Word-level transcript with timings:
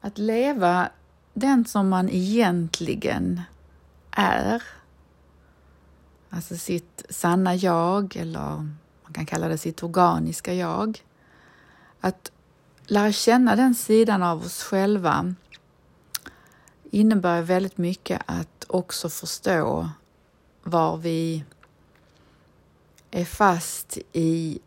att 0.00 0.18
leva 0.18 0.90
den 1.34 1.64
som 1.64 1.88
man 1.88 2.08
egentligen 2.08 3.42
är, 4.10 4.62
alltså 6.30 6.56
sitt 6.56 7.06
sanna 7.10 7.54
jag 7.54 8.16
eller 8.16 8.56
man 9.02 9.12
kan 9.12 9.26
kalla 9.26 9.48
det 9.48 9.58
sitt 9.58 9.82
organiska 9.82 10.54
jag. 10.54 11.02
Att 12.00 12.32
lära 12.86 13.12
känna 13.12 13.56
den 13.56 13.74
sidan 13.74 14.22
av 14.22 14.44
oss 14.44 14.62
själva 14.62 15.34
innebär 16.90 17.42
väldigt 17.42 17.78
mycket 17.78 18.22
att 18.26 18.64
också 18.68 19.08
förstå 19.08 19.90
var 20.62 20.96
vi 20.96 21.44
är 23.10 23.24
fast 23.24 23.98
i 24.12 24.58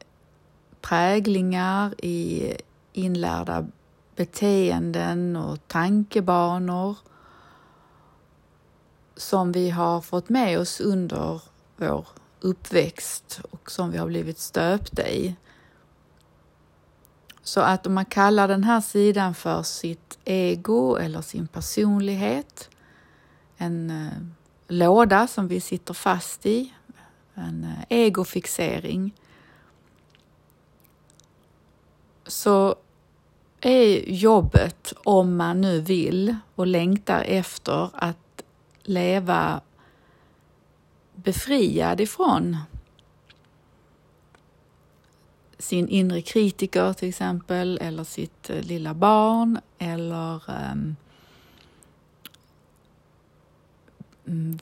präglingar, 0.82 2.06
i 2.06 2.54
inlärda 2.94 3.66
beteenden 4.16 5.36
och 5.36 5.68
tankebanor 5.68 6.98
som 9.16 9.52
vi 9.52 9.70
har 9.70 10.02
fått 10.02 10.30
med 10.30 10.60
oss 10.60 10.80
under 10.80 11.42
vår 11.78 12.08
uppväxt 12.40 13.42
och 13.52 13.72
som 13.72 13.92
vi 13.92 13.98
har 13.98 14.08
blivit 14.08 14.40
stöpta 14.40 15.10
i. 15.10 15.36
Så 17.44 17.62
att 17.62 17.88
om 17.88 17.94
man 17.94 18.06
kallar 18.06 18.48
den 18.48 18.64
här 18.64 18.82
sidan 18.82 19.34
för 19.34 19.64
sitt 19.64 20.20
ego 20.26 20.96
eller 20.96 21.22
sin 21.22 21.48
personlighet, 21.48 22.70
en 23.58 23.90
eh, 23.90 24.14
låda 24.68 25.28
som 25.28 25.48
vi 25.48 25.62
sitter 25.62 25.94
fast 25.94 26.46
i, 26.46 26.74
en 27.34 27.64
eh, 27.64 27.86
egofixering, 27.90 29.14
så 32.28 32.76
är 33.62 34.10
jobbet, 34.10 34.94
om 35.04 35.38
man 35.38 35.62
nu 35.62 35.82
vill 35.82 36.36
och 36.56 36.68
längtar 36.68 37.22
efter 37.22 37.90
att 37.94 38.44
leva 38.84 39.62
befriad 41.16 42.02
ifrån 42.02 42.58
sin 45.62 45.88
inre 45.88 46.22
kritiker 46.22 46.94
till 46.94 47.10
exempel, 47.10 47.80
eller 47.82 48.04
sitt 48.04 48.50
eh, 48.50 48.62
lilla 48.62 48.94
barn 48.94 49.60
eller 49.78 50.42
um, 50.72 50.96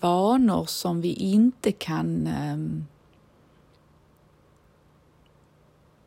vanor 0.02 0.66
som 0.66 1.02
vi 1.02 1.14
inte 1.14 1.72
kan 1.72 2.28
um, 2.28 2.88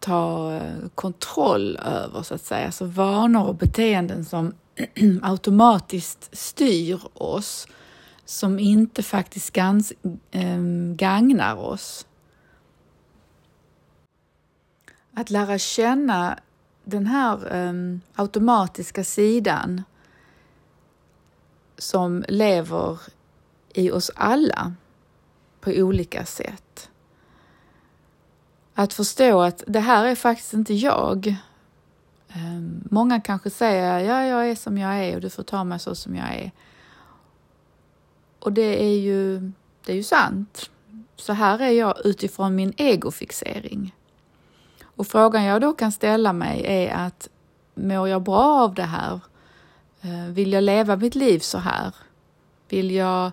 ta 0.02 0.54
eh, 0.54 0.88
kontroll 0.94 1.76
över, 1.76 2.22
så 2.22 2.34
att 2.34 2.44
säga. 2.44 2.66
Alltså 2.66 2.84
vanor 2.84 3.46
och 3.46 3.54
beteenden 3.54 4.24
som 4.24 4.54
automatiskt 5.22 6.36
styr 6.36 7.00
oss, 7.14 7.66
som 8.24 8.58
inte 8.58 9.02
faktiskt 9.02 9.52
gans, 9.52 9.92
ehm, 10.30 10.96
gagnar 10.96 11.56
oss. 11.56 12.06
Att 15.14 15.30
lära 15.30 15.58
känna 15.58 16.38
den 16.84 17.06
här 17.06 17.52
ehm, 17.52 18.00
automatiska 18.14 19.04
sidan 19.04 19.82
som 21.78 22.24
lever 22.28 22.98
i 23.74 23.90
oss 23.90 24.10
alla 24.14 24.74
på 25.60 25.70
olika 25.70 26.24
sätt. 26.24 26.90
Att 28.74 28.94
förstå 28.94 29.40
att 29.40 29.64
det 29.66 29.80
här 29.80 30.04
är 30.04 30.14
faktiskt 30.14 30.52
inte 30.52 30.74
jag. 30.74 31.36
Ehm, 32.28 32.88
många 32.90 33.20
kanske 33.20 33.50
säger, 33.50 33.98
ja, 33.98 34.24
jag 34.24 34.50
är 34.50 34.54
som 34.54 34.78
jag 34.78 35.04
är 35.04 35.14
och 35.14 35.20
du 35.20 35.30
får 35.30 35.42
ta 35.42 35.64
mig 35.64 35.78
så 35.78 35.94
som 35.94 36.16
jag 36.16 36.34
är. 36.34 36.50
Och 38.38 38.52
det 38.52 38.82
är 38.82 38.98
ju, 38.98 39.52
det 39.84 39.92
är 39.92 39.96
ju 39.96 40.02
sant. 40.02 40.70
Så 41.16 41.32
här 41.32 41.58
är 41.58 41.70
jag 41.70 42.06
utifrån 42.06 42.54
min 42.54 42.72
egofixering. 42.76 43.94
Och 44.96 45.06
frågan 45.06 45.44
jag 45.44 45.60
då 45.60 45.72
kan 45.72 45.92
ställa 45.92 46.32
mig 46.32 46.62
är 46.66 46.94
att 46.94 47.28
mår 47.74 48.08
jag 48.08 48.22
bra 48.22 48.62
av 48.62 48.74
det 48.74 48.82
här? 48.82 49.20
Ehm, 50.02 50.34
vill 50.34 50.52
jag 50.52 50.64
leva 50.64 50.96
mitt 50.96 51.14
liv 51.14 51.38
så 51.38 51.58
här? 51.58 51.94
Vill 52.68 52.90
jag 52.90 53.32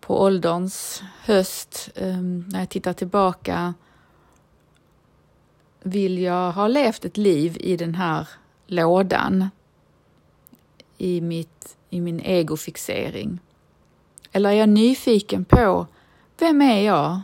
på 0.00 0.22
ålderns 0.22 1.02
höst, 1.24 1.90
ehm, 1.94 2.44
när 2.48 2.58
jag 2.58 2.68
tittar 2.68 2.92
tillbaka, 2.92 3.74
vill 5.84 6.18
jag 6.18 6.52
ha 6.52 6.68
levt 6.68 7.04
ett 7.04 7.16
liv 7.16 7.56
i 7.60 7.76
den 7.76 7.94
här 7.94 8.28
lådan? 8.66 9.48
I, 10.98 11.20
mitt, 11.20 11.76
i 11.90 12.00
min 12.00 12.20
egofixering? 12.20 13.38
Eller 14.32 14.50
är 14.50 14.54
jag 14.54 14.68
nyfiken 14.68 15.44
på 15.44 15.86
vem 16.38 16.62
är 16.62 16.80
jag? 16.80 17.20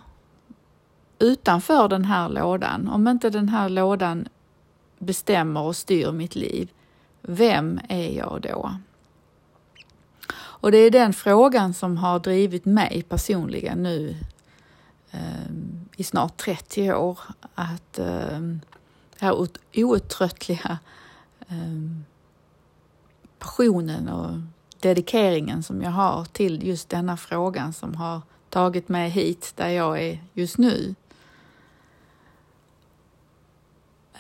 utanför 1.21 1.89
den 1.89 2.05
här 2.05 2.29
lådan, 2.29 2.89
om 2.89 3.09
inte 3.09 3.31
den 3.31 3.49
här 3.49 3.69
lådan 3.69 4.29
bestämmer 4.99 5.61
och 5.61 5.77
styr 5.77 6.13
mitt 6.13 6.35
liv, 6.35 6.71
vem 7.23 7.81
är 7.89 8.17
jag 8.17 8.41
då? 8.43 8.75
Och 10.33 10.73
det 10.73 10.79
är 10.79 10.91
den 10.91 11.13
frågan 11.13 11.75
som 11.75 11.97
har 11.97 12.19
drivit 12.19 12.65
mig 12.65 13.05
personligen 13.09 13.83
nu 13.83 14.17
eh, 15.11 15.51
i 16.01 16.05
snart 16.05 16.37
30 16.37 16.93
år. 16.93 17.19
Att 17.55 17.99
eh, 17.99 18.07
den 18.07 18.65
här 19.19 19.49
outtröttliga 19.75 20.79
eh, 21.49 21.91
passionen 23.39 24.09
och 24.09 24.41
dedikeringen 24.81 25.63
som 25.63 25.83
jag 25.83 25.91
har 25.91 26.25
till 26.25 26.67
just 26.67 26.89
denna 26.89 27.17
frågan 27.17 27.73
som 27.73 27.95
har 27.95 28.21
tagit 28.49 28.89
mig 28.89 29.11
hit 29.11 29.53
där 29.57 29.69
jag 29.69 30.03
är 30.03 30.25
just 30.33 30.59
nu. 30.59 30.95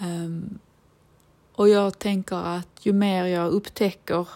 Um, 0.00 0.58
och 1.52 1.68
jag 1.68 1.98
tänker 1.98 2.36
att 2.36 2.86
ju 2.86 2.92
mer 2.92 3.24
jag 3.24 3.52
upptäcker 3.52 4.28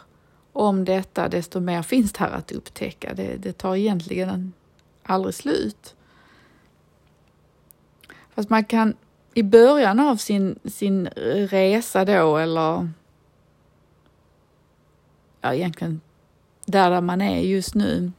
om 0.53 0.85
detta, 0.85 1.29
desto 1.29 1.61
mer 1.61 1.83
finns 1.83 2.13
det 2.13 2.19
här 2.19 2.31
att 2.31 2.53
upptäcka. 2.53 3.15
Det, 3.15 3.37
det 3.37 3.53
tar 3.53 3.77
egentligen 3.77 4.53
aldrig 5.03 5.35
slut. 5.35 5.95
Fast 8.35 8.51
man 8.51 8.65
kan 8.65 8.95
i 9.35 9.43
början 9.43 10.01
av 10.01 10.17
sin, 10.17 10.59
sin 10.65 11.07
resa 11.51 12.05
då, 12.05 12.37
eller 12.37 12.89
ja, 15.41 15.55
egentligen 15.55 16.01
där, 16.67 16.91
där 16.91 17.01
man 17.01 17.21
är 17.21 17.41
just 17.41 17.75
nu, 17.75 18.13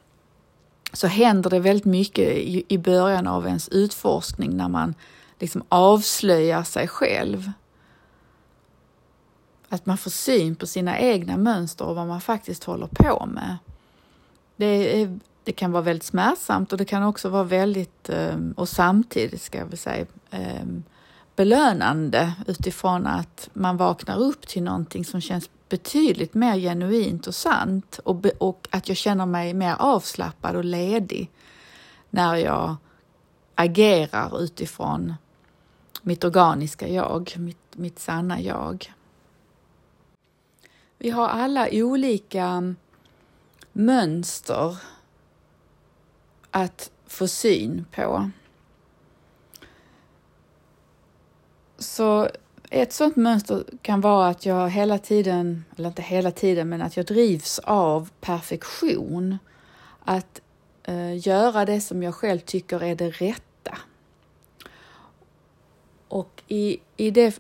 så 0.94 1.08
händer 1.08 1.50
det 1.50 1.60
väldigt 1.60 1.86
mycket 1.86 2.30
i, 2.30 2.66
i 2.68 2.78
början 2.78 3.28
av 3.28 3.48
ens 3.48 3.70
utforskning 3.70 4.58
när 4.58 4.70
man 4.70 4.96
liksom 5.40 5.64
avslöjar 5.70 6.64
sig 6.64 6.88
själv. 6.88 7.52
Att 9.70 9.86
man 9.86 9.98
får 9.98 10.12
syn 10.12 10.56
på 10.56 10.68
sina 10.68 11.00
egna 11.00 11.38
mönster 11.38 11.86
och 11.86 11.96
vad 11.96 12.08
man 12.08 12.22
faktiskt 12.22 12.64
håller 12.64 12.88
på 12.88 13.26
med. 13.26 13.58
Det, 14.56 15.02
är, 15.02 15.20
det 15.46 15.52
kan 15.52 15.72
vara 15.72 15.84
väldigt 15.84 16.04
smärtsamt 16.04 16.72
och 16.72 16.78
det 16.78 16.86
kan 16.86 17.04
också 17.04 17.30
vara 17.30 17.44
väldigt, 17.44 18.10
ehm, 18.10 18.54
och 18.58 18.70
samtidigt 18.70 19.42
ska 19.42 19.58
jag 19.58 19.66
väl 19.66 19.78
säga, 19.78 20.06
ehm, 20.32 20.84
belönande 21.36 22.34
utifrån 22.48 23.08
att 23.08 23.50
man 23.54 23.78
vaknar 23.78 24.18
upp 24.18 24.48
till 24.48 24.64
någonting 24.64 25.06
som 25.06 25.22
känns 25.22 25.50
betydligt 25.70 26.34
mer 26.34 26.56
genuint 26.56 27.28
och 27.28 27.36
sant 27.36 28.00
och, 28.04 28.26
och 28.38 28.68
att 28.72 28.88
jag 28.88 28.98
känner 28.98 29.26
mig 29.26 29.54
mer 29.54 29.76
avslappnad 29.80 30.56
och 30.56 30.66
ledig 30.66 31.32
när 32.10 32.36
jag 32.36 32.76
agerar 33.56 34.42
utifrån 34.42 35.14
mitt 36.02 36.24
organiska 36.24 36.88
jag, 36.88 37.34
mitt, 37.38 37.76
mitt 37.76 38.00
sanna 38.00 38.42
jag. 38.42 38.94
Vi 40.98 41.10
har 41.10 41.28
alla 41.28 41.68
olika 41.72 42.44
ehm, 42.44 42.76
mönster 43.74 44.78
att 46.58 46.92
få 47.08 47.28
syn 47.28 47.86
på. 47.92 48.30
Så 51.78 52.30
ett 52.70 52.94
sådant 52.94 53.16
mönster 53.16 53.64
kan 53.82 54.02
vara 54.02 54.28
att 54.28 54.46
jag 54.46 54.70
hela 54.70 54.98
tiden, 54.98 55.66
eller 55.78 55.90
inte 55.90 56.02
hela 56.02 56.32
tiden, 56.32 56.70
men 56.70 56.82
att 56.82 56.98
jag 56.98 57.06
drivs 57.06 57.60
av 57.60 58.10
perfektion. 58.22 59.38
Att 60.04 60.42
eh, 60.84 61.28
göra 61.28 61.66
det 61.66 61.82
som 61.82 62.04
jag 62.04 62.16
själv 62.16 62.40
tycker 62.40 62.84
är 62.84 62.96
det 62.96 63.10
rätta 63.10 63.78
och 66.08 66.44
i, 66.48 66.78
i 66.98 67.12
det, 67.12 67.40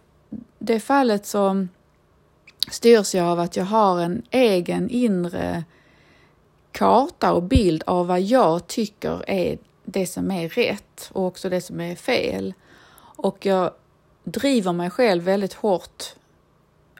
det 0.59 0.79
fallet 0.79 1.25
så 1.25 1.67
styrs 2.71 3.15
jag 3.15 3.25
av 3.25 3.39
att 3.39 3.55
jag 3.55 3.65
har 3.65 3.99
en 3.99 4.23
egen 4.31 4.89
inre 4.89 5.63
karta 6.75 7.33
och 7.33 7.43
bild 7.43 7.83
av 7.85 8.07
vad 8.07 8.21
jag 8.21 8.67
tycker 8.67 9.29
är 9.29 9.57
det 9.85 10.07
som 10.07 10.31
är 10.31 10.49
rätt 10.49 11.09
och 11.13 11.25
också 11.25 11.49
det 11.49 11.61
som 11.61 11.81
är 11.81 11.95
fel. 11.95 12.53
Och 12.99 13.45
jag 13.45 13.71
driver 14.23 14.73
mig 14.73 14.89
själv 14.89 15.23
väldigt 15.23 15.53
hårt 15.53 16.03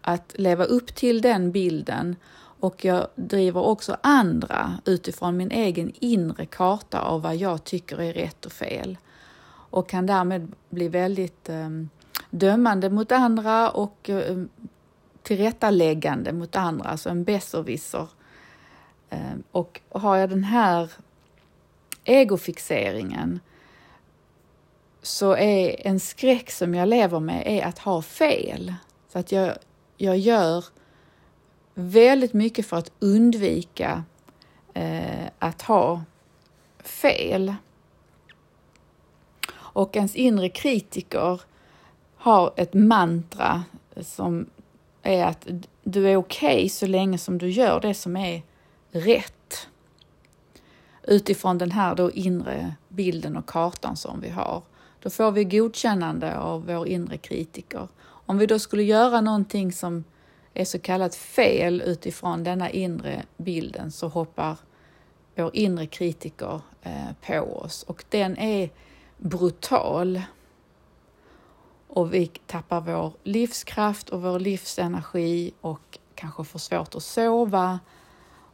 att 0.02 0.36
leva 0.36 0.64
upp 0.64 0.96
till 0.96 1.22
den 1.22 1.52
bilden 1.52 2.16
och 2.60 2.86
jag 2.86 3.08
driver 3.16 3.62
också 3.62 3.98
andra 4.02 4.78
utifrån 4.86 5.38
min 5.38 5.52
egen 5.52 5.92
inre 6.00 6.46
karta 6.46 7.00
av 7.00 7.22
vad 7.22 7.36
jag 7.36 7.64
tycker 7.64 8.02
är 8.02 8.14
rätt 8.14 8.46
och 8.46 8.52
fel 8.52 8.98
och 9.48 9.90
kan 9.90 10.06
därmed 10.06 10.52
bli 10.70 10.88
väldigt 10.88 11.50
eh, 11.50 11.70
dömande 12.30 12.90
mot 12.90 13.12
andra 13.12 13.70
och 13.70 14.10
eh, 14.10 14.44
tillrättaläggande 15.24 16.34
mot 16.34 16.56
andra, 16.56 16.90
alltså 16.90 17.10
en 17.10 17.24
besserwisser. 17.24 18.08
Ehm, 19.10 19.44
och 19.52 19.82
har 19.90 20.16
jag 20.16 20.30
den 20.30 20.44
här 20.44 20.92
egofixeringen 22.04 23.40
så 25.02 25.36
är 25.36 25.88
en 25.88 26.00
skräck 26.00 26.52
som 26.52 26.76
jag 26.76 26.88
lever 26.88 27.20
med 27.20 27.44
är 27.46 27.66
att 27.66 27.80
ha 27.80 28.02
fel. 28.02 28.74
Så 29.08 29.20
att 29.20 29.32
jag, 29.32 29.58
jag 29.98 30.18
gör 30.18 30.66
väldigt 31.74 32.34
mycket 32.34 32.66
för 32.66 32.78
att 32.78 32.92
undvika 33.00 34.04
eh, 34.74 35.26
att 35.40 35.62
ha 35.62 36.04
fel. 36.80 37.56
Och 39.56 39.96
ens 39.96 40.16
inre 40.16 40.50
kritiker 40.50 41.42
har 42.16 42.54
ett 42.56 42.74
mantra 42.74 43.64
som 44.02 44.50
är 45.04 45.26
att 45.26 45.48
du 45.84 46.10
är 46.10 46.16
okej 46.16 46.56
okay 46.56 46.70
så 46.70 46.88
länge 46.88 47.18
som 47.18 47.38
du 47.38 47.50
gör 47.50 47.80
det 47.80 47.94
som 47.94 48.18
är 48.18 48.42
rätt. 48.96 49.68
Utifrån 51.04 51.58
den 51.58 51.72
här 51.72 51.96
då 51.96 52.12
inre 52.12 52.76
bilden 52.90 53.38
och 53.38 53.46
kartan 53.46 53.98
som 53.98 54.22
vi 54.22 54.30
har. 54.30 54.64
Då 55.00 55.10
får 55.10 55.32
vi 55.32 55.44
godkännande 55.44 56.38
av 56.38 56.66
vår 56.66 56.88
inre 56.88 57.18
kritiker. 57.18 57.88
Om 58.02 58.38
vi 58.38 58.46
då 58.46 58.60
skulle 58.60 58.84
göra 58.84 59.22
någonting 59.22 59.72
som 59.72 60.04
är 60.54 60.66
så 60.66 60.80
kallat 60.80 61.16
fel 61.16 61.82
utifrån 61.82 62.44
denna 62.44 62.70
inre 62.70 63.24
bilden 63.38 63.92
så 63.92 64.08
hoppar 64.08 64.58
vår 65.36 65.56
inre 65.56 65.86
kritiker 65.86 66.62
eh, 66.82 67.12
på 67.28 67.40
oss 67.40 67.84
och 67.84 68.04
den 68.10 68.38
är 68.38 68.70
brutal. 69.18 70.22
Och 71.88 72.14
vi 72.14 72.28
tappar 72.28 72.82
vår 72.82 73.14
livskraft 73.24 74.10
och 74.10 74.22
vår 74.22 74.40
livsenergi 74.40 75.52
och 75.62 76.00
kanske 76.16 76.44
får 76.44 76.60
svårt 76.60 76.96
att 76.96 77.04
sova 77.04 77.80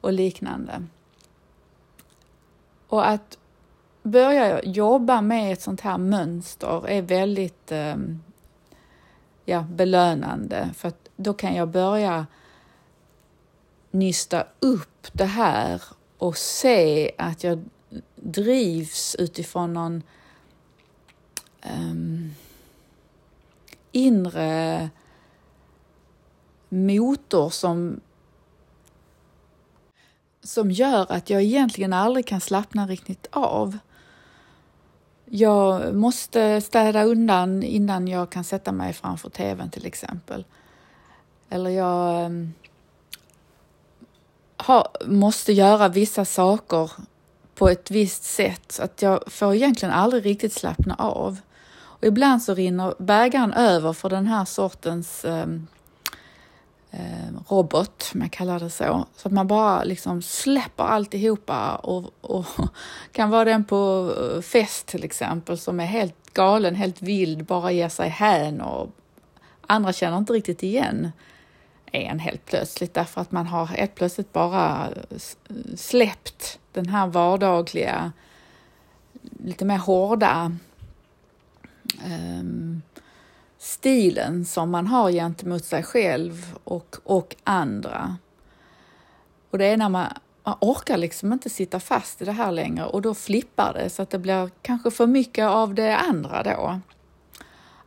och 0.02 0.14
liknande. 0.14 0.84
Och 2.88 3.08
att 3.08 3.38
börja 4.04 4.64
jobba 4.64 5.22
med 5.22 5.54
ett 5.54 5.62
sånt 5.62 5.82
här 5.82 5.98
mönster 5.98 6.88
är 6.90 7.02
väldigt 7.02 7.72
ehm, 7.72 8.20
ja, 9.46 9.62
belönande 9.62 10.70
för 10.76 10.88
att 10.88 11.10
då 11.16 11.34
kan 11.34 11.56
jag 11.56 11.70
börja 11.70 12.28
nysta 13.92 14.46
upp 14.60 15.08
det 15.14 15.26
här 15.26 15.82
och 16.18 16.38
se 16.38 17.12
att 17.18 17.44
jag 17.44 17.64
drivs 18.16 19.16
utifrån 19.16 19.74
någon 19.74 20.04
um, 21.78 22.36
inre 23.92 24.90
motor 26.70 27.50
som 27.50 28.00
som 30.44 30.72
gör 30.72 31.12
att 31.12 31.30
jag 31.30 31.42
egentligen 31.42 31.94
aldrig 31.94 32.28
kan 32.28 32.42
slappna 32.42 32.88
riktigt 32.88 33.28
av. 33.32 33.78
Jag 35.26 35.96
måste 35.96 36.62
städa 36.62 37.04
undan 37.04 37.64
innan 37.64 38.08
jag 38.08 38.30
kan 38.30 38.44
sätta 38.44 38.72
mig 38.72 38.94
framför 38.94 39.30
tvn 39.30 39.70
till 39.70 39.86
exempel. 39.86 40.46
Eller 41.50 41.70
jag 41.70 42.26
ehm, 42.26 42.54
ha, 44.58 44.92
måste 45.06 45.54
göra 45.54 45.88
vissa 45.88 46.26
saker 46.26 46.92
på 47.56 47.70
ett 47.70 47.92
visst 47.92 48.24
sätt 48.24 48.72
så 48.72 48.84
att 48.84 49.02
jag 49.02 49.32
får 49.32 49.56
egentligen 49.56 49.94
aldrig 49.94 50.26
riktigt 50.26 50.54
slappna 50.54 50.96
av. 50.96 51.38
Och 51.74 52.08
ibland 52.08 52.44
så 52.44 52.54
rinner 52.54 52.94
bägaren 53.00 53.54
över 53.54 53.94
för 53.94 54.10
den 54.10 54.28
här 54.28 54.46
sortens 54.46 55.26
um, 55.26 55.32
eh, 55.32 55.81
Ehm, 56.94 57.44
robot, 57.48 58.12
om 58.14 58.22
jag 58.22 58.32
kallar 58.32 58.60
det 58.60 58.70
så. 58.70 59.06
Så 59.16 59.28
att 59.28 59.34
man 59.34 59.48
bara 59.48 59.84
liksom 59.84 60.22
släpper 60.22 60.84
alltihopa 60.84 61.76
och, 61.76 62.12
och 62.22 62.46
kan 63.12 63.30
vara 63.30 63.46
den 63.46 63.66
på 63.66 64.14
eh, 64.18 64.42
fest 64.42 64.88
till 64.88 65.04
exempel 65.04 65.58
som 65.58 65.80
är 65.80 65.86
helt 65.86 66.34
galen, 66.34 66.76
helt 66.76 67.02
vild, 67.02 67.46
bara 67.46 67.72
ger 67.72 67.90
sig 67.90 68.10
hän 68.10 68.62
och 68.62 68.90
andra 69.68 69.94
känner 69.94 70.18
inte 70.18 70.34
riktigt 70.34 70.64
igen 70.64 71.12
en 71.92 72.20
helt 72.20 72.46
plötsligt 72.46 72.94
därför 72.94 73.22
att 73.22 73.32
man 73.32 73.48
har 73.48 73.66
helt 73.66 73.96
plötsligt 73.96 74.34
bara 74.34 74.90
släppt 75.76 76.60
den 76.72 76.90
här 76.90 77.08
vardagliga, 77.08 78.12
lite 79.44 79.66
mer 79.66 79.78
hårda 79.78 80.58
um, 82.06 82.82
stilen 83.62 84.46
som 84.46 84.70
man 84.70 84.88
har 84.88 85.12
gentemot 85.12 85.66
sig 85.66 85.84
själv 85.84 86.58
och, 86.64 86.96
och 87.04 87.36
andra. 87.44 88.18
Och 89.50 89.58
det 89.58 89.66
är 89.66 89.78
när 89.78 89.90
man, 89.90 90.08
man 90.44 90.58
orkar 90.62 90.98
liksom 90.98 91.34
inte 91.34 91.50
sitta 91.50 91.80
fast 91.80 92.22
i 92.22 92.26
det 92.26 92.32
här 92.32 92.52
längre 92.52 92.86
och 92.86 93.02
då 93.02 93.14
flippar 93.14 93.74
det 93.74 93.90
så 93.90 94.02
att 94.02 94.10
det 94.10 94.20
blir 94.20 94.50
kanske 94.62 94.92
för 94.92 95.08
mycket 95.08 95.46
av 95.46 95.74
det 95.74 95.98
andra 95.98 96.44
då. 96.44 96.80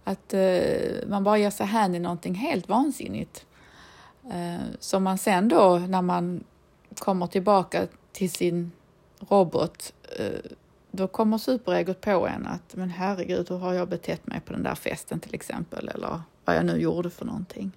Att 0.05 0.35
eh, 0.35 1.09
man 1.09 1.25
bara 1.25 1.39
ger 1.39 1.51
sig 1.51 1.67
hän 1.67 1.95
i 1.95 1.99
någonting 1.99 2.35
helt 2.35 2.69
vansinnigt. 2.69 3.47
Eh, 4.33 4.65
som 4.81 5.03
man 5.03 5.19
sen 5.19 5.49
då 5.49 5.79
när 5.79 6.03
man 6.03 6.45
kommer 6.99 7.27
tillbaka 7.27 7.87
till 8.13 8.31
sin 8.31 8.73
robot 9.29 9.93
eh, 10.19 10.51
då 10.97 11.07
kommer 11.07 11.39
superegot 11.39 12.01
på 12.01 12.27
en 12.27 12.47
att 12.47 12.77
men 12.77 12.91
herregud, 12.91 13.49
hur 13.49 13.59
har 13.59 13.73
jag 13.73 13.89
betett 13.89 14.27
mig 14.27 14.41
på 14.41 14.53
den 14.53 14.63
där 14.63 14.75
festen 14.75 15.21
till 15.21 15.35
exempel? 15.35 15.89
Eller 15.89 16.21
vad 16.45 16.57
jag 16.57 16.67
nu 16.67 16.77
gjorde 16.77 17.11
för 17.11 17.25
någonting. 17.25 17.73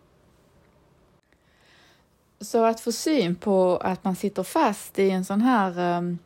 Så 2.39 2.65
att 2.65 2.79
få 2.79 2.91
syn 2.91 3.35
på 3.35 3.77
att 3.77 4.03
man 4.03 4.15
sitter 4.15 4.43
fast 4.43 4.99
i 4.99 5.09
en 5.09 5.25
sån 5.25 5.41
här 5.41 5.97
um, 5.97 6.17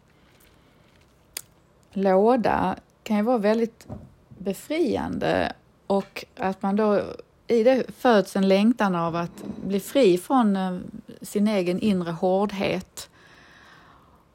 låda 1.91 2.75
kan 3.03 3.17
ju 3.17 3.23
vara 3.23 3.37
väldigt 3.37 3.87
befriande. 4.37 5.53
Och 5.87 6.25
att 6.37 6.61
man 6.61 6.75
då 6.75 7.01
i 7.47 7.63
det 7.63 7.91
föds 7.97 8.35
en 8.35 8.47
längtan 8.47 8.95
av 8.95 9.15
att 9.15 9.44
bli 9.65 9.79
fri 9.79 10.17
från 10.17 10.55
uh, 10.55 10.79
sin 11.21 11.47
egen 11.47 11.79
inre 11.79 12.11
hårdhet 12.11 13.09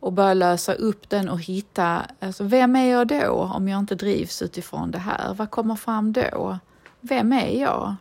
och 0.00 0.12
börja 0.12 0.34
lösa 0.34 0.74
upp 0.74 1.08
den 1.08 1.28
och 1.28 1.40
hitta, 1.40 2.06
alltså 2.20 2.44
vem 2.44 2.76
är 2.76 2.90
jag 2.90 3.06
då 3.06 3.50
om 3.54 3.68
jag 3.68 3.78
inte 3.78 3.94
drivs 3.94 4.42
utifrån 4.42 4.90
det 4.90 4.98
här? 4.98 5.34
Vad 5.34 5.50
kommer 5.50 5.74
fram 5.76 6.12
då? 6.12 6.58
Vem 7.00 7.32
är 7.32 7.60
jag? 7.60 7.96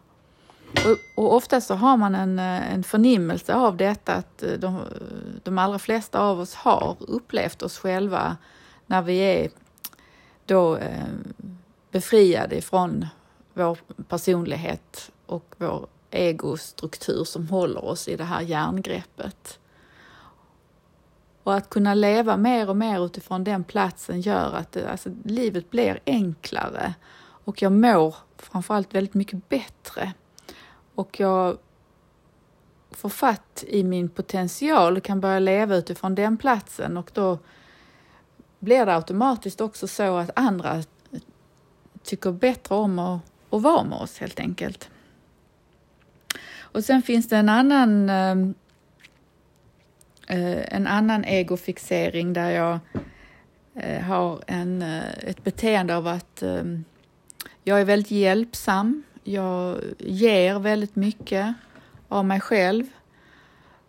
Och, 0.85 1.23
och 1.23 1.35
ofta 1.35 1.61
så 1.61 1.75
har 1.75 1.97
man 1.97 2.15
en, 2.15 2.39
eh, 2.39 2.73
en 2.73 2.83
förnimmelse 2.83 3.53
av 3.53 3.77
detta 3.77 4.13
att 4.13 4.43
eh, 4.43 4.53
de, 4.53 4.79
de 5.43 5.57
allra 5.57 5.79
flesta 5.79 6.19
av 6.19 6.39
oss 6.39 6.55
har 6.55 6.95
upplevt 6.99 7.61
oss 7.61 7.77
själva 7.77 8.37
när 8.85 9.01
vi 9.01 9.17
är 9.17 9.49
då 10.45 10.77
eh, 10.77 11.03
befriade 11.91 12.55
ifrån 12.55 13.07
vår 13.53 13.77
personlighet 14.07 15.11
och 15.25 15.55
vår 15.57 15.87
egostruktur 16.11 17.23
som 17.23 17.47
håller 17.47 17.85
oss 17.85 18.07
i 18.07 18.15
det 18.15 18.23
här 18.23 18.41
järngreppet. 18.41 19.59
Och 21.45 21.55
att 21.55 21.69
kunna 21.69 21.93
leva 21.93 22.37
mer 22.37 22.69
och 22.69 22.77
mer 22.77 23.05
utifrån 23.05 23.43
den 23.43 23.63
platsen 23.63 24.21
gör 24.21 24.53
att 24.53 24.71
det, 24.71 24.89
alltså, 24.89 25.09
livet 25.23 25.71
blir 25.71 25.99
enklare 26.05 26.93
och 27.17 27.61
jag 27.61 27.71
mår 27.71 28.15
framförallt 28.37 28.95
väldigt 28.95 29.13
mycket 29.13 29.49
bättre. 29.49 30.13
Och 30.95 31.19
jag 31.19 31.57
får 32.91 33.09
fatt 33.09 33.63
i 33.67 33.83
min 33.83 34.09
potential 34.09 34.97
och 34.97 35.03
kan 35.03 35.21
börja 35.21 35.39
leva 35.39 35.75
utifrån 35.75 36.15
den 36.15 36.37
platsen 36.37 36.97
och 36.97 37.11
då 37.13 37.39
blir 38.59 38.85
det 38.85 38.95
automatiskt 38.95 39.61
också 39.61 39.87
så 39.87 40.17
att 40.17 40.31
andra 40.35 40.83
tycker 42.03 42.31
bättre 42.31 42.75
om 42.75 42.99
att, 42.99 43.21
att 43.49 43.61
vara 43.61 43.83
med 43.83 43.97
oss 43.97 44.17
helt 44.17 44.39
enkelt. 44.39 44.89
Och 46.59 46.83
sen 46.83 47.01
finns 47.01 47.29
det 47.29 47.37
en 47.37 47.49
annan 47.49 48.09
Eh, 48.09 48.35
Eh, 50.27 50.75
en 50.75 50.87
annan 50.87 51.25
egofixering 51.25 52.33
där 52.33 52.49
jag 52.49 52.79
eh, 53.75 54.01
har 54.01 54.43
en, 54.47 54.81
eh, 54.81 55.09
ett 55.23 55.43
beteende 55.43 55.95
av 55.95 56.07
att 56.07 56.41
ehm, 56.41 56.85
jag 57.63 57.81
är 57.81 57.85
väldigt 57.85 58.11
hjälpsam. 58.11 59.03
Jag 59.23 59.81
ger 59.99 60.59
väldigt 60.59 60.95
mycket 60.95 61.53
av 62.07 62.25
mig 62.25 62.39
själv 62.39 62.85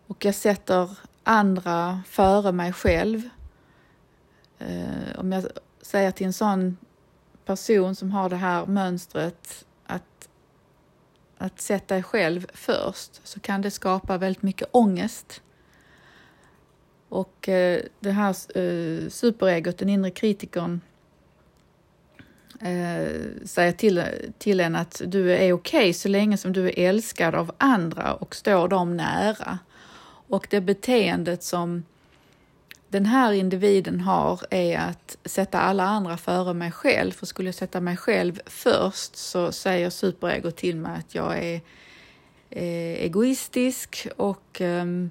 och 0.06 0.24
jag 0.24 0.34
sätter 0.34 0.90
andra 1.24 2.02
före 2.06 2.52
mig 2.52 2.72
själv. 2.72 3.28
Eh, 4.58 5.18
om 5.18 5.32
jag 5.32 5.44
säger 5.82 6.10
till 6.10 6.26
en 6.26 6.32
sån 6.32 6.76
person 7.44 7.94
som 7.94 8.10
har 8.10 8.28
det 8.28 8.36
här 8.36 8.66
mönstret 8.66 9.64
att 9.86 10.28
att 11.38 11.60
sätta 11.60 11.94
dig 11.94 12.02
själv 12.02 12.46
först 12.54 13.20
så 13.24 13.40
kan 13.40 13.62
det 13.62 13.70
skapa 13.70 14.18
väldigt 14.18 14.42
mycket 14.42 14.68
ångest. 14.72 15.42
Och 17.08 17.48
eh, 17.48 17.80
det 18.00 18.10
här 18.10 18.30
eh, 18.30 19.08
superegot, 19.08 19.78
den 19.78 19.88
inre 19.88 20.10
kritikern, 20.10 20.80
eh, 22.60 23.44
säger 23.44 23.72
till, 23.72 24.02
till 24.38 24.60
en 24.60 24.76
att 24.76 25.02
du 25.06 25.32
är 25.32 25.52
okej 25.52 25.80
okay 25.80 25.92
så 25.92 26.08
länge 26.08 26.36
som 26.36 26.52
du 26.52 26.66
är 26.66 26.78
älskad 26.78 27.34
av 27.34 27.52
andra 27.58 28.14
och 28.14 28.36
står 28.36 28.68
dem 28.68 28.96
nära. 28.96 29.58
Och 30.28 30.46
det 30.50 30.60
beteendet 30.60 31.42
som 31.42 31.82
den 32.88 33.06
här 33.06 33.32
individen 33.32 34.00
har 34.00 34.40
är 34.50 34.78
att 34.78 35.16
sätta 35.24 35.60
alla 35.60 35.84
andra 35.84 36.16
före 36.16 36.54
mig 36.54 36.72
själv. 36.72 37.12
För 37.12 37.26
skulle 37.26 37.48
jag 37.48 37.54
sätta 37.54 37.80
mig 37.80 37.96
själv 37.96 38.40
först 38.46 39.16
så 39.16 39.52
säger 39.52 39.90
superego 39.90 40.50
till 40.50 40.76
mig 40.76 40.98
att 40.98 41.14
jag 41.14 41.38
är 41.38 41.60
eh, 42.50 43.04
egoistisk 43.04 44.08
och, 44.16 44.60
ehm, 44.60 45.10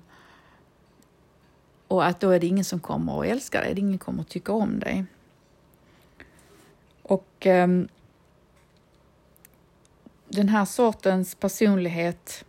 och 1.88 2.06
att 2.06 2.20
då 2.20 2.30
är 2.30 2.40
det 2.40 2.48
ingen 2.48 2.66
som 2.66 2.80
kommer 2.80 3.20
att 3.20 3.26
älska 3.26 3.62
dig, 3.62 3.80
ingen 3.80 3.98
kommer 3.98 4.22
att 4.22 4.30
tycka 4.30 4.52
om 4.52 4.80
dig. 4.80 5.06
Och 7.02 7.46
um, 7.46 7.88
den 10.28 10.50
här 10.50 10.66
sortens 10.66 11.36
personlighet 11.36 12.46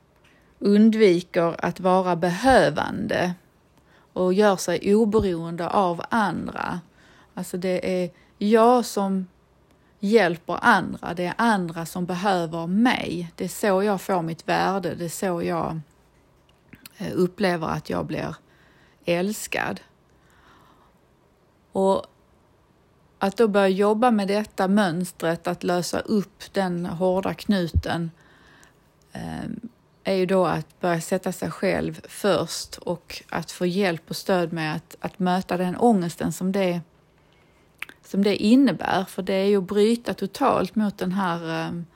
undviker 0.59 1.65
att 1.65 1.81
vara 1.81 2.17
behövande 2.17 3.35
och 4.13 4.35
gör 4.35 4.57
sig 4.57 4.95
oberoende 4.95 5.69
av 5.69 6.03
andra. 6.11 6.81
Alltså 7.35 7.57
det 7.57 8.03
är 8.03 8.11
jag 8.39 8.85
som 8.85 9.27
hjälper 10.01 10.59
andra, 10.63 11.15
det 11.15 11.25
är 11.25 11.35
andra 11.39 11.87
som 11.87 12.07
behöver 12.07 12.67
mig. 12.67 13.33
Det 13.35 13.45
är 13.45 13.49
så 13.49 13.83
jag 13.83 14.01
får 14.01 14.23
mitt 14.23 14.49
värde, 14.49 14.95
det 14.95 15.05
är 15.05 15.09
så 15.09 15.43
jag 15.43 15.81
eh, 16.99 17.13
upplever 17.15 17.67
att 17.67 17.91
jag 17.91 18.07
blir 18.07 18.35
älskad. 19.07 19.81
Och 21.73 22.07
att 23.19 23.37
då 23.37 23.49
börja 23.49 23.69
jobba 23.69 24.11
med 24.11 24.29
detta 24.29 24.69
mönstret, 24.69 25.47
att 25.47 25.65
lösa 25.65 26.01
upp 26.01 26.53
den 26.53 26.87
hårda 26.87 27.35
knuten 27.35 28.11
ehm, 29.13 29.61
är 30.05 30.15
ju 30.15 30.27
då 30.27 30.47
att 30.47 30.81
börja 30.81 31.01
sätta 31.01 31.33
sig 31.33 31.51
själv 31.51 32.01
först 32.09 32.77
och 32.77 33.23
att 33.29 33.51
få 33.51 33.67
hjälp 33.67 34.03
och 34.09 34.17
stöd 34.17 34.53
med 34.53 34.77
att, 34.77 34.97
att 35.01 35.19
möta 35.19 35.57
den 35.57 35.77
ångesten 35.77 36.33
som 36.33 36.53
det, 36.53 36.81
som 38.05 38.23
det 38.23 38.37
innebär. 38.37 39.05
För 39.05 39.23
det 39.23 39.35
är 39.35 39.47
ju 39.47 39.59
att 39.59 39.65
bryta 39.65 40.15
totalt 40.15 40.75
mot 40.77 40.99
den 40.99 41.13
här 41.13 41.67
ehm, 41.67 41.87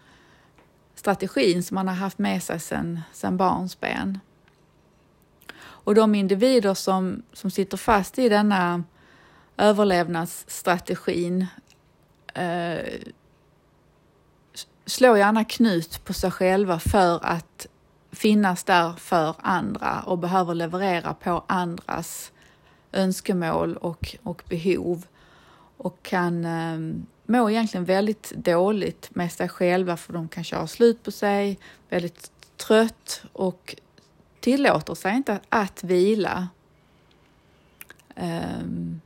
strategin 0.95 1.62
som 1.62 1.75
man 1.75 1.88
har 1.88 1.95
haft 1.95 2.19
med 2.19 2.43
sig 2.43 2.61
sedan, 2.61 3.00
sedan 3.12 3.37
barnsben. 3.37 4.19
Och 5.90 5.94
de 5.94 6.14
individer 6.14 6.75
som, 6.75 7.23
som 7.32 7.50
sitter 7.50 7.76
fast 7.76 8.18
i 8.18 8.28
denna 8.28 8.85
överlevnadsstrategin 9.56 11.47
eh, 12.35 13.00
slår 14.87 15.18
gärna 15.18 15.44
knut 15.44 16.04
på 16.04 16.12
sig 16.12 16.30
själva 16.30 16.78
för 16.78 17.25
att 17.25 17.66
finnas 18.12 18.64
där 18.64 18.92
för 18.92 19.35
andra 19.38 20.02
och 20.06 20.18
behöver 20.18 20.54
leverera 20.54 21.14
på 21.14 21.44
andras 21.47 22.32
önskemål 22.92 23.76
och, 23.76 24.16
och 24.23 24.42
behov. 24.49 25.06
Och 25.76 26.02
kan 26.02 26.44
eh, 26.44 27.02
må 27.26 27.50
egentligen 27.50 27.85
väldigt 27.85 28.30
dåligt 28.30 29.14
med 29.14 29.32
sig 29.32 29.49
själva 29.49 29.97
för 29.97 30.12
de 30.12 30.28
kan 30.28 30.44
köra 30.44 30.66
slut 30.66 31.02
på 31.02 31.11
sig, 31.11 31.59
väldigt 31.88 32.30
trött 32.56 33.23
och 33.32 33.76
tillåter 34.40 34.94
sig 34.94 35.16
inte 35.16 35.40
att 35.49 35.85
vila. 35.85 36.49
Ehm, 38.14 39.00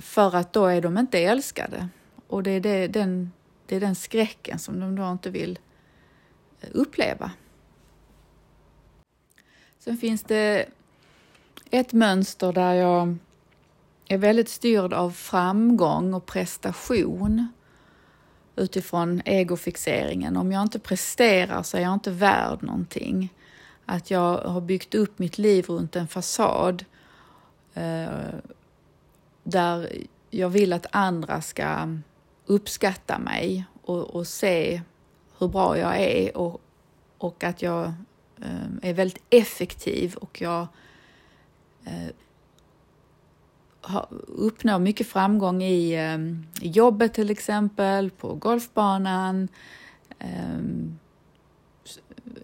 för 0.00 0.36
att 0.36 0.52
då 0.52 0.66
är 0.66 0.80
de 0.80 0.98
inte 0.98 1.18
älskade 1.18 1.88
och 2.26 2.42
det 2.42 2.50
är, 2.50 2.60
det, 2.60 2.86
den, 2.86 3.32
det 3.66 3.76
är 3.76 3.80
den 3.80 3.94
skräcken 3.94 4.58
som 4.58 4.80
de 4.80 4.96
då 4.96 5.12
inte 5.12 5.30
vill 5.30 5.58
eh, 6.60 6.68
uppleva. 6.72 7.30
Sen 9.78 9.96
finns 9.96 10.22
det 10.22 10.66
ett 11.70 11.92
mönster 11.92 12.52
där 12.52 12.74
jag 12.74 13.16
är 14.08 14.18
väldigt 14.18 14.48
styrd 14.48 14.92
av 14.92 15.10
framgång 15.10 16.14
och 16.14 16.26
prestation 16.26 17.48
utifrån 18.56 19.22
egofixeringen. 19.24 20.36
Om 20.36 20.52
jag 20.52 20.62
inte 20.62 20.78
presterar 20.78 21.62
så 21.62 21.76
är 21.76 21.80
jag 21.80 21.94
inte 21.94 22.10
värd 22.10 22.62
någonting. 22.62 23.32
Att 23.86 24.10
jag 24.10 24.38
har 24.38 24.60
byggt 24.60 24.94
upp 24.94 25.18
mitt 25.18 25.38
liv 25.38 25.66
runt 25.68 25.96
en 25.96 26.08
fasad 26.08 26.84
eh, 27.74 28.34
där 29.42 29.92
jag 30.30 30.48
vill 30.48 30.72
att 30.72 30.86
andra 30.90 31.42
ska 31.42 31.98
uppskatta 32.46 33.18
mig 33.18 33.64
och, 33.82 34.02
och 34.02 34.26
se 34.26 34.82
hur 35.38 35.48
bra 35.48 35.78
jag 35.78 36.00
är 36.00 36.36
och, 36.36 36.60
och 37.18 37.44
att 37.44 37.62
jag 37.62 37.92
Eh, 38.42 38.90
är 38.90 38.94
väldigt 38.94 39.22
effektiv 39.30 40.14
och 40.14 40.40
jag 40.40 40.66
eh, 41.84 42.08
uppnår 44.26 44.78
mycket 44.78 45.06
framgång 45.06 45.62
i, 45.62 45.92
eh, 45.92 46.18
i 46.66 46.70
jobbet 46.70 47.14
till 47.14 47.30
exempel, 47.30 48.10
på 48.10 48.34
golfbanan, 48.34 49.48
eh, 50.18 50.58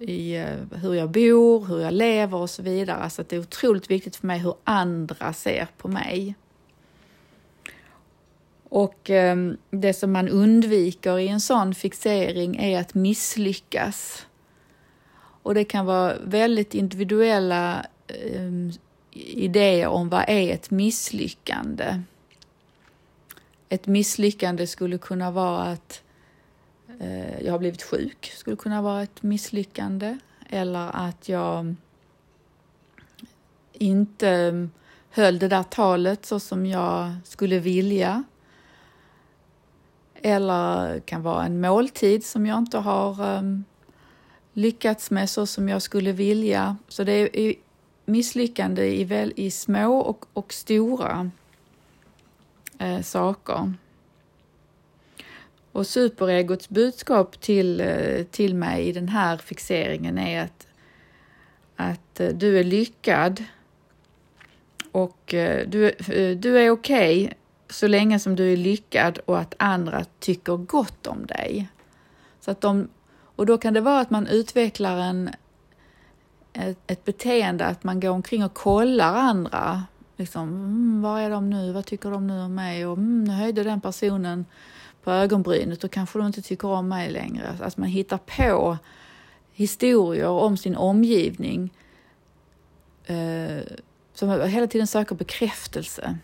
i 0.01 0.37
eh, 0.37 0.79
hur 0.79 0.95
jag 0.95 1.11
bor, 1.11 1.67
hur 1.67 1.81
jag 1.81 1.95
lever 1.95 2.39
och 2.39 2.51
så 2.51 2.63
vidare. 2.63 3.11
Så 3.11 3.23
att 3.23 3.29
det 3.29 3.37
är 3.37 3.41
otroligt 3.41 3.91
viktigt 3.91 4.17
för 4.17 4.27
mig 4.27 4.39
hur 4.39 4.55
andra 4.65 5.33
ser 5.33 5.69
på 5.77 5.89
mig. 5.89 6.35
Och 8.69 9.11
ehm, 9.11 9.57
det 9.71 9.95
som 9.95 10.13
man 10.13 10.29
undviker 10.29 11.19
i 11.19 11.29
en 11.29 11.41
sån 11.41 11.75
fixering 11.75 12.57
är 12.57 12.81
att 12.81 12.95
misslyckas. 12.95 14.27
Och 15.43 15.55
det 15.55 15.65
kan 15.65 15.87
vara 15.87 16.15
väldigt 16.25 16.75
individuella 16.75 17.87
ehm, 18.07 18.73
idéer 19.13 19.87
om 19.87 20.09
vad 20.09 20.25
är 20.29 20.55
ett 20.55 20.71
misslyckande. 20.71 22.03
Ett 23.69 23.87
misslyckande 23.87 24.67
skulle 24.67 24.99
kunna 24.99 25.31
vara 25.31 25.63
att 25.63 26.03
eh, 26.99 27.41
jag 27.41 27.53
har 27.53 27.59
blivit 27.59 27.83
sjuk, 27.83 28.33
skulle 28.35 28.57
kunna 28.57 28.83
vara 28.83 29.03
ett 29.03 29.23
misslyckande. 29.23 30.19
Eller 30.51 30.91
att 30.93 31.29
jag 31.29 31.75
inte 33.73 34.29
mm, 34.29 34.71
höll 35.11 35.39
det 35.39 35.49
där 35.49 35.63
talet 35.63 36.27
så 36.27 36.41
som 36.41 36.67
jag 36.67 37.13
skulle 37.25 37.59
vilja. 37.59 38.25
Eller 40.15 41.01
kan 41.01 41.23
vara 41.23 41.45
en 41.45 41.61
måltid 41.61 42.25
som 42.25 42.47
jag 42.47 42.59
inte 42.59 42.79
har 42.79 43.39
um, 43.39 43.65
lyckats 44.53 45.11
med 45.11 45.31
så 45.31 45.47
som 45.47 45.69
jag 45.69 45.83
skulle 45.83 46.13
vilja. 46.13 46.77
Så 46.89 47.05
det 47.05 47.41
är 47.41 47.55
misslyckande 48.05 49.01
i, 49.01 49.05
väl, 49.05 49.33
i 49.37 49.51
små 49.51 49.99
och, 49.99 50.25
och 50.33 50.53
stora 50.53 51.31
eh, 52.79 53.01
saker. 53.01 53.73
Och 55.79 55.87
superegots 55.87 56.69
budskap 56.69 57.41
till, 57.41 57.81
eh, 57.81 58.25
till 58.31 58.55
mig 58.55 58.89
i 58.89 58.93
den 58.93 59.09
här 59.09 59.37
fixeringen 59.37 60.19
är 60.19 60.45
att, 60.45 60.67
att 61.77 62.21
eh, 62.21 62.29
du 62.29 62.59
är 62.59 62.65
lyckad 62.65 63.45
och 64.93 65.35
eh, 65.35 65.69
du, 65.69 65.93
du 66.35 66.59
är 66.59 66.71
okej 66.71 67.25
okay 67.25 67.35
så 67.71 67.87
länge 67.87 68.19
som 68.19 68.37
du 68.37 68.53
är 68.53 68.57
lyckad 68.57 69.19
och 69.19 69.39
att 69.39 69.55
andra 69.59 70.05
tycker 70.19 70.57
gott 70.57 71.07
om 71.07 71.27
dig. 71.27 71.69
Så 72.41 72.51
att 72.51 72.61
de 72.61 72.89
och 73.37 73.47
då 73.47 73.59
kan 73.59 73.75
det 73.75 73.81
vara 73.81 74.01
att 74.01 74.11
man 74.11 74.27
utvecklar 74.27 74.99
en, 74.99 75.31
ett, 76.53 76.79
ett 76.87 77.05
beteende 77.05 77.67
att 77.67 77.85
man 77.85 78.01
går 78.01 78.11
omkring 78.11 78.45
och 78.45 78.55
kollar 78.55 79.15
andra. 79.15 79.83
Liksom, 80.17 80.49
mm, 80.49 81.03
var 81.03 81.21
är 81.21 81.31
de 81.31 81.51
nu? 81.51 81.73
Vad 81.73 81.87
tycker 81.87 82.11
de 82.11 82.27
nu 82.27 82.41
om 82.41 82.55
mig? 82.55 82.87
Och 82.87 82.97
mm, 82.97 83.25
nu 83.25 83.33
höjde 83.33 83.63
den 83.63 83.81
personen 83.81 84.45
på 85.03 85.11
ögonbrynet 85.11 85.81
då 85.81 85.89
kanske 85.89 86.19
de 86.19 86.27
inte 86.27 86.43
tycker 86.43 86.69
om 86.69 86.89
mig 86.89 87.11
längre. 87.11 87.57
Att 87.61 87.77
man 87.77 87.89
hittar 87.89 88.19
på 88.19 88.79
historier 89.53 90.29
om 90.29 90.57
sin 90.57 90.77
omgivning 90.77 91.71
eh, 93.07 93.63
som 94.15 94.31
hela 94.31 94.67
tiden 94.67 94.87
söker 94.87 95.15
bekräftelse 95.15 96.19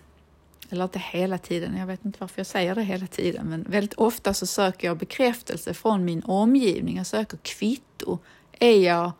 eller 0.70 0.84
inte 0.84 0.98
hela 0.98 1.38
tiden, 1.38 1.76
jag 1.76 1.86
vet 1.86 2.04
inte 2.04 2.18
varför 2.20 2.40
jag 2.40 2.46
säger 2.46 2.74
det 2.74 2.82
hela 2.82 3.06
tiden, 3.06 3.46
men 3.46 3.62
väldigt 3.62 3.94
ofta 3.94 4.34
så 4.34 4.46
söker 4.46 4.88
jag 4.88 4.96
bekräftelse 4.96 5.74
från 5.74 6.04
min 6.04 6.22
omgivning, 6.22 6.96
jag 6.96 7.06
söker 7.06 7.38
kvitto. 7.42 8.18
Är 8.52 8.78
jag 8.78 9.12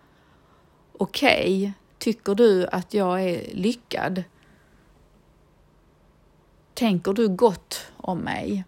okej? 0.93 1.59
Okay? 1.63 1.73
Tycker 1.99 2.35
du 2.35 2.67
att 2.67 2.95
jag 2.95 3.23
är 3.23 3.55
lyckad? 3.55 4.25
Tänker 6.75 7.13
du 7.13 7.29
gott 7.29 7.93
om 7.97 8.19
mig? 8.19 8.65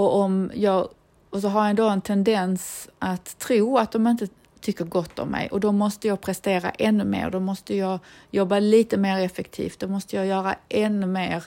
Och 0.00 0.20
om 0.20 0.50
jag 0.54 0.88
Och 1.30 1.40
så 1.40 1.48
har 1.48 1.66
jag 1.66 1.76
då 1.76 1.88
en 1.88 2.00
tendens 2.00 2.88
att 2.98 3.38
tro 3.38 3.78
att 3.78 3.92
de 3.92 4.06
inte 4.06 4.28
tycker 4.60 4.84
gott 4.84 5.18
om 5.18 5.28
mig 5.28 5.48
och 5.48 5.60
då 5.60 5.72
måste 5.72 6.08
jag 6.08 6.20
prestera 6.20 6.70
ännu 6.70 7.04
mer. 7.04 7.30
Då 7.30 7.40
måste 7.40 7.76
jag 7.76 7.98
jobba 8.30 8.58
lite 8.58 8.96
mer 8.96 9.24
effektivt. 9.24 9.78
Då 9.78 9.88
måste 9.88 10.16
jag 10.16 10.26
göra 10.26 10.54
ännu 10.68 11.06
mer 11.06 11.44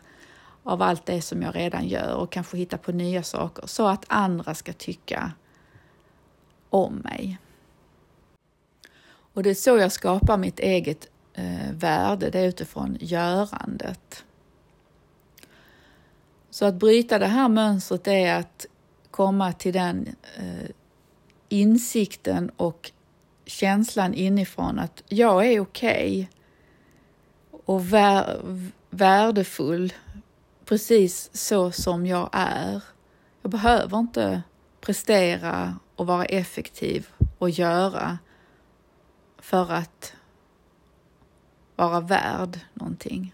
av 0.63 0.81
allt 0.81 1.05
det 1.05 1.21
som 1.21 1.41
jag 1.41 1.55
redan 1.55 1.87
gör 1.87 2.15
och 2.15 2.31
kanske 2.31 2.57
hitta 2.57 2.77
på 2.77 2.91
nya 2.91 3.23
saker 3.23 3.67
så 3.67 3.87
att 3.87 4.05
andra 4.07 4.55
ska 4.55 4.73
tycka 4.73 5.31
om 6.69 6.95
mig. 6.95 7.37
Och 9.33 9.43
det 9.43 9.49
är 9.49 9.53
så 9.55 9.77
jag 9.77 9.91
skapar 9.91 10.37
mitt 10.37 10.59
eget 10.59 11.07
eh, 11.33 11.71
värde, 11.73 12.29
det 12.29 12.39
är 12.39 12.47
utifrån 12.47 12.97
görandet. 12.99 14.23
Så 16.53 16.65
att 16.65 16.75
bryta 16.75 17.19
det 17.19 17.25
här 17.27 17.49
mönstret 17.49 18.07
är 18.07 18.39
att 18.39 18.65
komma 19.11 19.53
till 19.53 19.73
den 19.73 20.15
eh, 20.37 20.69
insikten 21.49 22.51
och 22.57 22.91
känslan 23.45 24.13
inifrån 24.13 24.79
att 24.79 25.03
jag 25.07 25.45
är 25.45 25.59
okej 25.59 26.19
okay 26.21 26.27
och 27.65 27.93
vär, 27.93 28.41
värdefull 28.89 29.93
precis 30.65 31.29
så 31.33 31.71
som 31.71 32.05
jag 32.05 32.29
är. 32.31 32.83
Jag 33.41 33.51
behöver 33.51 33.99
inte 33.99 34.43
prestera 34.81 35.79
och 35.95 36.07
vara 36.07 36.25
effektiv 36.25 37.07
och 37.37 37.49
göra 37.49 38.17
för 39.37 39.71
att 39.71 40.13
vara 41.75 41.99
värd 41.99 42.59
någonting. 42.73 43.33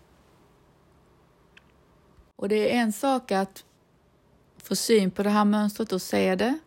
Och 2.39 2.49
det 2.49 2.75
är 2.75 2.81
en 2.81 2.93
sak 2.93 3.31
att 3.31 3.63
få 4.57 4.75
syn 4.75 5.11
på 5.11 5.23
det 5.23 5.29
här 5.29 5.45
mönstret 5.45 5.91
och 5.91 6.01
se 6.01 6.35
det. 6.35 6.59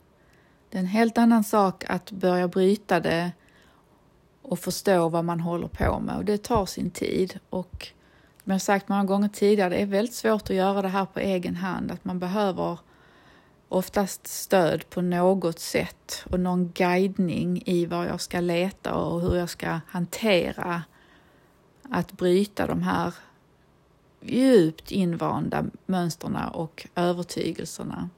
Det 0.70 0.78
är 0.78 0.80
en 0.80 0.86
helt 0.86 1.18
annan 1.18 1.44
sak 1.44 1.84
att 1.88 2.10
börja 2.10 2.48
bryta 2.48 3.00
det 3.00 3.32
och 4.42 4.58
förstå 4.58 5.08
vad 5.08 5.24
man 5.24 5.40
håller 5.40 5.68
på 5.68 6.00
med 6.00 6.16
och 6.16 6.24
det 6.24 6.38
tar 6.38 6.66
sin 6.66 6.90
tid. 6.90 7.38
Och 7.50 7.88
som 8.42 8.52
jag 8.52 8.62
sagt 8.62 8.88
många 8.88 9.04
gånger 9.04 9.28
tidigare, 9.28 9.68
det 9.68 9.82
är 9.82 9.86
väldigt 9.86 10.14
svårt 10.14 10.42
att 10.42 10.56
göra 10.56 10.82
det 10.82 10.88
här 10.88 11.04
på 11.04 11.20
egen 11.20 11.56
hand, 11.56 11.90
att 11.90 12.04
man 12.04 12.18
behöver 12.18 12.78
oftast 13.68 14.26
stöd 14.26 14.90
på 14.90 15.00
något 15.00 15.58
sätt 15.58 16.24
och 16.30 16.40
någon 16.40 16.68
guidning 16.68 17.62
i 17.66 17.86
var 17.86 18.06
jag 18.06 18.20
ska 18.20 18.40
leta 18.40 18.94
och 18.94 19.20
hur 19.20 19.36
jag 19.36 19.50
ska 19.50 19.80
hantera 19.88 20.82
att 21.90 22.12
bryta 22.12 22.66
de 22.66 22.82
här 22.82 23.14
djupt 24.24 24.90
invanda 24.90 25.64
mönstren 25.86 26.36
och 26.36 26.86
övertygelserna. 26.94 28.08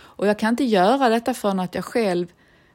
Och 0.00 0.26
jag 0.26 0.38
kan 0.38 0.50
inte 0.50 0.64
göra 0.64 1.08
detta 1.08 1.34
förrän 1.34 1.60
att 1.60 1.74
jag 1.74 1.84
själv 1.84 2.26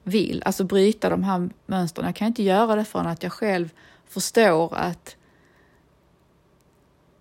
vill, 0.04 0.44
alltså 0.46 0.64
bryta 0.64 1.10
de 1.10 1.24
här 1.24 1.50
mönstren. 1.66 2.06
Jag 2.06 2.16
kan 2.16 2.28
inte 2.28 2.44
göra 2.44 2.76
det 2.76 2.86
förrän 2.86 3.08
att 3.08 3.24
jag 3.24 3.32
själv 3.32 3.70
förstår 4.08 4.76
att 4.76 5.16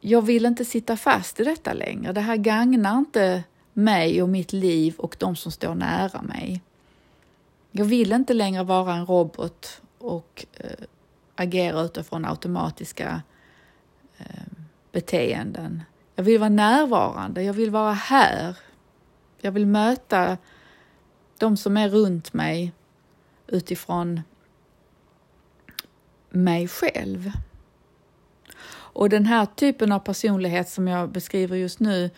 jag 0.00 0.23
vill 0.23 0.47
inte 0.47 0.65
sitta 0.65 0.97
fast 0.97 1.41
i 1.41 1.45
detta 1.45 1.73
längre. 1.73 2.12
Det 2.12 2.21
här 2.21 2.37
gagnar 2.37 2.99
inte 2.99 3.45
mig 3.73 4.23
och 4.23 4.29
mitt 4.29 4.53
liv 4.53 4.95
och 4.99 5.17
de 5.19 5.37
som 5.37 5.53
står 5.53 5.75
nära 5.75 6.23
mig. 6.23 6.62
Jag 7.71 7.85
vill 7.85 8.12
inte 8.12 8.35
längre 8.35 8.62
vara 8.65 8.95
en 8.95 9.07
robot 9.07 9.81
och 9.99 10.47
äh, 10.57 10.87
agera 11.37 11.81
utifrån 11.81 12.25
automatiska 12.25 13.23
äh, 14.19 14.27
beteenden. 14.92 15.83
Jag 16.14 16.25
vill 16.25 16.38
vara 16.38 16.49
närvarande, 16.49 17.42
jag 17.42 17.52
vill 17.52 17.71
vara 17.71 17.92
här. 17.92 18.57
Jag 19.40 19.52
vill 19.52 19.66
möta 19.66 20.38
de 21.38 21.57
som 21.57 21.76
är 21.76 21.88
runt 21.88 22.33
mig 22.33 22.73
utifrån 23.47 24.21
mig 26.30 26.68
själv. 26.68 27.30
Och 28.71 29.09
den 29.09 29.26
här 29.26 29.47
typen 29.47 29.92
av 29.92 29.99
personlighet 29.99 30.68
som 30.68 30.88
jag 30.88 31.11
beskriver 31.11 31.57
just 31.57 31.81
nu, 31.81 32.11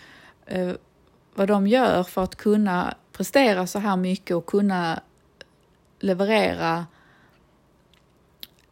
eh, 0.47 0.73
vad 1.35 1.49
de 1.49 1.67
gör 1.67 2.03
för 2.03 2.25
att 2.25 2.37
kunna 2.37 2.95
prestera 3.13 3.67
så 3.67 3.79
här 3.79 3.97
mycket 3.97 4.37
och 4.37 4.47
kunna 4.47 5.01
leverera 5.99 6.87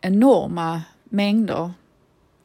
enorma 0.01 0.83
mängder 1.05 1.73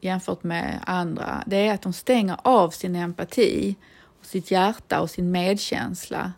jämfört 0.04 0.42
med 0.42 0.80
andra, 0.86 1.44
det 1.46 1.68
är 1.68 1.74
att 1.74 1.82
de 1.82 1.92
stänger 1.92 2.36
av 2.42 2.70
sin 2.70 2.96
empati, 2.96 3.76
och 4.20 4.26
sitt 4.26 4.50
hjärta 4.50 5.00
och 5.00 5.10
sin 5.10 5.30
medkänsla. 5.30 6.32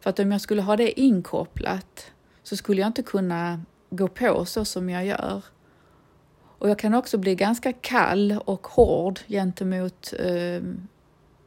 För 0.00 0.10
att 0.10 0.18
om 0.18 0.32
jag 0.32 0.40
skulle 0.40 0.62
ha 0.62 0.76
det 0.76 1.00
inkopplat 1.00 2.10
så 2.42 2.56
skulle 2.56 2.80
jag 2.80 2.88
inte 2.88 3.02
kunna 3.02 3.60
gå 3.90 4.08
på 4.08 4.44
så 4.44 4.64
som 4.64 4.90
jag 4.90 5.06
gör. 5.06 5.42
Och 6.58 6.70
jag 6.70 6.78
kan 6.78 6.94
också 6.94 7.18
bli 7.18 7.34
ganska 7.34 7.72
kall 7.72 8.38
och 8.44 8.66
hård 8.66 9.20
gentemot 9.28 10.12
eh, 10.18 10.62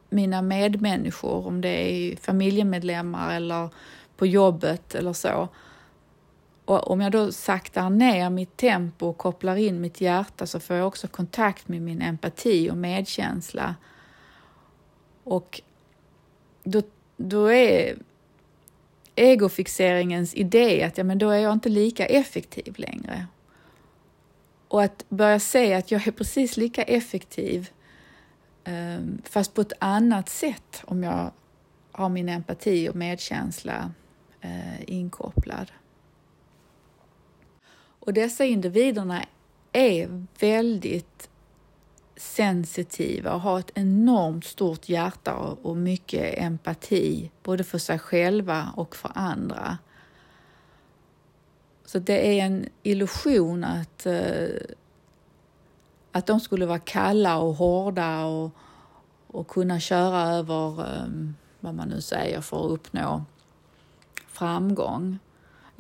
mina 0.10 0.42
medmänniskor, 0.42 1.48
om 1.48 1.62
det 1.62 1.70
är 1.70 2.16
familjemedlemmar 2.16 3.36
eller 3.36 3.70
på 4.18 4.26
jobbet 4.26 4.96
eller 4.96 5.14
så. 5.14 5.48
Och 6.66 6.92
om 6.92 7.02
jag 7.02 7.12
då 7.12 7.32
saktar 7.32 7.90
ner 7.90 8.30
mitt 8.30 8.58
tempo 8.58 9.08
och 9.08 9.18
kopplar 9.18 9.56
in 9.56 9.82
mitt 9.82 10.02
hjärta 10.02 10.46
så 10.46 10.60
får 10.60 10.76
jag 10.76 10.88
också 10.88 11.08
kontakt 11.08 11.68
med 11.68 11.82
min 11.82 12.02
empati 12.02 12.70
och 12.72 12.78
medkänsla. 12.78 13.76
Och 15.24 15.62
då, 16.64 16.82
då 17.18 17.52
är 17.52 17.98
egofixeringens 19.16 20.34
idé 20.34 20.84
att 20.84 20.98
ja, 20.98 21.04
men 21.04 21.18
då 21.18 21.30
är 21.30 21.40
jag 21.40 21.54
inte 21.54 21.70
lika 21.70 22.06
effektiv 22.06 22.76
längre. 22.78 23.28
Och 24.68 24.84
att 24.84 25.06
börja 25.10 25.40
se 25.40 25.74
att 25.74 25.92
jag 25.92 26.08
är 26.08 26.12
precis 26.12 26.58
lika 26.58 26.84
effektiv 26.84 27.70
ehm, 28.64 29.22
fast 29.24 29.54
på 29.54 29.62
ett 29.62 29.74
annat 29.80 30.30
sätt 30.30 30.84
om 30.86 31.04
jag 31.04 31.32
har 31.92 32.10
min 32.10 32.30
empati 32.30 32.90
och 32.90 32.96
medkänsla 32.96 33.92
eh, 34.42 34.84
inkopplad. 34.88 35.72
Och 38.02 38.14
dessa 38.14 38.46
individerna 38.46 39.26
är 39.72 40.26
väldigt 40.40 41.30
sensitiva 42.16 43.34
och 43.34 43.42
har 43.42 43.60
ett 43.60 43.72
enormt 43.74 44.46
stort 44.46 44.90
hjärta 44.90 45.36
och 45.38 45.78
mycket 45.78 46.38
empati, 46.38 47.32
både 47.44 47.64
för 47.64 47.78
sig 47.78 48.00
själva 48.00 48.74
och 48.76 48.96
för 48.96 49.12
andra. 49.16 49.78
Så 51.86 52.00
det 52.00 52.40
är 52.40 52.46
en 52.46 52.70
illusion 52.84 53.64
att, 53.64 54.06
eh, 54.06 54.48
att 56.12 56.26
de 56.26 56.40
skulle 56.40 56.66
vara 56.66 56.80
kalla 56.80 57.38
och 57.40 57.56
hårda 57.56 58.26
och, 58.26 58.52
och 59.28 59.48
kunna 59.48 59.80
köra 59.80 60.22
över 60.22 60.80
eh, 60.80 61.08
vad 61.60 61.76
man 61.76 61.90
nu 61.90 62.02
säger 62.02 62.42
för 62.42 62.66
att 62.66 62.72
uppnå 62.72 63.26
framgång. 64.28 65.20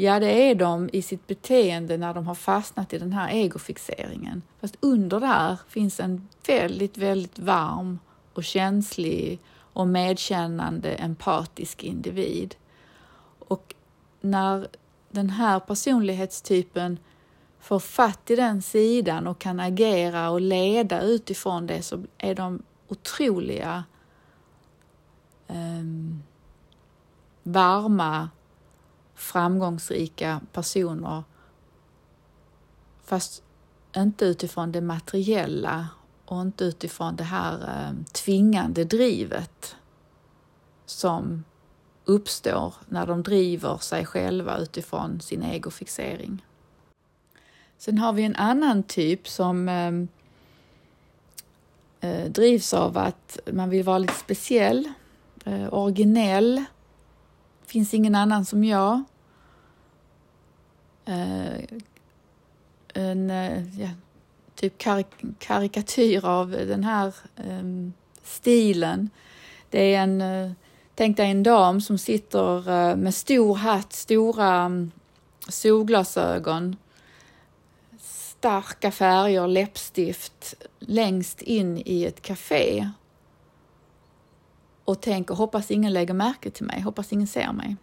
Ja, 0.01 0.19
det 0.19 0.31
är 0.31 0.55
de 0.55 0.89
i 0.93 1.01
sitt 1.01 1.27
beteende 1.27 1.97
när 1.97 2.13
de 2.13 2.27
har 2.27 2.35
fastnat 2.35 2.93
i 2.93 2.97
den 2.97 3.13
här 3.13 3.29
egofixeringen. 3.29 4.41
Fast 4.61 4.77
under 4.79 5.19
där 5.19 5.57
finns 5.67 5.99
en 5.99 6.27
väldigt, 6.47 6.97
väldigt 6.97 7.39
varm 7.39 7.99
och 8.33 8.43
känslig 8.43 9.39
och 9.73 9.87
medkännande 9.87 10.91
empatisk 10.91 11.83
individ. 11.83 12.55
Och 13.39 13.75
när 14.21 14.67
den 15.11 15.29
här 15.29 15.59
personlighetstypen 15.59 16.99
får 17.59 17.79
fatt 17.79 18.31
i 18.31 18.35
den 18.35 18.61
sidan 18.61 19.27
och 19.27 19.39
kan 19.39 19.59
agera 19.59 20.29
och 20.29 20.41
leda 20.41 21.01
utifrån 21.01 21.67
det 21.67 21.81
så 21.81 22.03
är 22.17 22.35
de 22.35 22.63
otroliga 22.87 23.83
um, 25.47 26.23
varma 27.43 28.29
framgångsrika 29.21 30.41
personer 30.51 31.23
fast 33.03 33.43
inte 33.95 34.25
utifrån 34.25 34.71
det 34.71 34.81
materiella 34.81 35.87
och 36.25 36.41
inte 36.41 36.63
utifrån 36.63 37.15
det 37.15 37.23
här 37.23 37.53
eh, 37.53 38.03
tvingande 38.11 38.83
drivet 38.83 39.75
som 40.85 41.43
uppstår 42.05 42.73
när 42.89 43.07
de 43.07 43.23
driver 43.23 43.77
sig 43.77 44.05
själva 44.05 44.57
utifrån 44.57 45.21
sin 45.21 45.43
egofixering. 45.43 46.45
Sen 47.77 47.97
har 47.97 48.13
vi 48.13 48.23
en 48.23 48.35
annan 48.35 48.83
typ 48.83 49.27
som 49.27 49.69
eh, 49.69 49.91
eh 52.09 52.31
drivs 52.31 52.73
av 52.73 52.97
att 52.97 53.39
man 53.51 53.69
vill 53.69 53.83
vara 53.83 53.97
lite 53.97 54.13
speciell, 54.13 54.89
eh, 55.45 55.73
originell, 55.73 56.63
finns 57.65 57.93
ingen 57.93 58.15
annan 58.15 58.45
som 58.45 58.63
jag. 58.63 59.03
Eh, 61.05 61.63
en 62.93 63.29
eh, 63.29 63.79
ja, 63.79 63.89
typ 64.55 64.77
karik 64.77 65.07
karikatyr 65.39 66.25
av 66.25 66.51
den 66.51 66.83
här 66.83 67.15
ehm, 67.35 67.93
stilen. 68.23 69.09
Det 69.69 69.95
är, 69.95 70.03
en, 70.03 70.21
eh, 70.21 70.51
Tänk 70.95 71.17
dig 71.17 71.31
en 71.31 71.43
dam 71.43 71.81
som 71.81 71.97
sitter 71.97 72.69
eh, 72.69 72.95
med 72.95 73.15
stor 73.15 73.55
hatt, 73.55 73.93
stora 73.93 74.55
mm, 74.55 74.91
solglasögon, 75.47 76.75
starka 77.99 78.91
färger, 78.91 79.47
läppstift 79.47 80.55
längst 80.79 81.41
in 81.41 81.81
i 81.85 82.05
ett 82.05 82.21
café 82.21 82.89
och 84.85 85.01
tänker 85.01 85.35
hoppas 85.35 85.71
ingen 85.71 85.93
lägger 85.93 86.13
märke 86.13 86.49
till 86.49 86.65
mig, 86.65 86.81
hoppas 86.81 87.13
ingen 87.13 87.27
ser 87.27 87.53
mig. 87.53 87.75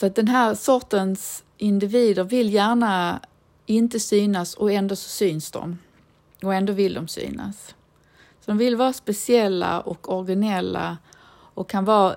Så 0.00 0.06
att 0.06 0.14
den 0.14 0.28
här 0.28 0.54
sortens 0.54 1.44
individer 1.58 2.24
vill 2.24 2.54
gärna 2.54 3.20
inte 3.66 4.00
synas 4.00 4.54
och 4.54 4.72
ändå 4.72 4.96
så 4.96 5.08
syns 5.08 5.50
de. 5.50 5.78
Och 6.42 6.54
ändå 6.54 6.72
vill 6.72 6.94
de 6.94 7.08
synas. 7.08 7.74
Så 8.40 8.50
de 8.50 8.58
vill 8.58 8.76
vara 8.76 8.92
speciella 8.92 9.80
och 9.80 10.12
originella 10.12 10.98
och 11.54 11.68
kan 11.68 11.84
vara 11.84 12.16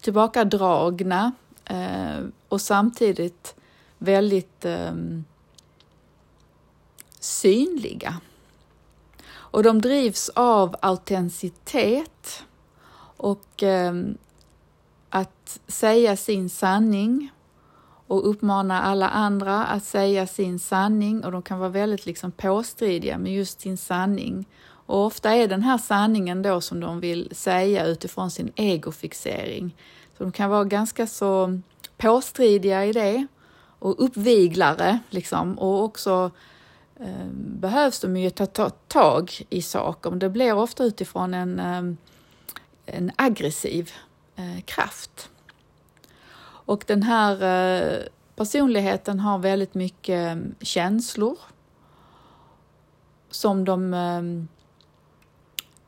tillbakadragna 0.00 1.32
eh, 1.64 2.24
och 2.48 2.60
samtidigt 2.60 3.54
väldigt 3.98 4.64
eh, 4.64 4.94
synliga. 7.20 8.20
Och 9.32 9.62
de 9.62 9.80
drivs 9.80 10.28
av 10.34 10.76
autenticitet 10.82 12.44
och 13.16 13.62
eh, 13.62 13.94
att 15.14 15.60
säga 15.66 16.16
sin 16.16 16.50
sanning 16.50 17.30
och 18.06 18.30
uppmana 18.30 18.82
alla 18.82 19.08
andra 19.08 19.64
att 19.64 19.84
säga 19.84 20.26
sin 20.26 20.58
sanning 20.58 21.24
och 21.24 21.32
de 21.32 21.42
kan 21.42 21.58
vara 21.58 21.68
väldigt 21.68 22.06
liksom 22.06 22.32
påstridiga 22.32 23.18
med 23.18 23.34
just 23.34 23.60
sin 23.60 23.76
sanning. 23.76 24.46
Och 24.86 25.04
ofta 25.06 25.34
är 25.34 25.48
den 25.48 25.62
här 25.62 25.78
sanningen 25.78 26.42
då 26.42 26.60
som 26.60 26.80
de 26.80 27.00
vill 27.00 27.28
säga 27.32 27.86
utifrån 27.86 28.30
sin 28.30 28.52
egofixering. 28.56 29.76
Så 30.18 30.24
de 30.24 30.32
kan 30.32 30.50
vara 30.50 30.64
ganska 30.64 31.06
så 31.06 31.60
påstridiga 31.96 32.84
i 32.84 32.92
det 32.92 33.26
och 33.78 34.04
uppviglare 34.04 34.98
liksom 35.10 35.58
och 35.58 35.84
också 35.84 36.30
eh, 37.00 37.28
behövs 37.34 38.00
de 38.00 38.16
ju 38.16 38.30
ta, 38.30 38.46
ta 38.46 38.70
tag 38.70 39.32
i 39.50 39.62
saker. 39.62 40.10
Men 40.10 40.18
det 40.18 40.30
blir 40.30 40.54
ofta 40.54 40.84
utifrån 40.84 41.34
en, 41.34 41.58
eh, 41.60 42.96
en 42.96 43.10
aggressiv 43.16 43.92
eh, 44.36 44.60
kraft. 44.64 45.30
Och 46.66 46.84
den 46.86 47.02
här 47.02 47.42
eh, 47.42 48.02
personligheten 48.36 49.20
har 49.20 49.38
väldigt 49.38 49.74
mycket 49.74 50.36
eh, 50.36 50.42
känslor 50.60 51.38
som 53.30 53.64
de 53.64 53.94
eh, 53.94 54.22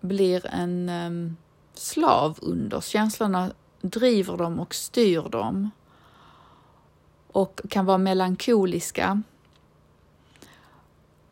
blir 0.00 0.46
en 0.46 0.88
eh, 0.88 1.32
slav 1.74 2.38
under. 2.42 2.80
Känslorna 2.80 3.52
driver 3.80 4.36
dem 4.36 4.60
och 4.60 4.74
styr 4.74 5.22
dem 5.22 5.70
och 7.32 7.60
kan 7.70 7.86
vara 7.86 7.98
melankoliska. 7.98 9.22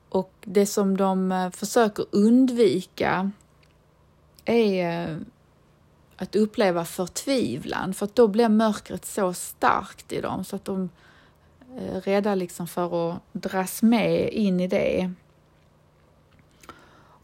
Och 0.08 0.32
det 0.40 0.66
som 0.66 0.96
de 0.96 1.32
eh, 1.32 1.50
försöker 1.50 2.06
undvika 2.10 3.30
är 4.44 5.20
att 6.16 6.36
uppleva 6.36 6.84
förtvivlan 6.84 7.94
för 7.94 8.04
att 8.06 8.14
då 8.14 8.28
blir 8.28 8.48
mörkret 8.48 9.04
så 9.04 9.32
starkt 9.32 10.12
i 10.12 10.20
dem 10.20 10.44
så 10.44 10.56
att 10.56 10.64
de 10.64 10.88
är 11.78 12.00
rädda 12.00 12.34
liksom 12.34 12.66
för 12.66 13.10
att 13.12 13.20
dras 13.32 13.82
med 13.82 14.32
in 14.32 14.60
i 14.60 14.68
det. 14.68 15.12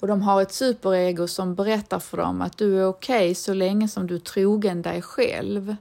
Och 0.01 0.07
de 0.07 0.23
har 0.23 0.43
ett 0.43 0.53
superego 0.53 1.29
som 1.29 1.55
berättar 1.55 1.99
för 1.99 2.17
dem 2.17 2.43
att 2.43 2.59
du 2.59 2.81
är 2.81 2.87
okej 2.87 3.17
okay 3.17 3.35
så 3.35 3.55
länge 3.55 3.89
som 3.89 4.07
du 4.07 4.15
är 4.15 4.19
trogen 4.19 4.83
dig 4.83 5.03
själv. 5.03 5.77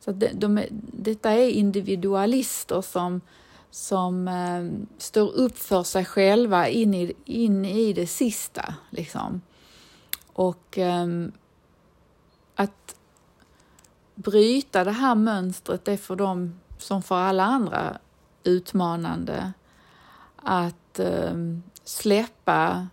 Så 0.00 0.12
de, 0.12 0.28
de, 0.32 0.64
detta 0.92 1.30
är 1.30 1.48
individualister 1.50 2.82
som, 2.82 3.20
som 3.70 4.28
eh, 4.28 4.88
står 4.98 5.32
upp 5.32 5.58
för 5.58 5.82
sig 5.82 6.04
själva 6.04 6.68
in 6.68 6.94
i, 6.94 7.12
in 7.24 7.64
i 7.64 7.92
det 7.92 8.06
sista. 8.06 8.74
Liksom. 8.90 9.40
Och 10.32 10.78
eh, 10.78 11.06
att 12.60 12.96
bryta 14.14 14.84
det 14.84 14.90
här 14.90 15.14
mönstret 15.14 15.88
är 15.88 15.96
för 15.96 16.16
dem 16.16 16.60
som 16.78 17.02
för 17.02 17.16
alla 17.16 17.44
andra 17.44 17.98
utmanande. 18.44 19.52
Att 20.36 20.98
eh, 20.98 21.34
släppa 21.84 22.86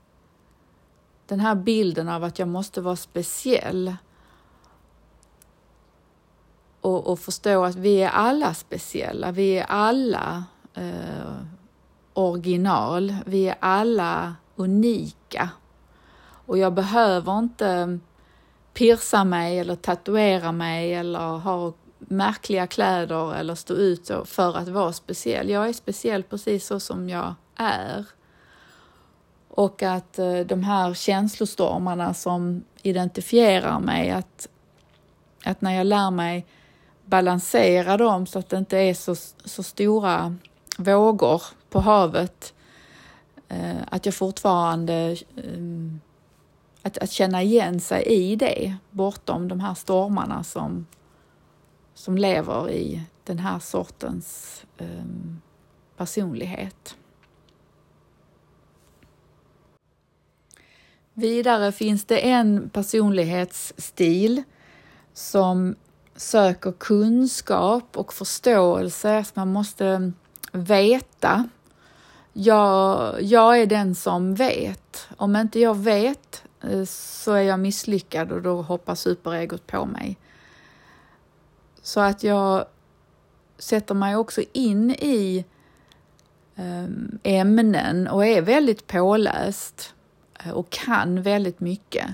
den 1.25 1.39
här 1.39 1.55
bilden 1.55 2.09
av 2.09 2.23
att 2.23 2.39
jag 2.39 2.47
måste 2.47 2.81
vara 2.81 2.95
speciell 2.95 3.95
och, 6.81 7.07
och 7.07 7.19
förstå 7.19 7.63
att 7.63 7.75
vi 7.75 8.03
är 8.03 8.09
alla 8.09 8.53
speciella. 8.53 9.31
Vi 9.31 9.57
är 9.57 9.65
alla 9.65 10.43
eh, 10.73 11.35
original. 12.13 13.15
Vi 13.25 13.47
är 13.47 13.55
alla 13.59 14.35
unika. 14.55 15.49
Och 16.45 16.57
jag 16.57 16.73
behöver 16.73 17.39
inte 17.39 17.99
pirsa 18.77 19.23
mig 19.23 19.59
eller 19.59 19.75
tatuera 19.75 20.51
mig 20.51 20.93
eller 20.93 21.37
ha 21.37 21.73
märkliga 21.99 22.67
kläder 22.67 23.35
eller 23.35 23.55
stå 23.55 23.73
ut 23.73 24.11
för 24.25 24.57
att 24.57 24.67
vara 24.67 24.93
speciell. 24.93 25.49
Jag 25.49 25.69
är 25.69 25.73
speciell 25.73 26.23
precis 26.23 26.65
så 26.65 26.79
som 26.79 27.09
jag 27.09 27.35
är. 27.55 28.05
Och 29.49 29.83
att 29.83 30.19
eh, 30.19 30.39
de 30.39 30.63
här 30.63 30.93
känslostormarna 30.93 32.13
som 32.13 32.63
identifierar 32.81 33.79
mig, 33.79 34.11
att, 34.11 34.47
att 35.43 35.61
när 35.61 35.71
jag 35.71 35.87
lär 35.87 36.11
mig 36.11 36.45
balansera 37.05 37.97
dem 37.97 38.25
så 38.25 38.39
att 38.39 38.49
det 38.49 38.57
inte 38.57 38.77
är 38.77 38.93
så, 38.93 39.15
så 39.45 39.63
stora 39.63 40.35
vågor 40.77 41.41
på 41.69 41.79
havet, 41.79 42.53
eh, 43.47 43.77
att 43.89 44.05
jag 44.05 44.15
fortfarande 44.15 45.17
ehm, 45.37 45.99
att, 46.87 46.97
att 46.97 47.11
känna 47.11 47.43
igen 47.43 47.79
sig 47.79 48.03
i 48.03 48.35
det 48.35 48.75
bortom 48.91 49.47
de 49.47 49.59
här 49.59 49.73
stormarna 49.73 50.43
som, 50.43 50.85
som 51.93 52.17
lever 52.17 52.71
i 52.71 53.01
den 53.23 53.39
här 53.39 53.59
sortens 53.59 54.61
um, 54.77 55.41
personlighet. 55.97 56.95
Vidare 61.13 61.71
finns 61.71 62.05
det 62.05 62.19
en 62.19 62.69
personlighetsstil 62.69 64.43
som 65.13 65.75
söker 66.15 66.71
kunskap 66.71 67.97
och 67.97 68.13
förståelse. 68.13 69.23
Så 69.23 69.31
man 69.33 69.53
måste 69.53 70.11
veta. 70.51 71.49
Jag, 72.33 73.15
jag 73.21 73.61
är 73.61 73.65
den 73.65 73.95
som 73.95 74.35
vet. 74.35 75.07
Om 75.17 75.35
inte 75.35 75.59
jag 75.59 75.77
vet 75.77 76.43
Eh, 76.69 76.85
så 76.85 77.33
är 77.33 77.41
jag 77.41 77.59
misslyckad 77.59 78.31
och 78.31 78.41
då 78.41 78.61
hoppar 78.61 78.95
superegot 78.95 79.67
på 79.67 79.85
mig. 79.85 80.17
Så 81.81 81.99
att 81.99 82.23
jag 82.23 82.65
sätter 83.57 83.95
mig 83.95 84.15
också 84.15 84.41
in 84.53 84.91
i 84.91 85.45
eh, 86.55 86.85
ämnen 87.23 88.07
och 88.07 88.25
är 88.25 88.41
väldigt 88.41 88.87
påläst 88.87 89.93
eh, 90.43 90.51
och 90.51 90.69
kan 90.69 91.21
väldigt 91.21 91.59
mycket. 91.59 92.05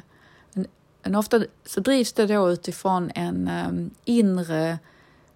Men 1.04 1.16
ofta 1.16 1.44
så 1.66 1.80
drivs 1.80 2.14
det 2.14 2.28
då 2.28 2.52
utifrån 2.52 3.12
en 3.16 3.92
inre 4.06 4.80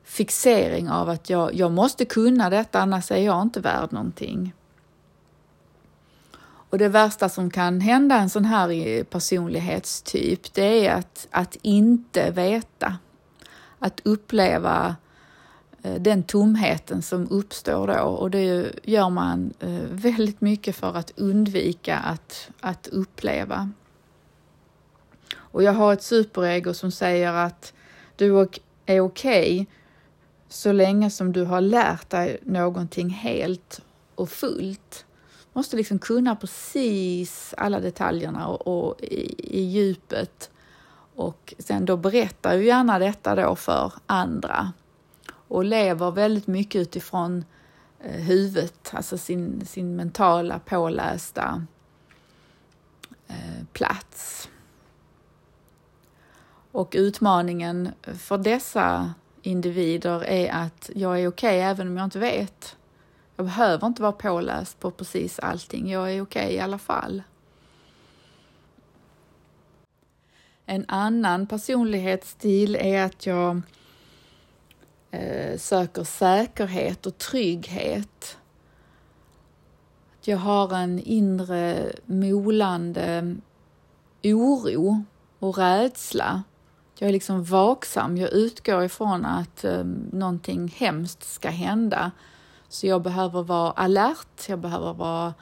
fixering 0.03 0.89
av 0.89 1.09
att 1.09 1.29
jag, 1.29 1.53
jag 1.55 1.71
måste 1.71 2.05
kunna 2.05 2.49
detta, 2.49 2.79
annars 2.79 3.11
är 3.11 3.17
jag 3.17 3.41
inte 3.41 3.59
värd 3.59 3.91
någonting. 3.91 4.53
Och 6.69 6.77
det 6.77 6.87
värsta 6.87 7.29
som 7.29 7.49
kan 7.49 7.81
hända 7.81 8.15
en 8.15 8.29
sån 8.29 8.45
här 8.45 9.03
personlighetstyp, 9.03 10.53
det 10.53 10.87
är 10.87 10.93
att, 10.93 11.27
att 11.31 11.57
inte 11.61 12.31
veta. 12.31 12.97
Att 13.79 14.01
uppleva 14.03 14.95
eh, 15.81 15.95
den 15.95 16.23
tomheten 16.23 17.01
som 17.01 17.31
uppstår 17.31 17.87
då 17.87 17.99
och 17.99 18.31
det 18.31 18.71
gör 18.83 19.09
man 19.09 19.53
eh, 19.59 19.81
väldigt 19.89 20.41
mycket 20.41 20.75
för 20.75 20.97
att 20.97 21.11
undvika 21.15 21.97
att, 21.97 22.49
att 22.59 22.87
uppleva. 22.87 23.71
Och 25.35 25.63
jag 25.63 25.73
har 25.73 25.93
ett 25.93 26.03
superego 26.03 26.73
som 26.73 26.91
säger 26.91 27.33
att 27.33 27.73
du 28.15 28.39
är 28.39 28.43
okej 28.43 29.01
okay 29.01 29.65
så 30.49 30.71
länge 30.71 31.09
som 31.09 31.31
du 31.31 31.43
har 31.43 31.61
lärt 31.61 32.09
dig 32.09 32.37
någonting 32.43 33.09
helt 33.09 33.81
och 34.15 34.29
fullt 34.29 35.05
måste 35.57 35.75
liksom 35.75 35.99
kunna 35.99 36.35
precis 36.35 37.53
alla 37.57 37.79
detaljerna 37.79 38.47
och, 38.47 38.87
och 38.87 39.01
i, 39.01 39.35
i, 39.59 39.61
djupet. 39.61 40.51
Och 41.15 41.53
sen 41.59 41.85
då 41.85 41.97
berättar 41.97 42.53
ju 42.53 42.65
gärna 42.65 42.99
detta 42.99 43.35
då 43.35 43.55
för 43.55 43.93
andra 44.05 44.73
och 45.27 45.63
lever 45.63 46.11
väldigt 46.11 46.47
mycket 46.47 46.81
utifrån 46.81 47.45
eh, 47.99 48.21
huvudet, 48.21 48.91
alltså 48.93 49.17
sin, 49.17 49.65
sin 49.65 49.95
mentala 49.95 50.59
pålästa 50.59 51.65
eh, 53.27 53.65
plats. 53.73 54.49
Och 56.71 56.93
utmaningen 56.97 57.91
för 58.01 58.37
dessa 58.37 59.13
individer 59.41 60.23
är 60.23 60.51
att 60.51 60.89
jag 60.95 61.21
är 61.21 61.27
okej 61.27 61.57
okay, 61.57 61.71
även 61.71 61.87
om 61.87 61.97
jag 61.97 62.03
inte 62.03 62.19
vet. 62.19 62.77
Jag 63.37 63.45
behöver 63.45 63.87
inte 63.87 64.01
vara 64.01 64.11
påläst 64.11 64.79
på 64.79 64.91
precis 64.91 65.39
allting. 65.39 65.89
Jag 65.89 66.13
är 66.13 66.21
okej 66.21 66.45
okay 66.45 66.55
i 66.55 66.59
alla 66.59 66.77
fall. 66.77 67.23
En 70.65 70.85
annan 70.87 71.47
personlighetsstil 71.47 72.75
är 72.75 73.03
att 73.03 73.25
jag 73.25 73.61
eh, 75.11 75.57
söker 75.57 76.03
säkerhet 76.03 77.05
och 77.05 77.17
trygghet. 77.17 78.37
Att 80.19 80.27
jag 80.27 80.37
har 80.37 80.75
en 80.75 80.99
inre 80.99 81.91
molande 82.05 83.35
oro 84.23 85.03
och 85.39 85.57
rädsla. 85.57 86.43
Jag 86.99 87.07
är 87.07 87.13
liksom 87.13 87.43
vaksam. 87.43 88.17
Jag 88.17 88.33
utgår 88.33 88.83
ifrån 88.83 89.25
att 89.25 89.63
eh, 89.63 89.83
någonting 90.11 90.67
hemskt 90.67 91.23
ska 91.23 91.49
hända. 91.49 92.11
Så 92.69 92.87
jag 92.87 93.01
behöver 93.01 93.43
vara 93.43 93.71
alert, 93.71 94.49
jag 94.49 94.59
behöver 94.59 94.93
vara 94.93 95.33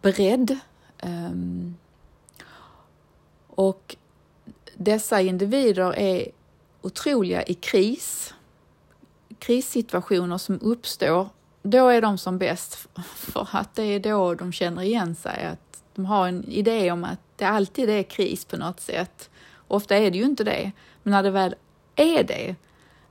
beredd. 0.00 0.58
Um, 1.02 1.76
och 3.46 3.96
dessa 4.74 5.20
individer 5.20 5.98
är 5.98 6.28
otroliga 6.82 7.42
i 7.42 7.54
kris. 7.54 8.34
Krissituationer 9.38 10.38
som 10.38 10.60
uppstår, 10.62 11.28
då 11.62 11.88
är 11.88 12.02
de 12.02 12.18
som 12.18 12.38
bäst 12.38 12.74
för 13.14 13.48
att 13.52 13.74
det 13.74 13.82
är 13.82 14.00
då 14.00 14.34
de 14.34 14.52
känner 14.52 14.82
igen 14.82 15.14
sig. 15.14 15.44
Att 15.44 15.82
de 15.94 16.06
har 16.06 16.28
en 16.28 16.44
idé 16.44 16.90
om 16.90 17.04
att 17.04 17.20
det 17.36 17.44
alltid 17.44 17.90
är 17.90 18.02
kris 18.02 18.44
på 18.44 18.56
något 18.56 18.80
sätt. 18.80 19.30
Ofta 19.68 19.96
är 19.96 20.10
det 20.10 20.18
ju 20.18 20.24
inte 20.24 20.44
det, 20.44 20.72
men 21.02 21.10
när 21.10 21.22
det 21.22 21.30
väl 21.30 21.54
är 21.96 22.24
det, 22.24 22.56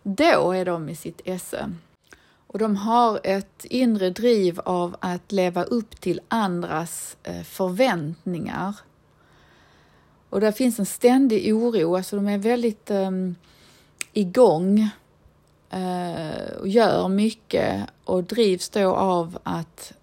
då 0.04 0.52
är 0.52 0.66
de 0.66 0.90
i 0.90 0.96
sitt 0.96 1.22
esse. 1.26 1.72
Och 2.52 2.60
de 2.60 2.76
har 2.76 3.20
ett 3.24 3.66
inre 3.66 4.10
driv 4.10 4.60
av 4.60 4.96
att 5.00 5.32
leva 5.32 5.64
upp 5.64 6.02
till 6.02 6.22
andras 6.28 7.18
eh, 7.24 7.44
förväntningar 7.44 8.76
och 10.32 10.42
där 10.42 10.52
finns 10.52 10.80
en 10.80 10.86
ständig 10.86 11.56
oro, 11.56 11.96
alltså 11.96 12.16
de 12.16 12.28
är 12.28 12.38
väldigt 12.38 12.92
ehm, 12.92 13.08
um, 13.08 13.36
igång 14.14 14.90
uh, 15.74 16.12
eh, 16.12 16.52
och 16.60 16.68
gör 16.68 17.08
mycket 17.08 17.90
och 18.04 18.24
drivs 18.24 18.70
då 18.70 18.96
av 18.96 19.38
att 19.44 19.94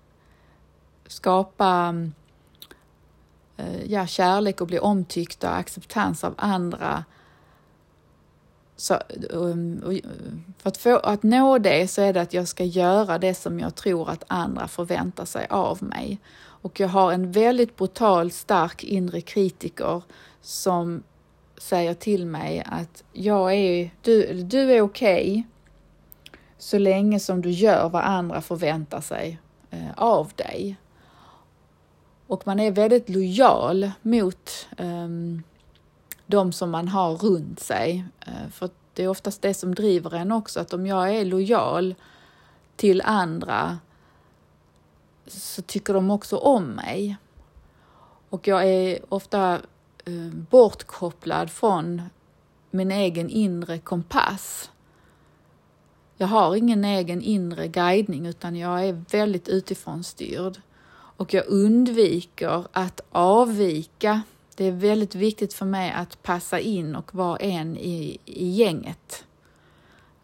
skapa 1.07 1.95
uh, 3.61 3.85
ja, 3.87 4.07
kärlek 4.07 4.61
och 4.61 4.67
bli 4.67 4.79
omtyckta 4.79 5.51
och 5.51 5.57
acceptans 5.57 6.25
av 6.25 6.35
andra. 6.37 7.05
Så, 8.81 8.99
um, 9.31 9.83
uh, 9.87 10.01
för 10.59 10.69
att, 10.69 10.77
få, 10.77 10.97
att 10.97 11.23
nå 11.23 11.59
det 11.59 11.89
så 11.89 12.03
är 12.03 12.13
det 12.13 12.21
att 12.21 12.35
jag 12.35 12.49
ska 12.49 12.65
göra 12.65 13.19
det 13.19 13.35
som 13.35 13.61
jag 13.61 13.75
tror 13.75 14.11
att 14.11 14.25
andra 14.27 14.69
förväntar 14.69 15.25
sig 15.25 15.47
av 15.51 15.83
mig. 15.83 16.19
Och 16.63 16.81
jag 16.81 16.89
har 16.89 17.13
en 17.13 17.33
väldigt 17.33 17.77
brutal, 17.77 18.31
stark 18.31 18.85
inre 18.85 19.21
kritiker 19.21 20.03
som 20.41 21.03
säger 21.57 21.95
till 21.95 22.27
mig 22.27 22.63
att 22.67 23.05
jag 23.13 23.55
är, 23.55 23.91
du, 24.03 24.43
du 24.43 24.73
är 24.73 24.81
okej 24.81 25.31
okay, 25.31 25.43
så 26.59 26.79
länge 26.79 27.21
som 27.21 27.43
du 27.43 27.51
gör 27.51 27.89
vad 27.89 28.03
andra 28.03 28.41
förväntar 28.41 29.01
sig 29.01 29.39
eh, 29.71 29.93
av 29.97 30.31
dig. 30.35 30.77
Och 32.27 32.47
man 32.47 32.61
är 32.61 32.71
väldigt 32.71 33.09
lojal 33.09 33.91
mot 34.03 34.69
um, 34.79 35.43
de 36.29 36.53
som 36.53 36.71
man 36.71 36.89
har 36.89 37.15
runt 37.15 37.61
sig. 37.61 38.05
Eh, 38.21 38.49
för 38.51 38.71
det 38.95 39.05
är 39.05 39.09
oftast 39.09 39.43
det 39.43 39.55
som 39.55 39.75
driver 39.75 40.15
en 40.15 40.33
också, 40.33 40.61
att 40.61 40.73
om 40.73 40.87
jag 40.87 41.15
är 41.15 41.25
lojal 41.25 41.95
till 42.77 43.03
andra 43.05 43.79
så 45.27 45.63
tycker 45.63 45.95
de 45.95 46.11
också 46.11 46.37
om 46.37 46.65
mig. 46.65 47.17
Och 48.31 48.49
jag 48.49 48.69
är 48.69 48.99
ofta 49.09 49.55
eh, 50.05 50.35
bortkopplad 50.51 51.51
från 51.51 52.03
min 52.71 52.91
egen 52.91 53.31
inre 53.31 53.79
kompass. 53.79 54.71
Jag 56.17 56.27
har 56.27 56.57
ingen 56.57 56.85
egen 56.85 57.23
inre 57.23 57.69
guidning 57.69 58.27
utan 58.27 58.57
jag 58.57 58.85
är 58.85 59.05
väldigt 59.11 59.49
utifrån 59.49 60.05
styrd. 60.05 60.61
Och 60.91 61.35
jag 61.35 61.47
undviker 61.47 62.65
att 62.73 63.01
avvika. 63.11 64.23
Det 64.59 64.65
är 64.65 64.73
väldigt 64.73 65.15
viktigt 65.15 65.55
för 65.55 65.67
mig 65.67 65.93
att 65.93 66.23
passa 66.23 66.61
in 66.61 66.97
och 66.97 67.15
vara 67.15 67.37
en 67.37 67.77
i, 67.77 68.19
i 68.25 68.49
gänget. 68.49 69.25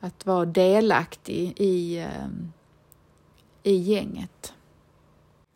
Att 0.01 0.27
vara 0.27 0.45
delaktig 0.45 1.53
i, 1.57 1.99
ehm, 1.99 2.53
i 3.63 3.77
gänget. 3.77 4.53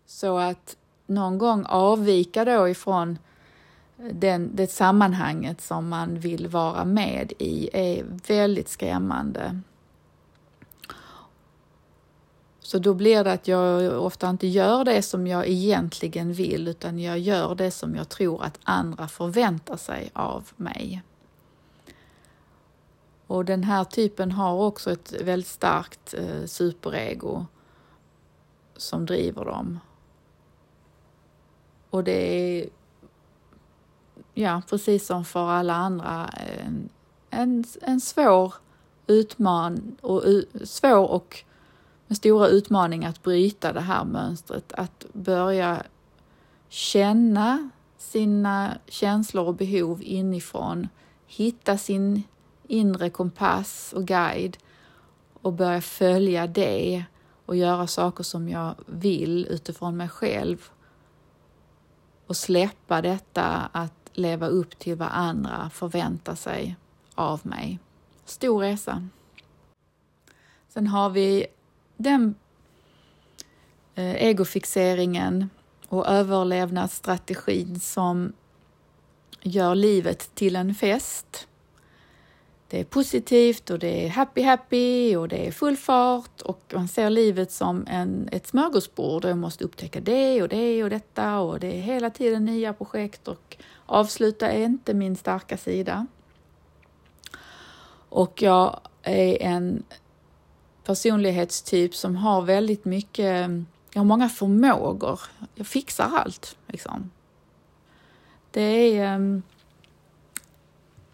Så 0.06 0.38
att 0.38 0.76
någon 1.06 1.38
gång 1.38 1.64
avvika 1.68 2.44
då 2.44 2.68
ifrån 2.68 3.18
den, 4.12 4.56
det 4.56 4.70
sammanhanget 4.70 5.60
som 5.60 5.88
man 5.88 6.20
vill 6.20 6.48
vara 6.48 6.84
med 6.84 7.32
i 7.38 7.70
är 7.72 8.04
väldigt 8.28 8.68
skrämmande. 8.68 9.60
Så 12.68 12.78
då 12.78 12.94
blir 12.94 13.24
det 13.24 13.32
att 13.32 13.48
jag 13.48 13.92
ofta 14.02 14.30
inte 14.30 14.46
gör 14.46 14.84
det 14.84 15.02
som 15.02 15.26
jag 15.26 15.48
egentligen 15.48 16.32
vill 16.32 16.68
utan 16.68 16.98
jag 16.98 17.18
gör 17.18 17.54
det 17.54 17.70
som 17.70 17.94
jag 17.94 18.08
tror 18.08 18.42
att 18.42 18.58
andra 18.62 19.08
förväntar 19.08 19.76
sig 19.76 20.10
av 20.12 20.50
mig. 20.56 21.02
Och 23.26 23.44
den 23.44 23.64
här 23.64 23.84
typen 23.84 24.32
har 24.32 24.54
också 24.54 24.92
ett 24.92 25.12
väldigt 25.22 25.48
starkt 25.48 26.14
eh, 26.14 26.44
superego 26.46 27.46
som 28.76 29.06
driver 29.06 29.44
dem. 29.44 29.80
Och 31.90 32.04
det 32.04 32.12
är, 32.12 32.68
ja, 34.34 34.62
precis 34.70 35.06
som 35.06 35.24
för 35.24 35.48
alla 35.50 35.74
andra, 35.74 36.26
en, 36.26 36.88
en, 37.30 37.64
en 37.82 38.00
svår 38.00 38.54
utman 39.06 39.96
och 40.00 40.22
svår 40.64 41.10
och 41.10 41.44
med 42.08 42.16
stora 42.16 42.48
utmaningar 42.48 43.08
att 43.08 43.22
bryta 43.22 43.72
det 43.72 43.80
här 43.80 44.04
mönstret, 44.04 44.72
att 44.72 45.06
börja 45.12 45.82
känna 46.68 47.70
sina 47.98 48.78
känslor 48.86 49.46
och 49.46 49.54
behov 49.54 50.02
inifrån, 50.02 50.88
hitta 51.26 51.78
sin 51.78 52.22
inre 52.66 53.10
kompass 53.10 53.92
och 53.92 54.04
guide 54.04 54.56
och 55.42 55.52
börja 55.52 55.80
följa 55.80 56.46
det 56.46 57.04
och 57.46 57.56
göra 57.56 57.86
saker 57.86 58.24
som 58.24 58.48
jag 58.48 58.74
vill 58.86 59.46
utifrån 59.50 59.96
mig 59.96 60.08
själv 60.08 60.70
och 62.26 62.36
släppa 62.36 63.02
detta 63.02 63.68
att 63.72 64.10
leva 64.12 64.46
upp 64.46 64.78
till 64.78 64.96
vad 64.96 65.08
andra 65.12 65.70
förväntar 65.70 66.34
sig 66.34 66.76
av 67.14 67.40
mig. 67.42 67.78
Stor 68.24 68.60
resa. 68.60 69.08
Sen 70.68 70.86
har 70.86 71.10
vi 71.10 71.46
den 71.98 72.34
eh, 73.94 74.22
egofixeringen 74.22 75.50
och 75.88 76.06
överlevnadsstrategin 76.06 77.80
som 77.80 78.32
gör 79.42 79.74
livet 79.74 80.34
till 80.34 80.56
en 80.56 80.74
fest 80.74 81.48
det 82.70 82.80
är 82.80 82.84
positivt 82.84 83.70
och 83.70 83.78
det 83.78 84.06
är 84.06 84.08
happy 84.08 84.42
happy 84.42 85.16
och 85.16 85.28
det 85.28 85.46
är 85.46 85.52
full 85.52 85.76
fart 85.76 86.42
och 86.42 86.60
man 86.74 86.88
ser 86.88 87.10
livet 87.10 87.52
som 87.52 87.84
en, 87.88 88.28
ett 88.32 88.46
smörgåsbord 88.46 89.24
och 89.24 89.30
jag 89.30 89.38
måste 89.38 89.64
upptäcka 89.64 90.00
det 90.00 90.42
och 90.42 90.48
det 90.48 90.84
och 90.84 90.90
detta 90.90 91.38
och 91.38 91.60
det 91.60 91.66
är 91.66 91.80
hela 91.80 92.10
tiden 92.10 92.44
nya 92.44 92.72
projekt 92.72 93.28
och 93.28 93.56
avsluta 93.86 94.48
är 94.48 94.64
inte 94.64 94.94
min 94.94 95.16
starka 95.16 95.56
sida. 95.56 96.06
Och 98.08 98.42
jag 98.42 98.80
är 99.02 99.42
en 99.42 99.82
personlighetstyp 100.88 101.94
som 101.94 102.16
har 102.16 102.42
väldigt 102.42 102.84
mycket, 102.84 103.50
jag 103.92 104.00
har 104.00 104.04
många 104.04 104.28
förmågor. 104.28 105.20
Jag 105.54 105.66
fixar 105.66 106.10
allt 106.16 106.56
liksom. 106.66 107.10
Det 108.50 108.60
är 108.60 109.04
ehm, 109.04 109.42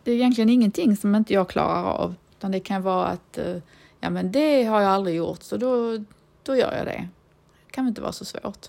det 0.04 0.10
är 0.10 0.14
egentligen 0.14 0.50
ingenting 0.50 0.96
som 0.96 1.14
inte 1.14 1.32
jag 1.32 1.48
klarar 1.48 1.84
av. 1.84 2.14
Utan 2.30 2.50
det 2.50 2.60
kan 2.60 2.82
vara 2.82 3.06
att, 3.06 3.38
eh, 3.38 3.56
ja 4.00 4.10
men 4.10 4.32
det 4.32 4.64
har 4.64 4.80
jag 4.80 4.90
aldrig 4.90 5.16
gjort 5.16 5.42
så 5.42 5.56
då, 5.56 5.98
då 6.42 6.56
gör 6.56 6.76
jag 6.76 6.86
det. 6.86 7.08
Det 7.66 7.72
kan 7.72 7.84
väl 7.84 7.90
inte 7.90 8.02
vara 8.02 8.12
så 8.12 8.24
svårt. 8.24 8.68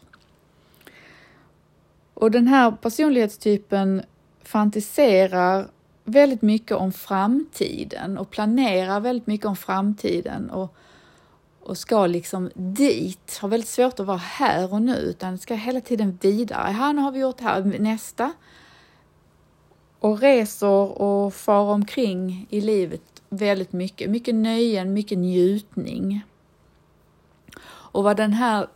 Och 2.13 2.31
den 2.31 2.47
här 2.47 2.71
personlighetstypen 2.71 4.03
fantiserar 4.43 5.67
väldigt 6.03 6.41
mycket 6.41 6.77
om 6.77 6.91
framtiden 6.91 8.17
och 8.17 8.29
planerar 8.29 8.99
väldigt 8.99 9.27
mycket 9.27 9.47
om 9.47 9.55
framtiden 9.55 10.49
och, 10.49 10.75
och 11.65 11.77
ska 11.77 12.07
liksom 12.07 12.51
dit, 12.55 13.37
har 13.41 13.49
väldigt 13.49 13.69
svårt 13.69 13.99
att 13.99 14.05
vara 14.05 14.17
här 14.17 14.73
och 14.73 14.81
nu 14.81 14.95
utan 14.95 15.37
ska 15.37 15.55
hela 15.55 15.81
tiden 15.81 16.17
vidare. 16.21 16.71
Här, 16.71 16.93
nu 16.93 17.01
har 17.01 17.11
vi 17.11 17.19
gjort 17.19 17.37
det 17.37 17.43
här, 17.43 17.61
nästa 17.79 18.33
och 19.99 20.19
reser 20.21 21.01
och 21.01 21.33
far 21.33 21.73
omkring 21.73 22.47
i 22.49 22.61
livet 22.61 23.01
väldigt 23.29 23.73
mycket. 23.73 24.09
Mycket 24.09 24.35
nöjen, 24.35 24.93
mycket 24.93 25.17
njutning. 25.17 26.23
Och 27.67 28.03
vad 28.03 28.17
den 28.17 28.33
här 28.33 28.67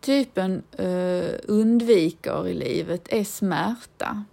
typen 0.00 0.62
uh, 0.80 1.34
undviker 1.44 2.48
i 2.48 2.54
livet 2.54 3.08
är 3.12 3.24
smärta. 3.24 4.24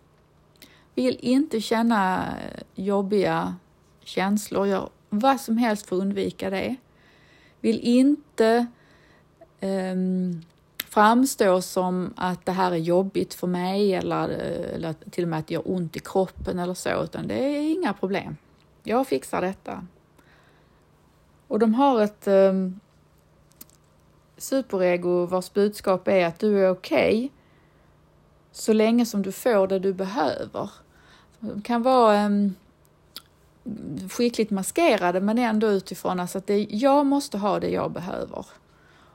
Vill 0.96 1.18
inte 1.20 1.62
känna 1.62 2.28
eh, 2.28 2.64
jobbiga 2.76 3.56
känslor, 4.04 4.68
gör 4.68 4.90
vad 5.10 5.42
som 5.42 5.58
helst 5.58 5.86
för 5.86 5.96
att 5.96 6.02
undvika 6.02 6.50
det. 6.50 6.76
Vill 7.64 7.80
inte 7.80 8.68
um, 9.62 10.42
framstå 10.90 11.62
som 11.62 12.14
att 12.16 12.46
det 12.46 12.52
här 12.52 12.72
är 12.72 12.78
jobbigt 12.78 13.34
för 13.34 13.48
mig 13.48 13.94
eller, 13.94 14.30
eller 14.74 14.94
till 14.94 15.24
och 15.24 15.30
med 15.30 15.40
att 15.40 15.48
det 15.48 15.54
gör 15.54 15.72
ont 15.72 15.96
i 15.96 16.00
kroppen 16.00 16.60
eller 16.60 16.74
så, 16.74 17.04
utan 17.04 17.28
det 17.28 17.34
är 17.34 17.72
inga 17.72 17.94
problem. 17.94 18.38
Jag 18.84 19.08
fixar 19.08 19.42
detta. 19.42 19.86
Och 21.48 21.60
de 21.60 21.74
har 21.74 22.02
ett 22.02 22.28
um, 22.28 22.80
superego 24.38 25.26
vars 25.26 25.54
budskap 25.54 26.08
är 26.08 26.26
att 26.26 26.40
du 26.40 26.66
är 26.66 26.70
okej 26.70 27.18
okay, 27.18 27.30
så 28.52 28.74
länge 28.74 29.06
som 29.06 29.22
du 29.22 29.32
får 29.32 29.68
det 29.68 29.80
du 29.80 29.94
behöver. 29.94 30.70
Det 31.40 31.62
kan 31.64 31.84
vara 31.84 32.26
um, 32.26 32.56
skickligt 34.10 34.52
maskerade 34.52 35.22
men 35.22 35.38
ändå 35.38 35.68
utifrån 35.68 36.20
alltså 36.20 36.38
att 36.38 36.48
det, 36.48 36.68
jag 36.70 37.06
måste 37.06 37.38
ha 37.38 37.60
det 37.60 37.70
jag 37.70 37.92
behöver. 37.92 38.46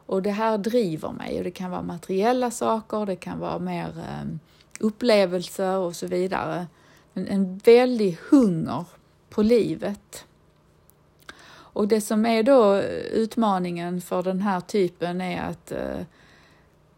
Och 0.07 0.23
det 0.23 0.31
här 0.31 0.59
driver 0.59 1.13
mig 1.13 1.39
och 1.39 1.45
det 1.45 1.51
kan 1.51 1.71
vara 1.71 1.83
materiella 1.83 2.51
saker, 2.51 3.07
det 3.07 3.17
kan 3.17 3.39
vara 3.39 3.59
mer 3.59 3.89
ehm, 4.09 4.39
upplevelser 4.81 5.77
och 5.77 5.97
så 5.97 6.07
vidare. 6.07 6.67
En, 7.15 7.27
en 7.27 7.59
väldig 7.59 8.19
hunger 8.31 8.85
på 9.31 9.43
livet. 9.43 10.25
Och 11.51 11.89
det 11.89 12.01
som 12.01 12.27
är 12.27 12.43
då 12.43 12.81
utmaningen 13.13 14.01
för 14.01 14.23
den 14.23 14.41
här 14.41 14.61
typen 14.61 15.21
är 15.21 15.43
att 15.43 15.73
eh, 15.73 16.01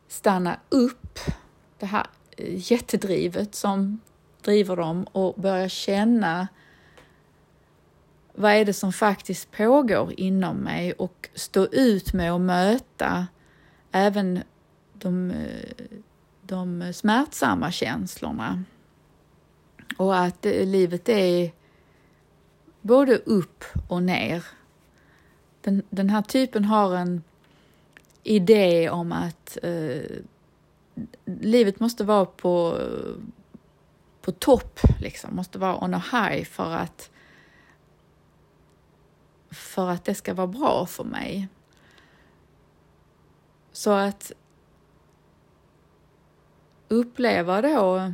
stanna 0.08 0.56
upp 0.68 1.18
det 1.78 1.86
här 1.86 2.06
eh, 2.36 2.72
jättedrivet 2.72 3.54
som 3.54 4.00
driver 4.42 4.76
dem 4.76 5.04
och 5.12 5.34
börja 5.34 5.68
känna 5.68 6.48
vad 8.40 8.52
är 8.52 8.64
det 8.64 8.72
som 8.72 8.92
faktiskt 8.92 9.50
pågår 9.50 10.12
inom 10.16 10.56
mig 10.56 10.92
och 10.92 11.28
stå 11.34 11.66
ut 11.66 12.12
med 12.12 12.32
att 12.32 12.40
möta 12.40 13.26
även 13.92 14.42
de, 14.92 15.32
de 16.42 16.92
smärtsamma 16.92 17.70
känslorna. 17.70 18.64
Och 19.96 20.18
att 20.18 20.44
livet 20.44 21.08
är 21.08 21.52
både 22.80 23.16
upp 23.16 23.64
och 23.88 24.02
ner. 24.02 24.44
Den, 25.60 25.82
den 25.90 26.10
här 26.10 26.22
typen 26.22 26.64
har 26.64 26.96
en 26.96 27.22
idé 28.22 28.90
om 28.90 29.12
att 29.12 29.58
eh, 29.62 30.02
livet 31.24 31.80
måste 31.80 32.04
vara 32.04 32.26
på, 32.26 32.78
på 34.22 34.32
topp, 34.32 34.80
liksom. 35.00 35.36
måste 35.36 35.58
vara 35.58 35.84
on 35.84 35.94
a 35.94 36.02
high 36.12 36.44
för 36.44 36.72
att 36.72 37.10
för 39.50 39.90
att 39.90 40.04
det 40.04 40.14
ska 40.14 40.34
vara 40.34 40.46
bra 40.46 40.86
för 40.86 41.04
mig. 41.04 41.48
Så 43.72 43.90
att 43.90 44.32
uppleva 46.88 47.62
då 47.62 48.12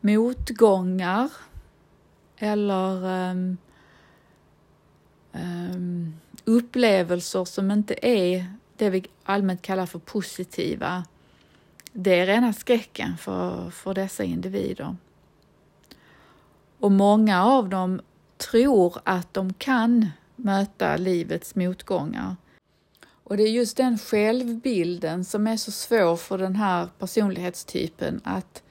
motgångar 0.00 1.30
eller 2.36 3.04
um, 3.30 3.56
um, 5.32 6.16
upplevelser 6.44 7.44
som 7.44 7.70
inte 7.70 8.06
är 8.08 8.46
det 8.76 8.90
vi 8.90 9.06
allmänt 9.24 9.62
kallar 9.62 9.86
för 9.86 9.98
positiva, 9.98 11.04
det 11.92 12.20
är 12.20 12.26
rena 12.26 12.52
skräcken 12.52 13.16
för, 13.16 13.70
för 13.70 13.94
dessa 13.94 14.24
individer. 14.24 14.96
Och 16.78 16.92
många 16.92 17.44
av 17.44 17.68
dem 17.68 18.00
tror 18.36 18.98
att 19.04 19.34
de 19.34 19.52
kan 19.54 20.10
möta 20.38 20.96
livets 20.96 21.54
motgångar. 21.54 22.36
Och 23.24 23.36
det 23.36 23.42
är 23.42 23.50
just 23.50 23.76
den 23.76 23.98
självbilden 23.98 25.24
som 25.24 25.46
är 25.46 25.56
så 25.56 25.70
svår 25.70 26.16
för 26.16 26.38
den 26.38 26.56
här 26.56 26.88
personlighetstypen 26.98 28.20
att 28.24 28.62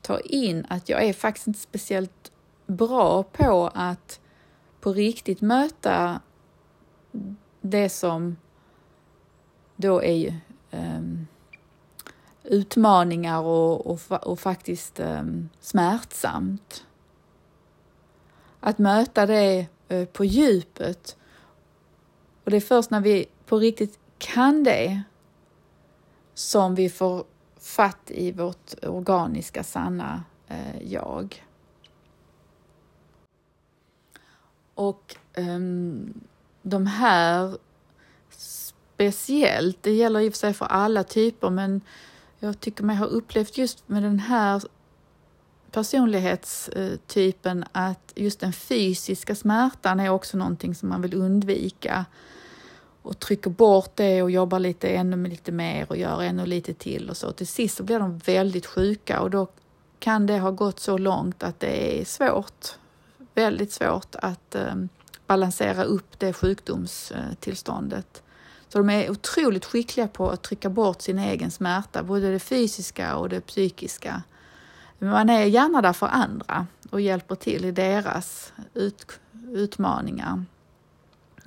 ta 0.00 0.20
in 0.20 0.66
att 0.68 0.88
jag 0.88 1.04
är 1.04 1.12
faktiskt 1.12 1.46
inte 1.46 1.60
speciellt 1.60 2.32
bra 2.66 3.22
på 3.22 3.70
att 3.74 4.20
på 4.80 4.92
riktigt 4.92 5.40
möta 5.40 6.20
det 7.60 7.88
som 7.88 8.36
då 9.76 10.02
är 10.02 10.40
um, 10.70 11.26
utmaningar 12.44 13.40
och, 13.40 13.86
och, 13.86 14.26
och 14.26 14.40
faktiskt 14.40 15.00
um, 15.00 15.48
smärtsamt. 15.60 16.84
Att 18.60 18.78
möta 18.78 19.26
det 19.26 19.66
Eh, 19.88 20.04
på 20.04 20.24
djupet. 20.24 21.16
Och 22.44 22.50
det 22.50 22.56
är 22.56 22.60
först 22.60 22.90
när 22.90 23.00
vi 23.00 23.26
på 23.46 23.58
riktigt 23.58 23.98
kan 24.18 24.64
det 24.64 25.02
som 26.34 26.74
vi 26.74 26.90
får 26.90 27.24
fatt 27.60 28.10
i 28.10 28.32
vårt 28.32 28.84
organiska 28.84 29.64
sanna 29.64 30.24
eh, 30.48 30.82
jag. 30.82 31.44
Och 34.74 35.16
um, 35.36 36.20
de 36.62 36.86
här 36.86 37.58
speciellt, 38.30 39.82
det 39.82 39.92
gäller 39.92 40.20
i 40.20 40.28
och 40.28 40.32
för 40.32 40.38
sig 40.38 40.54
för 40.54 40.66
alla 40.66 41.04
typer, 41.04 41.50
men 41.50 41.80
jag 42.38 42.60
tycker 42.60 42.84
mig 42.84 42.96
ha 42.96 43.06
upplevt 43.06 43.58
just 43.58 43.88
med 43.88 44.02
den 44.02 44.18
här 44.18 44.62
personlighetstypen 45.70 47.64
att 47.72 48.12
just 48.14 48.40
den 48.40 48.52
fysiska 48.52 49.34
smärtan 49.34 50.00
är 50.00 50.08
också 50.08 50.36
någonting 50.36 50.74
som 50.74 50.88
man 50.88 51.02
vill 51.02 51.14
undvika 51.14 52.04
och 53.02 53.18
trycker 53.18 53.50
bort 53.50 53.90
det 53.94 54.22
och 54.22 54.30
jobbar 54.30 54.58
lite 54.58 54.88
ännu 54.88 55.28
lite 55.28 55.52
mer 55.52 55.86
och 55.88 55.96
gör 55.96 56.22
ännu 56.22 56.46
lite 56.46 56.74
till 56.74 57.10
och 57.10 57.16
så. 57.16 57.32
Till 57.32 57.46
sist 57.46 57.76
så 57.76 57.82
blir 57.82 57.98
de 57.98 58.18
väldigt 58.18 58.66
sjuka 58.66 59.20
och 59.20 59.30
då 59.30 59.48
kan 59.98 60.26
det 60.26 60.38
ha 60.38 60.50
gått 60.50 60.80
så 60.80 60.98
långt 60.98 61.42
att 61.42 61.60
det 61.60 62.00
är 62.00 62.04
svårt, 62.04 62.66
väldigt 63.34 63.72
svårt 63.72 64.14
att 64.14 64.54
ehm, 64.54 64.88
balansera 65.26 65.84
upp 65.84 66.18
det 66.18 66.32
sjukdomstillståndet. 66.32 68.22
Så 68.68 68.78
de 68.78 68.90
är 68.90 69.10
otroligt 69.10 69.64
skickliga 69.64 70.08
på 70.08 70.30
att 70.30 70.42
trycka 70.42 70.70
bort 70.70 71.02
sin 71.02 71.18
egen 71.18 71.50
smärta, 71.50 72.02
både 72.02 72.32
det 72.32 72.38
fysiska 72.38 73.16
och 73.16 73.28
det 73.28 73.40
psykiska. 73.40 74.22
Men 74.98 75.10
man 75.10 75.30
är 75.30 75.44
gärna 75.44 75.82
där 75.82 75.92
för 75.92 76.06
andra 76.06 76.66
och 76.90 77.00
hjälper 77.00 77.34
till 77.34 77.64
i 77.64 77.70
deras 77.70 78.52
ut, 78.74 79.20
utmaningar. 79.52 80.44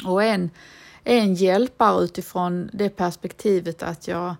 Och 0.05 0.23
en, 0.23 0.49
en 1.03 1.35
hjälpare 1.35 2.03
utifrån 2.03 2.69
det 2.73 2.89
perspektivet 2.89 3.83
att 3.83 4.07
jag, 4.07 4.35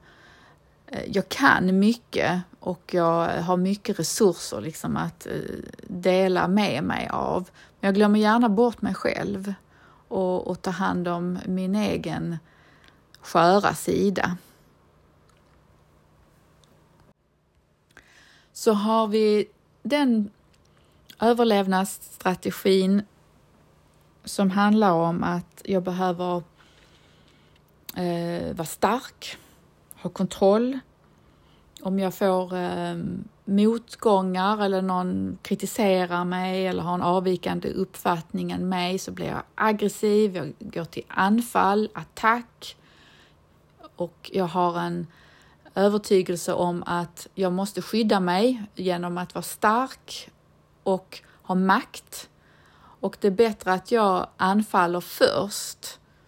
eh, 0.87 1.03
jag 1.07 1.29
kan 1.29 1.79
mycket 1.79 2.41
och 2.59 2.93
jag 2.93 3.41
har 3.41 3.57
mycket 3.57 3.99
resurser 3.99 4.61
liksom 4.61 4.97
att 4.97 5.27
eh, 5.27 5.33
dela 5.87 6.47
med 6.47 6.83
mig 6.83 7.09
av. 7.11 7.49
Men 7.79 7.87
jag 7.87 7.95
glömmer 7.95 8.19
gärna 8.19 8.49
bort 8.49 8.81
mig 8.81 8.93
själv 8.93 9.53
och, 10.07 10.47
och 10.47 10.61
ta 10.61 10.69
hand 10.69 11.07
om 11.07 11.39
min 11.45 11.75
egen 11.75 12.37
sköra 13.21 13.73
sida. 13.73 14.37
Så 18.61 18.73
har 18.73 19.07
vi 19.07 19.45
den 19.83 20.29
överlevnadsstrategin 21.19 23.01
som 24.23 24.51
handlar 24.51 24.91
om 24.91 25.23
att 25.23 25.61
jag 25.65 25.83
behöver 25.83 26.43
eh, 27.95 28.55
vara 28.55 28.65
stark, 28.65 29.37
ha 29.95 30.09
kontroll. 30.09 30.79
Om 31.81 31.99
jag 31.99 32.13
får 32.13 32.55
eh, 32.55 32.95
motgångar 33.45 34.63
eller 34.63 34.81
någon 34.81 35.37
kritiserar 35.41 36.25
mig 36.25 36.67
eller 36.67 36.83
har 36.83 36.93
en 36.93 37.01
avvikande 37.01 37.69
uppfattning 37.69 38.51
än 38.51 38.69
mig 38.69 38.97
så 38.97 39.11
blir 39.11 39.27
jag 39.27 39.43
aggressiv, 39.55 40.35
jag 40.35 40.53
går 40.59 40.85
till 40.85 41.03
anfall, 41.07 41.89
attack 41.93 42.77
och 43.95 44.29
jag 44.33 44.47
har 44.47 44.79
en 44.79 45.07
övertygelse 45.75 46.53
om 46.53 46.83
att 46.85 47.27
jag 47.35 47.53
måste 47.53 47.81
skydda 47.81 48.19
mig 48.19 48.63
genom 48.75 49.17
att 49.17 49.35
vara 49.35 49.43
stark 49.43 50.29
och 50.83 51.21
ha 51.41 51.55
makt. 51.55 52.29
Och 52.75 53.17
det 53.19 53.27
är 53.27 53.31
bättre 53.31 53.73
att 53.73 53.91
jag 53.91 54.27
anfaller 54.37 54.99
först, 54.99 55.85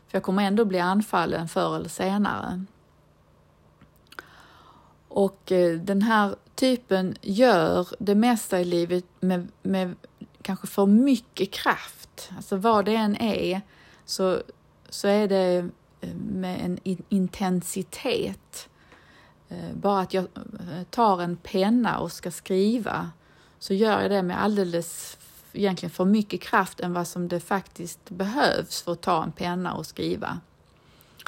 för 0.07 0.17
jag 0.17 0.23
kommer 0.23 0.43
ändå 0.43 0.65
bli 0.65 0.79
anfallen 0.79 1.47
förr 1.47 1.75
eller 1.75 1.89
senare. 1.89 2.65
Och 5.07 5.51
eh, 5.51 5.79
den 5.79 6.01
här 6.01 6.35
typen 6.55 7.15
gör 7.21 7.87
det 7.99 8.15
mesta 8.15 8.59
i 8.61 8.65
livet 8.65 9.05
med, 9.19 9.47
med 9.61 9.95
kanske 10.41 10.67
för 10.67 10.85
mycket 10.85 11.51
kraft. 11.51 12.29
Alltså 12.35 12.57
vad 12.57 12.85
det 12.85 12.95
än 12.95 13.21
är 13.21 13.61
så, 14.05 14.41
så 14.89 15.07
är 15.07 15.27
det 15.27 15.69
eh, 16.01 16.15
med 16.15 16.65
en 16.65 16.79
intensitet. 17.09 18.69
Eh, 19.49 19.73
bara 19.73 19.99
att 19.99 20.13
jag 20.13 20.23
eh, 20.23 20.83
tar 20.89 21.21
en 21.21 21.35
penna 21.35 21.99
och 21.99 22.11
ska 22.11 22.31
skriva 22.31 23.11
så 23.59 23.73
gör 23.73 24.01
jag 24.01 24.11
det 24.11 24.23
med 24.23 24.43
alldeles 24.43 25.17
egentligen 25.53 25.91
för 25.91 26.05
mycket 26.05 26.41
kraft 26.41 26.79
än 26.79 26.93
vad 26.93 27.07
som 27.07 27.27
det 27.27 27.39
faktiskt 27.39 28.09
behövs 28.09 28.81
för 28.81 28.91
att 28.91 29.01
ta 29.01 29.23
en 29.23 29.31
penna 29.31 29.73
och 29.73 29.85
skriva. 29.85 30.39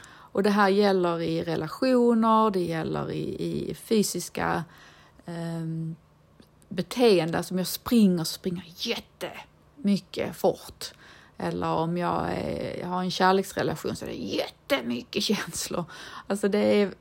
Och 0.08 0.44
det 0.44 0.50
här 0.50 0.70
gäller 0.70 1.22
i 1.22 1.44
relationer, 1.44 2.52
det 2.52 2.64
gäller 2.64 3.12
i, 3.12 3.70
i 3.70 3.76
fysiska 3.76 4.64
eh, 5.26 5.66
beteenden, 6.70 7.34
som 7.34 7.38
alltså 7.38 7.56
jag 7.56 7.68
springer, 7.68 8.24
springer 8.24 8.64
jättemycket 8.78 10.36
fort. 10.36 10.94
Eller 11.38 11.68
om 11.68 11.98
jag, 11.98 12.32
är, 12.32 12.80
jag 12.80 12.88
har 12.88 13.04
en 13.04 13.12
kärleksrelation 13.12 13.96
så 13.96 14.06
är 14.06 14.10
det 14.10 14.16
jättemycket 14.16 15.24
känslor. 15.24 15.86
Alltså 16.28 16.48
det 16.48 16.82
är, 16.82 16.94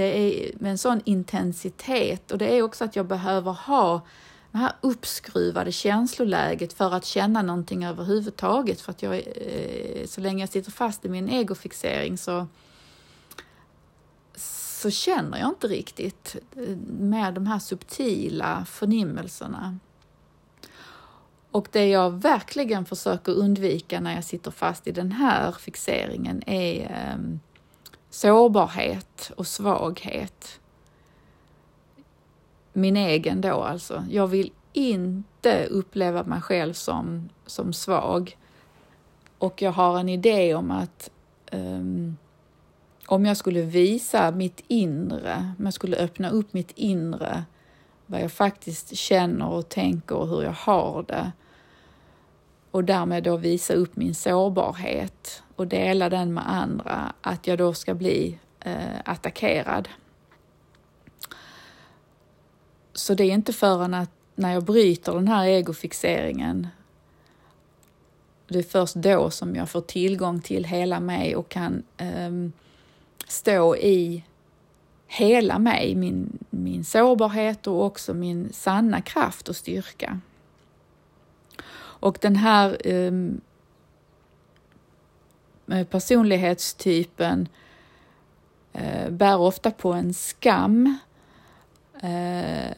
det 0.00 0.18
är 0.18 0.52
med 0.58 0.70
en 0.70 0.78
sån 0.78 1.00
intensitet 1.04 2.30
och 2.30 2.38
det 2.38 2.58
är 2.58 2.62
också 2.62 2.84
att 2.84 2.96
jag 2.96 3.06
behöver 3.06 3.52
ha 3.52 4.00
det 4.52 4.58
här 4.58 4.72
uppskruvade 4.80 5.72
känsloläget 5.72 6.72
för 6.72 6.94
att 6.94 7.04
känna 7.04 7.42
någonting 7.42 7.84
överhuvudtaget. 7.84 8.80
För 8.80 8.92
att 8.92 9.02
jag, 9.02 9.14
eh, 9.16 10.06
så 10.06 10.20
länge 10.20 10.42
jag 10.42 10.48
sitter 10.48 10.70
fast 10.70 11.04
i 11.04 11.08
min 11.08 11.28
egofixering 11.28 12.18
så, 12.18 12.46
så 14.80 14.90
känner 14.90 15.38
jag 15.38 15.48
inte 15.48 15.66
riktigt 15.68 16.36
eh, 16.56 16.76
med 16.98 17.34
de 17.34 17.46
här 17.46 17.58
subtila 17.58 18.64
förnimmelserna. 18.64 19.78
Och 21.50 21.68
det 21.72 21.86
jag 21.86 22.10
verkligen 22.10 22.84
försöker 22.84 23.32
undvika 23.32 24.00
när 24.00 24.14
jag 24.14 24.24
sitter 24.24 24.50
fast 24.50 24.86
i 24.86 24.92
den 24.92 25.12
här 25.12 25.52
fixeringen 25.52 26.42
är 26.46 26.90
ehm, 26.90 27.40
sårbarhet 28.10 29.32
och 29.36 29.46
svaghet 29.46 30.60
min 32.72 32.96
egen 32.96 33.40
då 33.40 33.62
alltså. 33.62 34.04
Jag 34.10 34.26
vill 34.26 34.52
inte 34.72 35.66
uppleva 35.66 36.22
mig 36.24 36.40
själv 36.40 36.72
som, 36.72 37.28
som 37.46 37.72
svag. 37.72 38.36
Och 39.38 39.62
jag 39.62 39.72
har 39.72 39.98
en 39.98 40.08
idé 40.08 40.54
om 40.54 40.70
att 40.70 41.10
um, 41.52 42.16
om 43.06 43.26
jag 43.26 43.36
skulle 43.36 43.62
visa 43.62 44.30
mitt 44.30 44.64
inre, 44.68 45.54
om 45.58 45.64
jag 45.64 45.74
skulle 45.74 45.96
öppna 45.96 46.30
upp 46.30 46.52
mitt 46.52 46.72
inre, 46.74 47.44
vad 48.06 48.20
jag 48.20 48.32
faktiskt 48.32 48.96
känner 48.96 49.48
och 49.48 49.68
tänker 49.68 50.16
och 50.16 50.28
hur 50.28 50.42
jag 50.42 50.52
har 50.52 51.04
det 51.08 51.32
och 52.70 52.84
därmed 52.84 53.22
då 53.22 53.36
visa 53.36 53.74
upp 53.74 53.96
min 53.96 54.14
sårbarhet 54.14 55.42
och 55.60 55.66
dela 55.66 56.08
den 56.08 56.34
med 56.34 56.50
andra, 56.50 57.12
att 57.20 57.46
jag 57.46 57.58
då 57.58 57.74
ska 57.74 57.94
bli 57.94 58.38
eh, 58.60 59.00
attackerad. 59.04 59.88
Så 62.92 63.14
det 63.14 63.24
är 63.24 63.34
inte 63.34 63.52
förrän 63.52 63.94
att 63.94 64.10
när 64.34 64.52
jag 64.52 64.64
bryter 64.64 65.12
den 65.12 65.28
här 65.28 65.46
egofixeringen, 65.46 66.68
det 68.48 68.58
är 68.58 68.62
först 68.62 68.94
då 68.94 69.30
som 69.30 69.56
jag 69.56 69.70
får 69.70 69.80
tillgång 69.80 70.40
till 70.40 70.64
hela 70.64 71.00
mig 71.00 71.36
och 71.36 71.48
kan 71.48 71.82
eh, 71.96 72.30
stå 73.28 73.76
i 73.76 74.24
hela 75.06 75.58
mig, 75.58 75.94
min, 75.94 76.38
min 76.50 76.84
sårbarhet 76.84 77.66
och 77.66 77.84
också 77.84 78.14
min 78.14 78.52
sanna 78.52 79.00
kraft 79.00 79.48
och 79.48 79.56
styrka. 79.56 80.20
Och 81.74 82.18
den 82.20 82.36
här 82.36 82.86
eh, 82.88 83.12
Eh, 85.70 85.86
personlighetstypen 85.86 87.48
eh, 88.72 89.10
bär 89.10 89.38
ofta 89.38 89.70
på 89.70 89.92
en 89.92 90.14
skam. 90.14 90.98
Eh, 92.02 92.72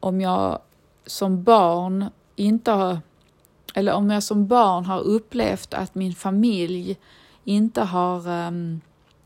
om 0.00 0.20
jag 0.20 0.58
som 1.06 1.42
barn 1.42 2.10
inte 2.36 2.70
har, 2.70 2.98
eller 3.74 3.92
om 3.92 4.10
jag 4.10 4.22
som 4.22 4.46
barn 4.46 4.84
har 4.84 5.00
upplevt 5.00 5.74
att 5.74 5.94
min 5.94 6.14
familj 6.14 6.98
inte 7.44 7.82
har 7.82 8.28
um, 8.28 8.80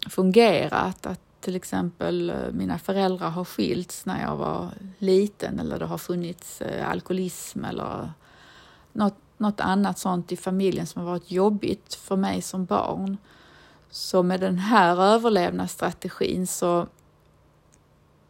fungerat, 0.09 1.07
att 1.07 1.20
till 1.41 1.57
exempel 1.57 2.32
mina 2.53 2.78
föräldrar 2.78 3.30
har 3.30 3.45
skilts 3.45 4.07
när 4.07 4.22
jag 4.22 4.36
var 4.36 4.70
liten 4.99 5.61
eller 5.61 5.78
det 5.78 5.86
har 5.86 5.99
funnits 5.99 6.62
uh, 6.62 6.91
alkoholism 6.91 7.64
eller 7.64 8.12
något, 8.93 9.18
något 9.39 9.61
annat 9.61 9.99
sånt 9.99 10.32
i 10.32 10.36
familjen 10.36 10.86
som 10.86 11.03
har 11.03 11.11
varit 11.11 11.30
jobbigt 11.30 11.95
för 11.95 12.16
mig 12.16 12.43
som 12.43 12.64
barn. 12.64 13.16
Så 13.91 14.22
med 14.22 14.41
den 14.41 14.59
här 14.59 15.03
överlevnadsstrategin 15.03 16.47
så 16.47 16.86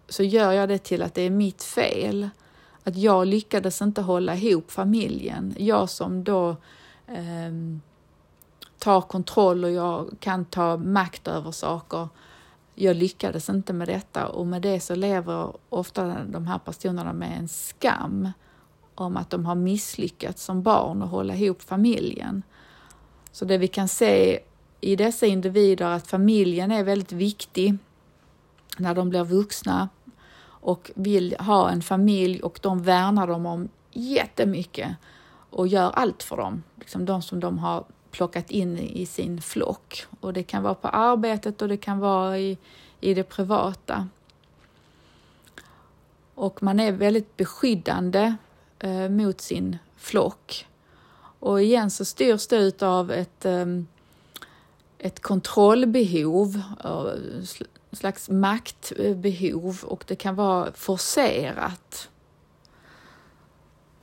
så 0.08 0.22
gör 0.22 0.52
jag 0.52 0.68
det 0.68 0.78
till 0.78 1.02
att 1.02 1.14
det 1.14 1.22
är 1.22 1.30
mitt 1.30 1.62
fel. 1.62 2.28
Att 2.84 2.96
jag 2.96 3.26
lyckades 3.26 3.82
inte 3.82 4.02
hålla 4.02 4.36
ihop 4.36 4.70
familjen. 4.70 5.54
Jag 5.58 5.90
som 5.90 6.24
då 6.24 6.50
eh, 7.06 7.52
tar 8.78 9.00
kontroll 9.00 9.64
och 9.64 9.70
jag 9.70 10.16
kan 10.20 10.44
ta 10.44 10.76
makt 10.76 11.28
över 11.28 11.50
saker. 11.50 12.08
Jag 12.74 12.96
lyckades 12.96 13.48
inte 13.48 13.72
med 13.72 13.88
detta 13.88 14.28
och 14.28 14.46
med 14.46 14.62
det 14.62 14.80
så 14.80 14.94
lever 14.94 15.52
ofta 15.68 16.16
de 16.24 16.46
här 16.46 16.58
personerna 16.58 17.12
med 17.12 17.38
en 17.38 17.48
skam 17.48 18.28
om 19.00 19.16
att 19.16 19.30
de 19.30 19.46
har 19.46 19.54
misslyckats 19.54 20.44
som 20.44 20.62
barn 20.62 21.02
att 21.02 21.10
hålla 21.10 21.34
ihop 21.34 21.62
familjen. 21.62 22.42
Så 23.32 23.44
det 23.44 23.58
vi 23.58 23.68
kan 23.68 23.88
se 23.88 24.40
i 24.80 24.96
dessa 24.96 25.26
individer 25.26 25.86
att 25.86 26.06
familjen 26.06 26.70
är 26.70 26.84
väldigt 26.84 27.12
viktig 27.12 27.78
när 28.78 28.94
de 28.94 29.10
blir 29.10 29.24
vuxna 29.24 29.88
och 30.60 30.90
vill 30.94 31.36
ha 31.38 31.70
en 31.70 31.82
familj 31.82 32.42
och 32.42 32.58
de 32.62 32.82
värnar 32.82 33.26
dem 33.26 33.46
om 33.46 33.68
jättemycket 33.92 34.96
och 35.50 35.68
gör 35.68 35.90
allt 35.90 36.22
för 36.22 36.36
dem. 36.36 36.62
Liksom 36.76 37.04
de 37.04 37.22
som 37.22 37.40
de 37.40 37.58
har 37.58 37.84
plockat 38.10 38.50
in 38.50 38.78
i 38.78 39.06
sin 39.06 39.40
flock. 39.40 40.06
Och 40.20 40.32
det 40.32 40.42
kan 40.42 40.62
vara 40.62 40.74
på 40.74 40.88
arbetet 40.88 41.62
och 41.62 41.68
det 41.68 41.76
kan 41.76 41.98
vara 41.98 42.38
i, 42.38 42.58
i 43.00 43.14
det 43.14 43.24
privata. 43.24 44.08
Och 46.34 46.62
man 46.62 46.80
är 46.80 46.92
väldigt 46.92 47.36
beskyddande 47.36 48.34
eh, 48.78 49.08
mot 49.08 49.40
sin 49.40 49.78
flock. 49.96 50.66
Och 51.40 51.62
igen 51.62 51.90
så 51.90 52.04
styrs 52.04 52.46
det 52.46 52.82
av 52.82 53.10
ett, 53.10 53.44
eh, 53.44 53.66
ett 54.98 55.20
kontrollbehov, 55.20 56.62
eh, 56.84 57.44
slags 57.92 58.30
maktbehov 58.30 59.80
och 59.84 60.04
det 60.08 60.16
kan 60.16 60.34
vara 60.34 60.72
forcerat. 60.72 62.08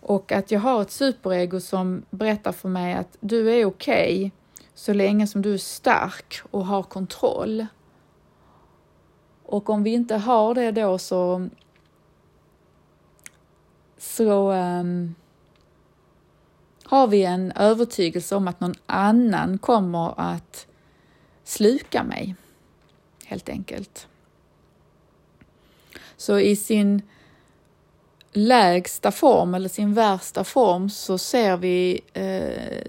Och 0.01 0.31
att 0.31 0.51
jag 0.51 0.59
har 0.59 0.81
ett 0.81 0.91
superego 0.91 1.59
som 1.59 2.03
berättar 2.09 2.51
för 2.51 2.69
mig 2.69 2.93
att 2.93 3.17
du 3.19 3.49
är 3.53 3.65
okej 3.65 4.17
okay 4.17 4.31
så 4.75 4.93
länge 4.93 5.27
som 5.27 5.41
du 5.41 5.53
är 5.53 5.57
stark 5.57 6.41
och 6.51 6.65
har 6.65 6.83
kontroll. 6.83 7.65
Och 9.43 9.69
om 9.69 9.83
vi 9.83 9.93
inte 9.93 10.15
har 10.15 10.53
det 10.55 10.71
då 10.71 10.97
så 10.97 11.49
så 13.97 14.51
um, 14.51 15.15
har 16.83 17.07
vi 17.07 17.23
en 17.23 17.51
övertygelse 17.51 18.35
om 18.35 18.47
att 18.47 18.59
någon 18.59 18.75
annan 18.85 19.57
kommer 19.57 20.19
att 20.19 20.67
sluka 21.43 22.03
mig 22.03 22.35
helt 23.25 23.49
enkelt. 23.49 24.07
Så 26.17 26.39
i 26.39 26.55
sin 26.55 27.01
lägsta 28.33 29.11
form 29.11 29.53
eller 29.53 29.69
sin 29.69 29.93
värsta 29.93 30.43
form 30.43 30.89
så 30.89 31.17
ser 31.17 31.57
vi 31.57 32.01
eh, 32.13 32.81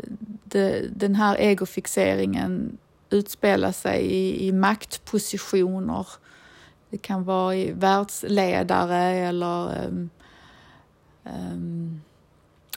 de, 0.44 0.88
den 0.88 1.14
här 1.14 1.36
egofixeringen 1.40 2.78
utspela 3.10 3.72
sig 3.72 4.00
i, 4.00 4.46
i 4.48 4.52
maktpositioner. 4.52 6.06
Det 6.90 6.98
kan 6.98 7.24
vara 7.24 7.56
i 7.56 7.72
världsledare 7.72 9.02
eller 9.02 9.84
eh, 9.84 10.06
um, 11.26 12.00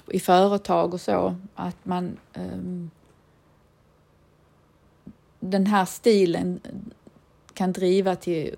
i 0.07 0.19
företag 0.19 0.93
och 0.93 1.01
så, 1.01 1.35
att 1.55 1.85
man 1.85 2.17
um, 2.33 2.91
den 5.39 5.65
här 5.65 5.85
stilen 5.85 6.59
kan 7.53 7.71
driva 7.71 8.15
till 8.15 8.55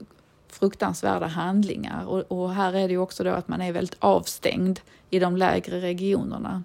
fruktansvärda 0.47 1.27
handlingar 1.27 2.05
och, 2.05 2.19
och, 2.27 2.53
här 2.53 2.73
är 2.73 2.87
det 2.87 2.93
ju 2.93 2.97
också 2.97 3.23
då 3.23 3.29
att 3.29 3.47
man 3.47 3.61
är 3.61 3.71
väldigt 3.71 3.97
avstängd 3.99 4.79
i 5.09 5.19
de 5.19 5.37
lägre 5.37 5.81
regionerna. 5.81 6.63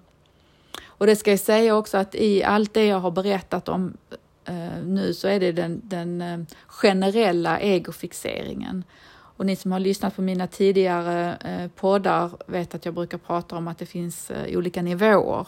Och 0.85 1.05
det 1.05 1.15
ska 1.15 1.31
jag 1.31 1.39
säga 1.39 1.75
också 1.75 1.97
att 1.97 2.15
i 2.15 2.43
allt 2.43 2.73
det 2.73 2.85
jag 2.85 2.99
har 2.99 3.11
berättat 3.11 3.69
om 3.69 3.97
eh, 4.45 4.83
nu 4.85 5.13
så 5.13 5.27
är 5.27 5.39
det 5.39 5.51
den, 5.51 5.81
den 5.83 6.21
eh, 6.21 6.39
generella 6.67 7.59
egofixeringen. 7.59 8.83
Och 9.37 9.45
ni 9.45 9.55
som 9.55 9.71
har 9.71 9.79
lyssnat 9.79 10.15
på 10.15 10.21
mina 10.21 10.47
tidigare 10.47 11.35
eh, 11.35 11.71
poddar 11.71 12.31
vet 12.45 12.75
att 12.75 12.85
jag 12.85 12.93
brukar 12.93 13.17
prata 13.17 13.57
om 13.57 13.67
att 13.67 13.77
det 13.77 13.85
finns 13.85 14.31
eh, 14.31 14.57
olika 14.57 14.81
nivåer. 14.81 15.47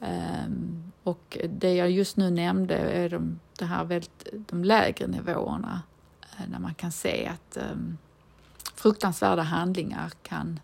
Ehm, 0.00 0.92
och 1.02 1.38
det 1.48 1.74
jag 1.74 1.90
just 1.90 2.16
nu 2.16 2.30
nämnde 2.30 2.74
är 2.74 3.08
de, 3.08 3.40
det 3.58 3.64
här 3.64 3.84
väldigt, 3.84 4.26
de 4.32 4.64
lägre 4.64 5.06
nivåerna 5.06 5.82
eh, 6.22 6.44
där 6.44 6.50
när 6.50 6.58
man 6.58 6.74
kan 6.74 6.92
se 6.92 7.26
att 7.26 7.56
ehm, 7.56 7.98
fruktansvärda 8.74 9.42
handlingar 9.42 10.12
kan, 10.22 10.60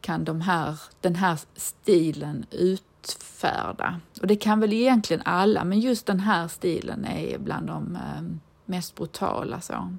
kan 0.00 0.24
de 0.24 0.40
här, 0.40 0.80
den 1.00 1.14
här 1.14 1.40
stilen 1.56 2.46
utfärda. 2.50 4.00
Och 4.20 4.26
det 4.26 4.36
kan 4.36 4.60
väl 4.60 4.72
egentligen 4.72 5.22
alla, 5.24 5.64
men 5.64 5.80
just 5.80 6.06
den 6.06 6.20
här 6.20 6.48
stilen 6.48 7.04
är 7.04 7.38
bland 7.38 7.66
de 7.66 7.96
ehm, 7.96 8.40
mest 8.68 8.94
brutala. 8.94 9.60
Så. 9.60 9.96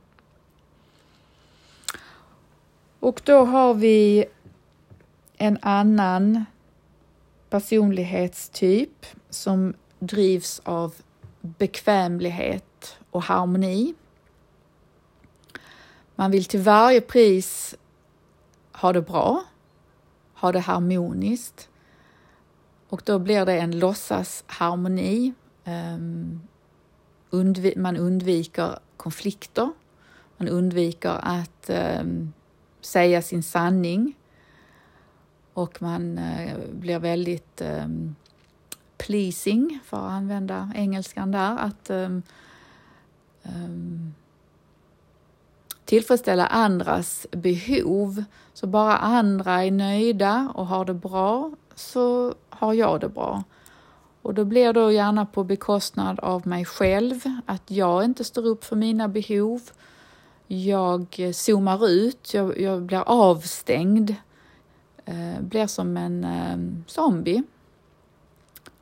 Och 2.99 3.22
då 3.24 3.45
har 3.45 3.74
vi 3.74 4.26
en 5.38 5.57
annan 5.61 6.45
personlighetstyp 7.49 9.05
som 9.30 9.74
drivs 9.99 10.61
av 10.63 10.95
bekvämlighet 11.41 12.97
och 13.11 13.24
harmoni. 13.24 13.93
Man 16.15 16.32
vill 16.32 16.45
till 16.45 16.59
varje 16.59 17.01
pris 17.01 17.76
ha 18.72 18.93
det 18.93 19.01
bra, 19.01 19.43
ha 20.34 20.51
det 20.51 20.59
harmoniskt 20.59 21.70
och 22.89 23.01
då 23.05 23.20
blir 23.20 23.45
det 23.45 23.59
en 23.59 23.80
låtsasharmoni. 23.80 25.34
harmoni 25.63 26.39
undvi 27.30 27.74
man 27.78 27.98
undviker 27.98 28.80
konflikter, 28.98 29.70
man 30.38 30.48
undviker 30.48 31.20
att 31.22 31.70
eh, 31.70 32.04
säga 32.82 33.22
sin 33.22 33.44
sanning 33.44 34.16
och 35.54 35.82
man 35.82 36.18
eh, 36.18 36.58
blir 36.72 37.00
väldigt 37.00 37.62
eh, 37.62 37.88
pleasing, 38.98 39.80
för 39.84 39.98
att 39.98 40.12
använda 40.12 40.72
engelskan 40.76 41.32
där, 41.32 41.58
att 41.58 41.90
ehm, 41.90 42.22
ehm, 43.44 44.14
tillfredsställa 45.86 46.48
andras 46.48 47.28
behov. 47.32 48.24
Så 48.54 48.68
bara 48.68 48.98
andra 48.98 49.64
är 49.64 49.72
nöjda 49.72 50.52
och 50.56 50.68
har 50.68 50.86
det 50.86 50.94
bra 50.94 51.52
så 51.76 52.34
har 52.50 52.74
jag 52.74 53.02
det 53.02 53.10
bra. 53.10 53.44
Och 54.22 54.34
då 54.34 54.45
blir 54.45 54.74
det 54.74 54.93
gärna 54.93 55.26
på 55.26 55.43
bekostnad 55.43 56.20
av 56.20 56.47
mig 56.47 56.65
själv, 56.65 57.20
att 57.45 57.72
jag 57.72 58.03
inte 58.03 58.24
står 58.24 58.45
upp 58.45 58.63
för 58.63 58.76
mina 58.76 59.07
behov. 59.07 59.61
Jag 60.47 61.32
zoomar 61.34 61.88
ut, 61.88 62.34
jag, 62.34 62.61
jag 62.61 62.82
blir 62.82 63.03
avstängd, 63.05 64.15
eh, 65.05 65.41
blir 65.41 65.67
som 65.67 65.97
en 65.97 66.24
eh, 66.24 66.84
zombie. 66.88 67.43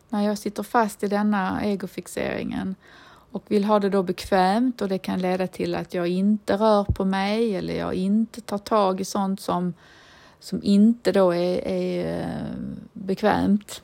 När 0.09 0.21
jag 0.21 0.37
sitter 0.37 0.63
fast 0.63 1.03
i 1.03 1.07
denna 1.07 1.65
egofixeringen 1.65 2.75
och 3.31 3.43
vill 3.47 3.65
ha 3.65 3.79
det 3.79 3.89
då 3.89 4.03
bekvämt 4.03 4.81
och 4.81 4.89
det 4.89 4.97
kan 4.97 5.19
leda 5.19 5.47
till 5.47 5.75
att 5.75 5.93
jag 5.93 6.07
inte 6.07 6.57
rör 6.57 6.83
på 6.83 7.05
mig 7.05 7.55
eller 7.55 7.73
jag 7.73 7.93
inte 7.93 8.41
tar 8.41 8.57
tag 8.57 9.01
i 9.01 9.05
sånt 9.05 9.41
som, 9.41 9.73
som 10.39 10.63
inte 10.63 11.11
då 11.11 11.31
är, 11.31 11.67
är 11.67 12.21
eh, 12.21 12.55
bekvämt. 12.93 13.81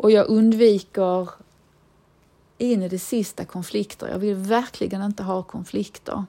Och 0.00 0.10
jag 0.10 0.28
undviker 0.28 1.28
in 2.58 2.82
i 2.82 2.88
det 2.88 2.98
sista 2.98 3.44
konflikter. 3.44 4.08
Jag 4.08 4.18
vill 4.18 4.34
verkligen 4.34 5.02
inte 5.02 5.22
ha 5.22 5.42
konflikter. 5.42 6.24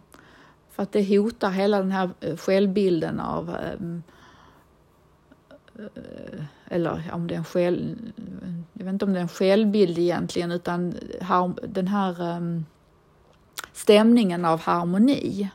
För 0.70 0.84
att 0.84 0.92
det 0.92 1.18
hotar 1.18 1.50
hela 1.50 1.78
den 1.78 1.92
här 1.92 2.10
eh, 2.20 2.38
självbilden 2.38 3.20
av 3.20 3.50
ehm, 3.50 4.04
eh, 5.76 6.44
eller 6.66 7.12
om 7.14 7.28
det 7.28 7.34
är 7.34 7.38
en 7.38 7.46
själv, 7.46 8.12
jag 8.74 8.86
vet 8.86 8.94
inte 8.94 9.06
om 9.06 9.14
det 9.14 9.20
är 9.20 9.22
en 9.22 9.28
självbild 9.28 9.98
egentligen, 9.98 10.52
utan 10.52 10.96
den 11.68 11.88
här 11.88 12.24
ehm, 12.24 12.66
stämningen 13.74 14.46
av 14.46 14.60
harmoni. 14.60 15.50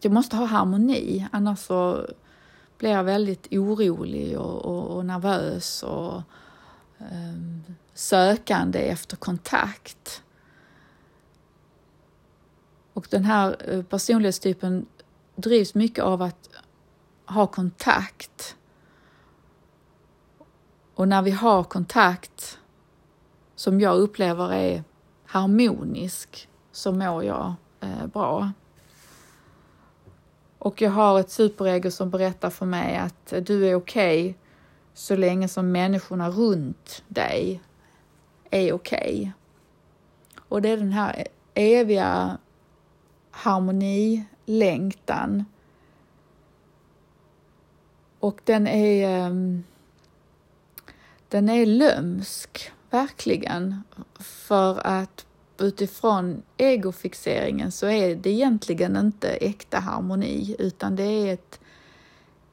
Jag 0.00 0.12
måste 0.12 0.36
ha 0.36 0.44
harmoni, 0.44 1.26
annars 1.32 1.58
så 1.58 2.06
blir 2.78 2.90
jag 2.90 3.04
väldigt 3.04 3.48
orolig 3.50 4.38
och, 4.38 4.64
och, 4.64 4.96
och 4.96 5.06
nervös 5.06 5.82
och 5.82 6.22
Ehm, 6.98 7.64
sökande 7.94 8.78
efter 8.78 9.16
kontakt. 9.16 10.22
Och 12.92 13.06
den 13.10 13.24
här 13.24 13.56
eh, 13.72 13.82
personlighetstypen 13.82 14.86
drivs 15.36 15.74
mycket 15.74 16.04
av 16.04 16.22
att 16.22 16.50
ha 17.26 17.46
kontakt. 17.46 18.56
Och 20.94 21.08
när 21.08 21.22
vi 21.22 21.30
har 21.30 21.64
kontakt 21.64 22.58
som 23.54 23.80
jag 23.80 23.96
upplever 23.96 24.52
är 24.52 24.84
harmonisk 25.24 26.48
så 26.72 26.92
mår 26.92 27.24
jag 27.24 27.54
eh, 27.80 28.06
bra. 28.06 28.52
Och 30.58 30.82
jag 30.82 30.90
har 30.90 31.20
ett 31.20 31.30
superego 31.30 31.90
som 31.90 32.10
berättar 32.10 32.50
för 32.50 32.66
mig 32.66 32.96
att 32.96 33.46
du 33.46 33.68
är 33.68 33.74
okej 33.74 34.30
okay 34.30 34.47
så 34.98 35.16
länge 35.16 35.48
som 35.48 35.72
människorna 35.72 36.30
runt 36.30 37.02
dig 37.08 37.60
är 38.50 38.72
okej. 38.72 39.20
Okay. 39.20 39.30
Och 40.48 40.62
det 40.62 40.68
är 40.68 40.76
den 40.76 40.92
här 40.92 41.26
eviga 41.54 42.38
harmonilängtan. 43.30 45.44
Och 48.20 48.40
den 48.44 48.66
är, 48.66 49.08
ehm, 49.08 49.64
den 51.28 51.48
är 51.48 51.66
lömsk, 51.66 52.72
verkligen. 52.90 53.82
För 54.18 54.86
att 54.86 55.26
utifrån 55.58 56.42
egofixeringen 56.56 57.72
så 57.72 57.86
är 57.86 58.16
det 58.16 58.30
egentligen 58.30 58.96
inte 58.96 59.28
äkta 59.28 59.78
harmoni 59.78 60.56
utan 60.58 60.96
det 60.96 61.02
är 61.02 61.34
ett, 61.34 61.60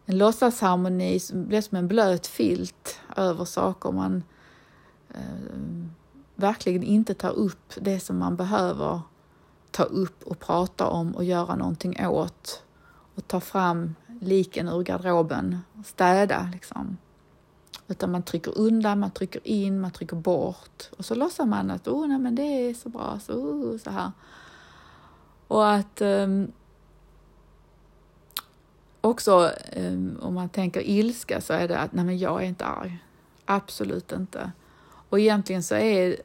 en 0.05 0.17
låtsasharmoni 0.17 1.19
som 1.19 1.47
blir 1.47 1.61
som 1.61 1.77
en 1.77 1.87
blöt 1.87 2.27
filt 2.27 2.99
över 3.15 3.45
saker 3.45 3.91
man 3.91 4.23
eh, 5.09 5.85
verkligen 6.35 6.83
inte 6.83 7.13
tar 7.13 7.31
upp 7.31 7.73
det 7.81 7.99
som 7.99 8.17
man 8.17 8.35
behöver 8.35 9.01
ta 9.71 9.83
upp 9.83 10.23
och 10.23 10.39
prata 10.39 10.87
om 10.87 11.15
och 11.15 11.23
göra 11.23 11.55
någonting 11.55 12.07
åt 12.07 12.63
och 13.15 13.27
ta 13.27 13.39
fram 13.39 13.95
liken 14.21 14.67
ur 14.67 14.83
garderoben, 14.83 15.59
städa 15.85 16.49
liksom. 16.53 16.97
Utan 17.87 18.11
man 18.11 18.23
trycker 18.23 18.57
undan, 18.57 18.99
man 18.99 19.11
trycker 19.11 19.47
in, 19.47 19.81
man 19.81 19.91
trycker 19.91 20.15
bort 20.15 20.89
och 20.97 21.05
så 21.05 21.15
låtsas 21.15 21.47
man 21.47 21.71
att 21.71 21.87
oh, 21.87 22.07
nej, 22.07 22.17
men 22.17 22.35
det 22.35 22.41
är 22.41 22.73
så 22.73 22.89
bra, 22.89 23.19
så, 23.25 23.33
oh, 23.33 23.77
så 23.77 23.89
här. 23.89 24.11
Och 25.47 25.71
att 25.71 26.01
um, 26.01 26.51
också 29.05 29.51
ehm, 29.71 30.17
om 30.21 30.33
man 30.33 30.49
tänker 30.49 30.81
ilska 30.81 31.41
så 31.41 31.53
är 31.53 31.67
det 31.67 31.77
att 31.77 31.93
nej, 31.93 32.05
men 32.05 32.17
jag 32.17 32.43
är 32.43 32.47
inte 32.47 32.65
arg. 32.65 32.97
Absolut 33.45 34.11
inte. 34.11 34.51
Och 35.09 35.19
egentligen 35.19 35.63
så 35.63 35.75
är 35.75 36.17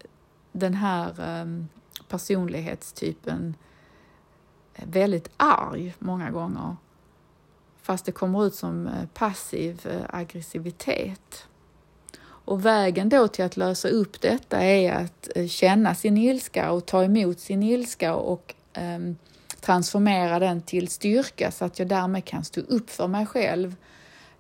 den 0.53 0.75
här 0.75 1.15
ehm, 1.21 1.69
personlighetstypen 2.09 3.55
väldigt 4.75 5.31
arg 5.37 5.95
många 5.99 6.31
gånger. 6.31 6.77
Fast 7.83 8.05
det 8.05 8.13
kommer 8.13 8.47
ut 8.47 8.55
som 8.55 8.87
eh, 8.87 9.07
passiv 9.15 9.87
eh, 9.87 10.03
aggressivitet. 10.09 11.47
Och 12.23 12.67
vägen 12.67 13.09
då 13.09 13.29
till 13.29 13.45
att 13.45 13.57
lösa 13.57 13.89
upp 13.89 14.21
detta 14.21 14.61
är 14.61 14.93
att 14.93 15.29
eh, 15.37 15.47
känna 15.47 15.95
sin 15.95 16.17
ilska 16.17 16.73
och 16.73 16.87
ta 16.87 17.05
emot 17.05 17.41
sin 17.41 17.63
ilska 17.63 18.15
och 18.15 18.55
um, 18.77 19.17
transformera 19.61 20.39
den 20.39 20.63
till 20.63 20.89
styrka 20.89 21.51
så 21.51 21.65
att 21.65 21.79
jag 21.79 21.89
därmed 21.89 22.25
kan 22.25 22.45
stå 22.45 22.61
upp 22.61 22.91
för 22.91 23.09
mig 23.09 23.27
själv, 23.27 23.77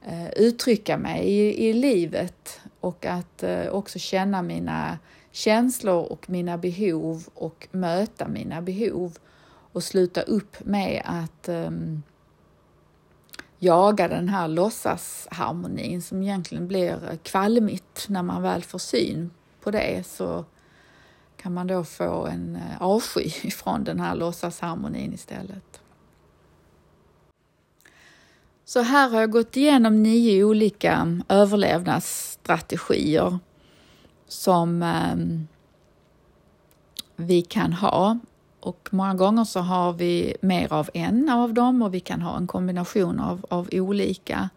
eh, 0.02 0.30
uttrycka 0.30 0.98
mig 0.98 1.28
i, 1.28 1.68
i 1.68 1.72
livet 1.72 2.60
och 2.80 3.06
att 3.06 3.42
eh, 3.42 3.66
också 3.66 3.98
känna 3.98 4.42
mina 4.42 4.98
känslor 5.32 6.12
och 6.12 6.30
mina 6.30 6.58
behov 6.58 7.28
och 7.34 7.68
möta 7.70 8.28
mina 8.28 8.62
behov 8.62 9.18
och 9.72 9.82
sluta 9.82 10.22
upp 10.22 10.56
med 10.64 11.02
att 11.04 11.48
um, 11.48 12.02
jaga 13.58 14.08
den 14.08 14.28
här 14.28 14.48
låtsasharmonin 14.48 16.02
som 16.02 16.22
egentligen 16.22 16.68
blir 16.68 17.18
kvalmigt 17.22 18.08
när 18.08 18.22
man 18.22 18.42
väl 18.42 18.62
får 18.62 18.78
syn 18.78 19.30
på 19.60 19.70
det. 19.70 20.06
Så 20.06 20.44
kan 21.43 21.55
man 21.55 21.66
då 21.66 21.84
få 21.84 22.26
en 22.26 22.57
eh, 22.57 22.82
avsky 22.82 23.30
ifrån 23.43 23.84
den 23.84 24.01
här 24.01 24.14
låtsasharmonin 24.14 25.14
istället. 25.14 25.80
Så 28.64 28.80
här 28.80 29.09
har 29.09 29.20
jag 29.20 29.30
gått 29.30 29.57
igenom 29.57 30.03
nio 30.03 30.45
olika 30.45 31.20
överlevnadsstrategier 31.28 33.38
som 34.28 34.82
ehm, 34.82 35.49
vi 37.16 37.43
kan 37.43 37.72
ha 37.72 38.18
Och 38.61 38.88
många 38.91 39.14
gånger 39.14 39.45
så 39.45 39.61
har 39.61 39.93
vi 39.93 40.36
mer 40.41 40.72
av 40.72 40.91
en 40.95 41.28
av 41.28 41.55
dem 41.55 41.82
och 41.82 41.95
vi 41.95 42.01
kan 42.01 42.22
ha 42.22 42.36
en 42.36 42.47
kombination 42.47 43.20
av, 43.20 43.47
av 43.51 43.68
olika. 43.72 44.51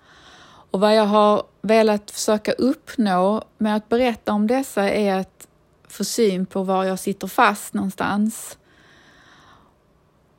Och 0.71 0.79
vad 0.79 0.95
jag 0.95 1.05
har 1.05 1.43
velat 1.61 2.11
försöka 2.11 2.51
uppnå 2.51 3.43
med 3.57 3.75
att 3.75 3.89
berätta 3.89 4.33
om 4.33 4.47
dessa 4.47 4.89
är 4.89 5.19
att 5.19 5.47
få 5.87 6.03
syn 6.03 6.45
på 6.45 6.63
var 6.63 6.85
jag 6.85 6.99
sitter 6.99 7.27
fast 7.27 7.73
någonstans. 7.73 8.57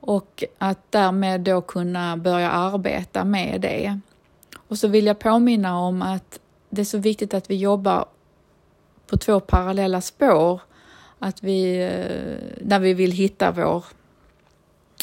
Och 0.01 0.45
att 0.59 0.93
därmed 0.93 1.41
då 1.41 1.61
kunna 1.61 2.17
börja 2.17 2.51
arbeta 2.51 3.25
med 3.25 3.61
det. 3.61 4.01
Och 4.69 4.79
så 4.79 4.89
vill 4.89 5.07
jag 5.07 5.19
påminna 5.19 5.79
om 5.79 6.03
att 6.03 6.41
det 6.71 6.81
är 6.81 6.85
så 6.85 6.99
viktigt 6.99 7.35
att 7.35 7.51
vi 7.51 7.57
jobbar 7.57 8.05
på 9.07 9.17
två 9.17 9.41
parallella 9.41 10.01
spår. 10.01 10.61
Att 11.19 11.43
vi, 11.43 11.83
eh, 11.83 12.65
när 12.67 12.79
vi 12.79 12.95
vill 12.95 13.13
hitta 13.13 13.51
vår, 13.51 13.85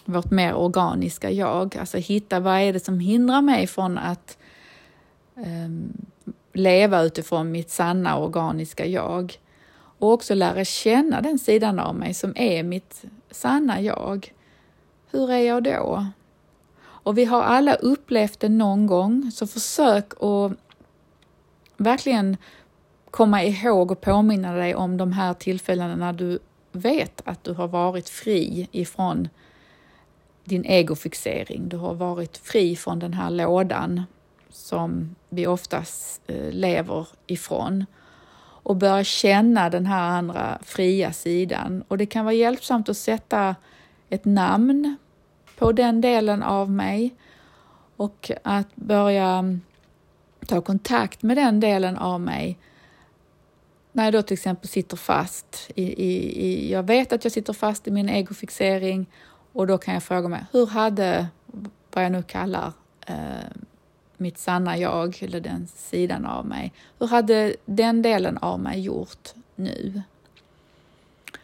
vårt 0.05 0.31
mer 0.31 0.53
organiska 0.53 1.31
jag, 1.31 1.77
alltså 1.77 1.97
hitta 1.97 2.39
vad 2.39 2.59
är 2.59 2.73
det 2.73 2.79
som 2.79 2.99
hindrar 2.99 3.41
mig 3.41 3.67
från 3.67 3.97
att 3.97 4.37
um, 5.35 5.93
leva 6.53 7.01
utifrån 7.01 7.51
mitt 7.51 7.69
sanna 7.69 8.17
organiska 8.17 8.85
jag 8.85 9.37
och 10.01 10.13
också 10.13 10.35
lära 10.35 10.65
känna 10.65 11.21
den 11.21 11.39
sidan 11.39 11.79
av 11.79 11.95
mig 11.95 12.13
som 12.13 12.33
är 12.35 12.63
mitt 12.63 13.03
sanna 13.31 13.81
jag. 13.81 14.33
Hur 15.11 15.31
är 15.31 15.39
jag 15.39 15.63
då? 15.63 16.05
Och 16.81 17.17
vi 17.17 17.25
har 17.25 17.43
alla 17.43 17.75
upplevt 17.75 18.39
det 18.39 18.49
någon 18.49 18.87
gång, 18.87 19.31
så 19.31 19.47
försök 19.47 20.23
att 20.23 20.51
verkligen 21.77 22.37
komma 23.11 23.43
ihåg 23.43 23.91
och 23.91 24.01
påminna 24.01 24.53
dig 24.53 24.75
om 24.75 24.97
de 24.97 25.11
här 25.11 25.33
tillfällena 25.33 25.95
när 25.95 26.13
du 26.13 26.39
vet 26.71 27.21
att 27.25 27.43
du 27.43 27.53
har 27.53 27.67
varit 27.67 28.09
fri 28.09 28.67
ifrån 28.71 29.29
din 30.43 30.65
egofixering. 30.65 31.69
Du 31.69 31.77
har 31.77 31.93
varit 31.93 32.37
fri 32.37 32.75
från 32.75 32.99
den 32.99 33.13
här 33.13 33.29
lådan 33.29 34.03
som 34.49 35.15
vi 35.29 35.47
oftast 35.47 36.21
eh, 36.27 36.51
lever 36.51 37.07
ifrån 37.27 37.85
och 38.63 38.75
börja 38.75 39.03
känna 39.03 39.69
den 39.69 39.85
här 39.85 40.09
andra 40.09 40.59
fria 40.61 41.13
sidan. 41.13 41.83
Och 41.87 41.97
det 41.97 42.05
kan 42.05 42.25
vara 42.25 42.35
hjälpsamt 42.35 42.89
att 42.89 42.97
sätta 42.97 43.55
ett 44.09 44.25
namn 44.25 44.97
på 45.57 45.71
den 45.71 46.01
delen 46.01 46.43
av 46.43 46.71
mig 46.71 47.15
och 47.95 48.31
att 48.43 48.75
börja 48.75 49.27
mm, 49.27 49.61
ta 50.47 50.61
kontakt 50.61 51.23
med 51.23 51.37
den 51.37 51.59
delen 51.59 51.97
av 51.97 52.21
mig 52.21 52.57
när 53.91 54.03
jag 54.03 54.13
då 54.13 54.21
till 54.21 54.33
exempel 54.33 54.69
sitter 54.69 54.97
fast 54.97 55.71
i, 55.75 55.83
i, 55.83 56.41
i, 56.45 56.71
jag 56.71 56.83
vet 56.83 57.13
att 57.13 57.23
jag 57.23 57.33
sitter 57.33 57.53
fast 57.53 57.87
i 57.87 57.91
min 57.91 58.09
egofixering 58.09 59.09
och 59.53 59.67
då 59.67 59.77
kan 59.77 59.93
jag 59.93 60.03
fråga 60.03 60.27
mig, 60.27 60.45
hur 60.51 60.67
hade, 60.67 61.27
vad 61.93 62.05
jag 62.05 62.11
nu 62.11 62.23
kallar 62.23 62.71
eh, 63.07 63.15
mitt 64.21 64.37
sanna 64.37 64.77
jag, 64.77 65.17
eller 65.23 65.39
den 65.39 65.67
sidan 65.75 66.25
av 66.25 66.45
mig, 66.45 66.73
hur 66.99 67.07
hade 67.07 67.55
den 67.65 68.01
delen 68.01 68.37
av 68.37 68.59
mig 68.59 68.79
gjort 68.79 69.29
nu? 69.55 70.01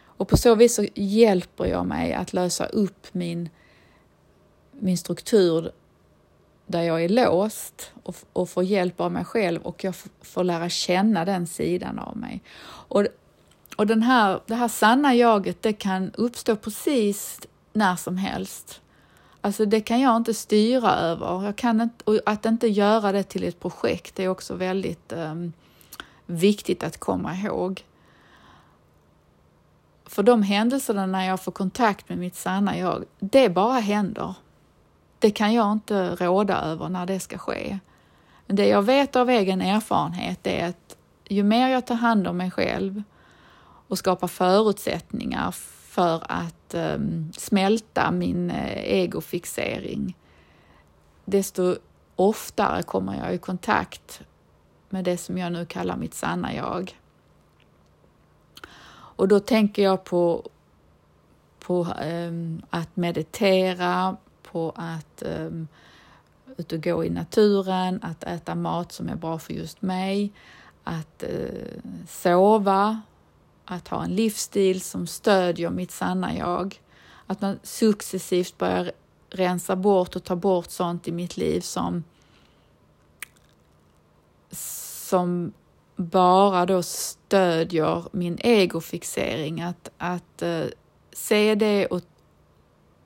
Och 0.04 0.28
på 0.28 0.36
så 0.36 0.54
vis 0.54 0.74
så 0.74 0.86
hjälper 0.94 1.64
jag 1.64 1.86
mig 1.86 2.12
att 2.12 2.32
lösa 2.32 2.66
upp 2.66 3.06
min, 3.12 3.48
min 4.72 4.98
struktur 4.98 5.72
där 6.66 6.82
jag 6.82 7.04
är 7.04 7.08
låst 7.08 7.92
och, 8.02 8.16
och 8.32 8.48
får 8.48 8.64
hjälp 8.64 9.00
av 9.00 9.12
mig 9.12 9.24
själv 9.24 9.62
och 9.62 9.84
jag 9.84 9.94
får 10.22 10.44
lära 10.44 10.68
känna 10.68 11.24
den 11.24 11.46
sidan 11.46 11.98
av 11.98 12.16
mig. 12.16 12.42
Och, 12.64 13.06
och 13.76 13.86
den 13.86 14.02
här, 14.02 14.40
det 14.46 14.54
här 14.54 14.68
sanna 14.68 15.14
jaget, 15.14 15.62
det 15.62 15.72
kan 15.72 16.10
uppstå 16.14 16.56
precis 16.56 17.40
när 17.72 17.96
som 17.96 18.16
helst. 18.16 18.80
Alltså 19.40 19.64
det 19.64 19.80
kan 19.80 20.00
jag 20.00 20.16
inte 20.16 20.34
styra 20.34 20.94
över. 20.96 21.44
Jag 21.44 21.56
kan 21.56 21.80
inte, 21.80 22.04
och 22.04 22.20
att 22.26 22.46
inte 22.46 22.68
göra 22.68 23.12
det 23.12 23.22
till 23.22 23.44
ett 23.44 23.60
projekt 23.60 24.18
är 24.20 24.28
också 24.28 24.54
väldigt 24.54 25.12
um, 25.12 25.52
viktigt 26.26 26.82
att 26.82 27.00
komma 27.00 27.34
ihåg. 27.34 27.84
För 30.06 30.22
de 30.22 30.42
händelserna 30.42 31.06
när 31.06 31.26
jag 31.26 31.44
får 31.44 31.52
kontakt 31.52 32.08
med 32.08 32.18
mitt 32.18 32.36
sanna 32.36 32.78
jag, 32.78 33.04
det 33.18 33.48
bara 33.48 33.78
händer. 33.78 34.34
Det 35.18 35.30
kan 35.30 35.52
jag 35.52 35.72
inte 35.72 36.16
råda 36.16 36.60
över 36.60 36.88
när 36.88 37.06
det 37.06 37.20
ska 37.20 37.38
ske. 37.38 37.78
Det 38.46 38.68
jag 38.68 38.82
vet 38.82 39.16
av 39.16 39.30
egen 39.30 39.62
erfarenhet 39.62 40.46
är 40.46 40.68
att 40.68 40.96
ju 41.28 41.42
mer 41.42 41.68
jag 41.68 41.86
tar 41.86 41.94
hand 41.94 42.26
om 42.26 42.36
mig 42.36 42.50
själv 42.50 43.02
och 43.88 43.98
skapar 43.98 44.28
förutsättningar 44.28 45.54
för 45.98 46.22
att 46.28 46.74
ehm, 46.74 47.32
smälta 47.32 48.10
min 48.10 48.50
eh, 48.50 49.02
egofixering, 49.02 50.16
desto 51.24 51.76
oftare 52.16 52.82
kommer 52.82 53.24
jag 53.24 53.34
i 53.34 53.38
kontakt 53.38 54.20
med 54.88 55.04
det 55.04 55.16
som 55.16 55.38
jag 55.38 55.52
nu 55.52 55.66
kallar 55.66 55.96
mitt 55.96 56.14
sanna 56.14 56.54
jag. 56.54 56.98
Och 58.90 59.28
då 59.28 59.40
tänker 59.40 59.82
jag 59.82 60.04
på, 60.04 60.48
på 61.58 61.86
um, 62.04 62.62
att 62.70 62.96
meditera, 62.96 64.16
på 64.42 64.72
att 64.76 65.22
um, 65.26 65.68
ut 66.56 66.72
och 66.72 66.82
gå 66.82 67.04
i 67.04 67.10
naturen, 67.10 68.00
att 68.02 68.24
äta 68.24 68.54
mat 68.54 68.92
som 68.92 69.08
är 69.08 69.16
bra 69.16 69.38
för 69.38 69.52
just 69.52 69.82
mig, 69.82 70.32
att 70.84 71.24
uh, 71.28 71.80
sova, 72.08 73.00
att 73.70 73.88
ha 73.88 74.04
en 74.04 74.14
livsstil 74.14 74.80
som 74.80 75.06
stödjer 75.06 75.70
mitt 75.70 75.90
sanna 75.90 76.36
jag. 76.36 76.80
Att 77.26 77.40
man 77.40 77.58
successivt 77.62 78.58
börjar 78.58 78.92
rensa 79.30 79.76
bort 79.76 80.16
och 80.16 80.24
ta 80.24 80.36
bort 80.36 80.70
sånt 80.70 81.08
i 81.08 81.12
mitt 81.12 81.36
liv 81.36 81.60
som, 81.60 82.04
som 84.50 85.52
bara 85.96 86.66
då 86.66 86.82
stödjer 86.82 88.04
min 88.12 88.38
egofixering. 88.40 89.60
Att, 89.60 89.90
att 89.98 90.42
uh, 90.42 90.64
se 91.12 91.54
det 91.54 91.86
och, 91.86 92.02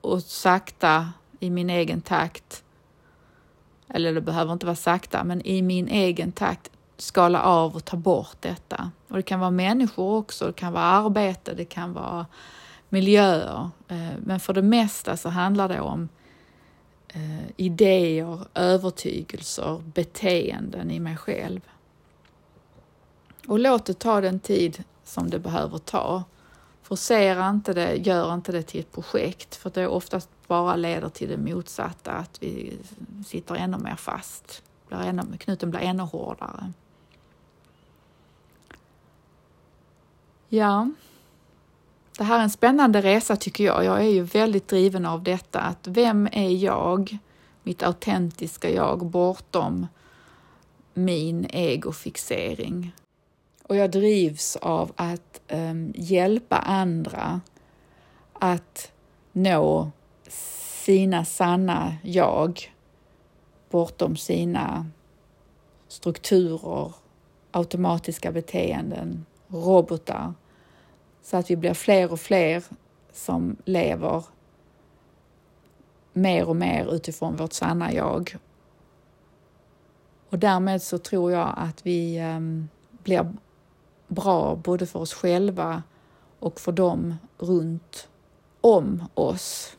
och 0.01 0.23
sakta 0.23 1.11
i 1.39 1.49
min 1.49 1.69
egen 1.69 2.01
takt, 2.01 2.63
eller 3.87 4.13
det 4.13 4.21
behöver 4.21 4.53
inte 4.53 4.65
vara 4.65 4.75
sakta, 4.75 5.23
men 5.23 5.41
i 5.41 5.61
min 5.61 5.87
egen 5.87 6.31
takt 6.31 6.72
skala 7.03 7.41
av 7.41 7.75
och 7.75 7.85
ta 7.85 7.97
bort 7.97 8.37
detta. 8.39 8.91
Och 9.07 9.15
det 9.15 9.21
kan 9.23 9.39
vara 9.39 9.51
människor 9.51 10.17
också, 10.17 10.47
det 10.47 10.53
kan 10.53 10.73
vara 10.73 10.83
arbete, 10.83 11.53
det 11.53 11.65
kan 11.65 11.93
vara 11.93 12.25
miljöer. 12.89 13.69
Eh, 13.87 14.09
men 14.19 14.39
för 14.39 14.53
det 14.53 14.61
mesta 14.61 15.17
så 15.17 15.29
handlar 15.29 15.69
det 15.69 15.81
om 15.81 16.09
eh, 17.07 17.49
idéer, 17.57 18.39
övertygelser, 18.53 19.83
beteenden 19.93 20.91
i 20.91 20.99
mig 20.99 21.17
själv. 21.17 21.61
Och 23.47 23.59
låt 23.59 23.85
det 23.85 23.99
ta 23.99 24.21
den 24.21 24.39
tid 24.39 24.83
som 25.03 25.29
det 25.29 25.39
behöver 25.39 25.77
ta. 25.77 26.23
Forcera 26.83 27.49
inte 27.49 27.73
det, 27.73 27.95
gör 27.95 28.33
inte 28.33 28.51
det 28.51 28.63
till 28.63 28.79
ett 28.79 28.91
projekt, 28.91 29.55
för 29.55 29.69
det 29.69 29.87
oftast 29.87 30.29
bara 30.47 30.75
leder 30.75 31.09
till 31.09 31.29
det 31.29 31.37
motsatta, 31.37 32.11
att 32.11 32.43
vi 32.43 32.77
sitter 33.25 33.55
ännu 33.55 33.77
mer 33.77 33.95
fast. 33.95 34.63
knuten 35.39 35.71
blir 35.71 35.79
ännu 35.79 36.03
hårdare. 36.03 36.73
Ja, 40.55 40.89
det 42.17 42.23
här 42.23 42.39
är 42.39 42.43
en 42.43 42.49
spännande 42.49 43.01
resa 43.01 43.35
tycker 43.35 43.63
jag. 43.63 43.85
Jag 43.85 43.99
är 43.99 44.09
ju 44.09 44.21
väldigt 44.21 44.67
driven 44.67 45.05
av 45.05 45.23
detta 45.23 45.59
att 45.59 45.87
vem 45.87 46.27
är 46.31 46.49
jag, 46.49 47.17
mitt 47.63 47.83
autentiska 47.83 48.69
jag 48.69 49.05
bortom 49.05 49.87
min 50.93 51.45
egofixering? 51.49 52.95
Och 53.63 53.75
jag 53.75 53.91
drivs 53.91 54.55
av 54.55 54.91
att 54.95 55.41
um, 55.51 55.93
hjälpa 55.95 56.57
andra 56.57 57.41
att 58.33 58.91
nå 59.31 59.91
sina 60.83 61.25
sanna 61.25 61.95
jag 62.03 62.73
bortom 63.69 64.15
sina 64.15 64.85
strukturer, 65.87 66.93
automatiska 67.51 68.31
beteenden, 68.31 69.25
robotar 69.47 70.33
så 71.23 71.37
att 71.37 71.51
vi 71.51 71.55
blir 71.55 71.73
fler 71.73 72.11
och 72.11 72.19
fler 72.19 72.63
som 73.13 73.55
lever 73.65 74.23
mer 76.13 76.49
och 76.49 76.55
mer 76.55 76.93
utifrån 76.93 77.35
vårt 77.35 77.53
sanna 77.53 77.93
jag. 77.93 78.37
Och 80.29 80.39
därmed 80.39 80.81
så 80.81 80.97
tror 80.97 81.31
jag 81.31 81.53
att 81.57 81.85
vi 81.85 82.17
ehm, 82.17 82.69
blir 83.03 83.33
bra 84.07 84.55
både 84.55 84.85
för 84.85 84.99
oss 84.99 85.13
själva 85.13 85.83
och 86.39 86.59
för 86.59 86.71
dem 86.71 87.15
runt 87.37 88.07
om 88.61 89.03
oss. 89.13 89.77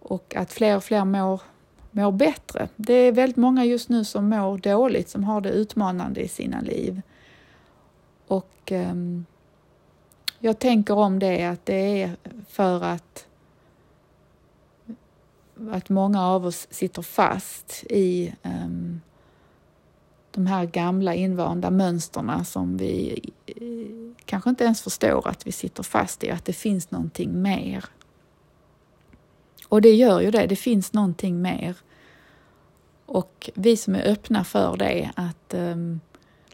Och 0.00 0.36
att 0.36 0.52
fler 0.52 0.76
och 0.76 0.84
fler 0.84 1.04
mår, 1.04 1.40
mår 1.90 2.12
bättre. 2.12 2.68
Det 2.76 2.94
är 2.94 3.12
väldigt 3.12 3.36
många 3.36 3.64
just 3.64 3.88
nu 3.88 4.04
som 4.04 4.28
mår 4.28 4.58
dåligt, 4.58 5.08
som 5.08 5.24
har 5.24 5.40
det 5.40 5.50
utmanande 5.50 6.20
i 6.20 6.28
sina 6.28 6.60
liv. 6.60 7.02
Och 8.26 8.72
um, 8.72 9.26
jag 10.38 10.58
tänker 10.58 10.94
om 10.94 11.18
det 11.18 11.44
att 11.44 11.66
det 11.66 12.02
är 12.02 12.16
för 12.48 12.84
att 12.84 13.26
att 15.70 15.88
många 15.88 16.26
av 16.26 16.46
oss 16.46 16.66
sitter 16.70 17.02
fast 17.02 17.84
i 17.90 18.34
um, 18.42 19.00
de 20.30 20.46
här 20.46 20.66
gamla 20.66 21.14
invanda 21.14 21.70
mönsterna 21.70 22.44
som 22.44 22.76
vi 22.76 23.20
uh, 23.60 24.12
kanske 24.24 24.50
inte 24.50 24.64
ens 24.64 24.82
förstår 24.82 25.28
att 25.28 25.46
vi 25.46 25.52
sitter 25.52 25.82
fast 25.82 26.24
i, 26.24 26.30
att 26.30 26.44
det 26.44 26.52
finns 26.52 26.90
någonting 26.90 27.42
mer. 27.42 27.84
Och 29.68 29.82
det 29.82 29.94
gör 29.94 30.20
ju 30.20 30.30
det, 30.30 30.46
det 30.46 30.56
finns 30.56 30.92
någonting 30.92 31.42
mer. 31.42 31.76
Och 33.06 33.50
vi 33.54 33.76
som 33.76 33.94
är 33.94 34.10
öppna 34.10 34.44
för 34.44 34.76
det, 34.76 35.10
att 35.16 35.54
um, 35.54 36.00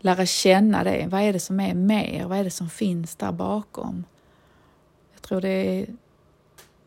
lära 0.03 0.27
känna 0.27 0.85
det. 0.85 1.07
Vad 1.11 1.21
är 1.21 1.33
det 1.33 1.41
som 1.41 1.61
är 1.61 1.75
mer? 1.75 2.27
Vad 2.27 2.39
är 2.39 2.45
det 2.45 2.51
som 2.51 2.71
finns 2.71 3.17
där 3.17 3.33
bakom? 3.33 4.05
Jag 5.13 5.23
tror 5.23 5.41
det 5.41 5.49
är, 5.49 5.87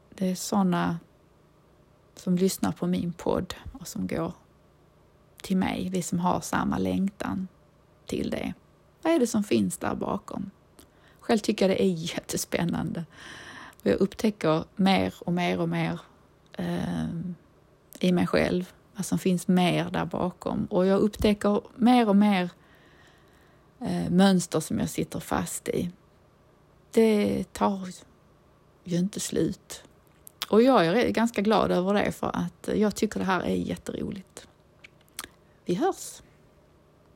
det 0.10 0.32
är 0.32 0.36
sådana 0.36 1.00
som 2.16 2.36
lyssnar 2.36 2.72
på 2.72 2.88
min 2.88 3.14
podd 3.14 3.56
och 3.80 3.88
som 3.88 4.08
går 4.08 4.34
till 5.42 5.58
mig, 5.58 5.90
vi 5.90 6.02
som 6.02 6.20
har 6.20 6.42
samma 6.42 6.78
längtan 6.78 7.48
till 8.06 8.30
det. 8.30 8.54
Vad 9.02 9.14
är 9.14 9.20
det 9.20 9.28
som 9.28 9.44
finns 9.44 9.78
där 9.78 9.96
bakom? 9.96 10.52
Själv 11.20 11.40
tycker 11.40 11.70
jag 11.70 11.78
det 11.78 11.84
är 11.84 11.88
jättespännande. 12.16 13.06
Och 13.84 13.92
jag 13.92 14.00
upptäcker 14.00 14.64
mer 14.76 15.14
och 15.20 15.34
mer 15.34 15.60
och 15.60 15.70
mer 15.70 16.00
eh, 16.54 17.10
i 18.00 18.12
mig 18.12 18.28
själv 18.28 18.74
vad 18.96 19.06
som 19.06 19.20
finns 19.20 19.48
mer 19.48 19.90
där 19.90 20.06
bakom. 20.06 20.66
Och 20.66 20.86
jag 20.86 21.00
upptäcker 21.00 21.62
mer 21.76 22.10
och 22.10 22.16
mer 22.16 22.50
eh, 23.82 24.10
mönster 24.10 24.60
som 24.60 24.80
jag 24.80 24.90
sitter 24.90 25.20
fast 25.20 25.68
i. 25.68 25.92
Det 26.92 27.44
tar 27.54 27.90
ju 28.84 28.98
inte 28.98 29.20
slut. 29.20 29.84
Och 30.50 30.62
jag 30.62 30.86
är 30.86 31.10
ganska 31.10 31.42
glad 31.42 31.72
över 31.72 31.94
det 31.94 32.12
för 32.12 32.36
att 32.36 32.70
jag 32.76 32.96
tycker 32.96 33.20
det 33.20 33.26
här 33.26 33.42
är 33.42 33.56
jätteroligt. 33.56 34.48
Vi 35.66 35.76
hörs! 35.76 36.22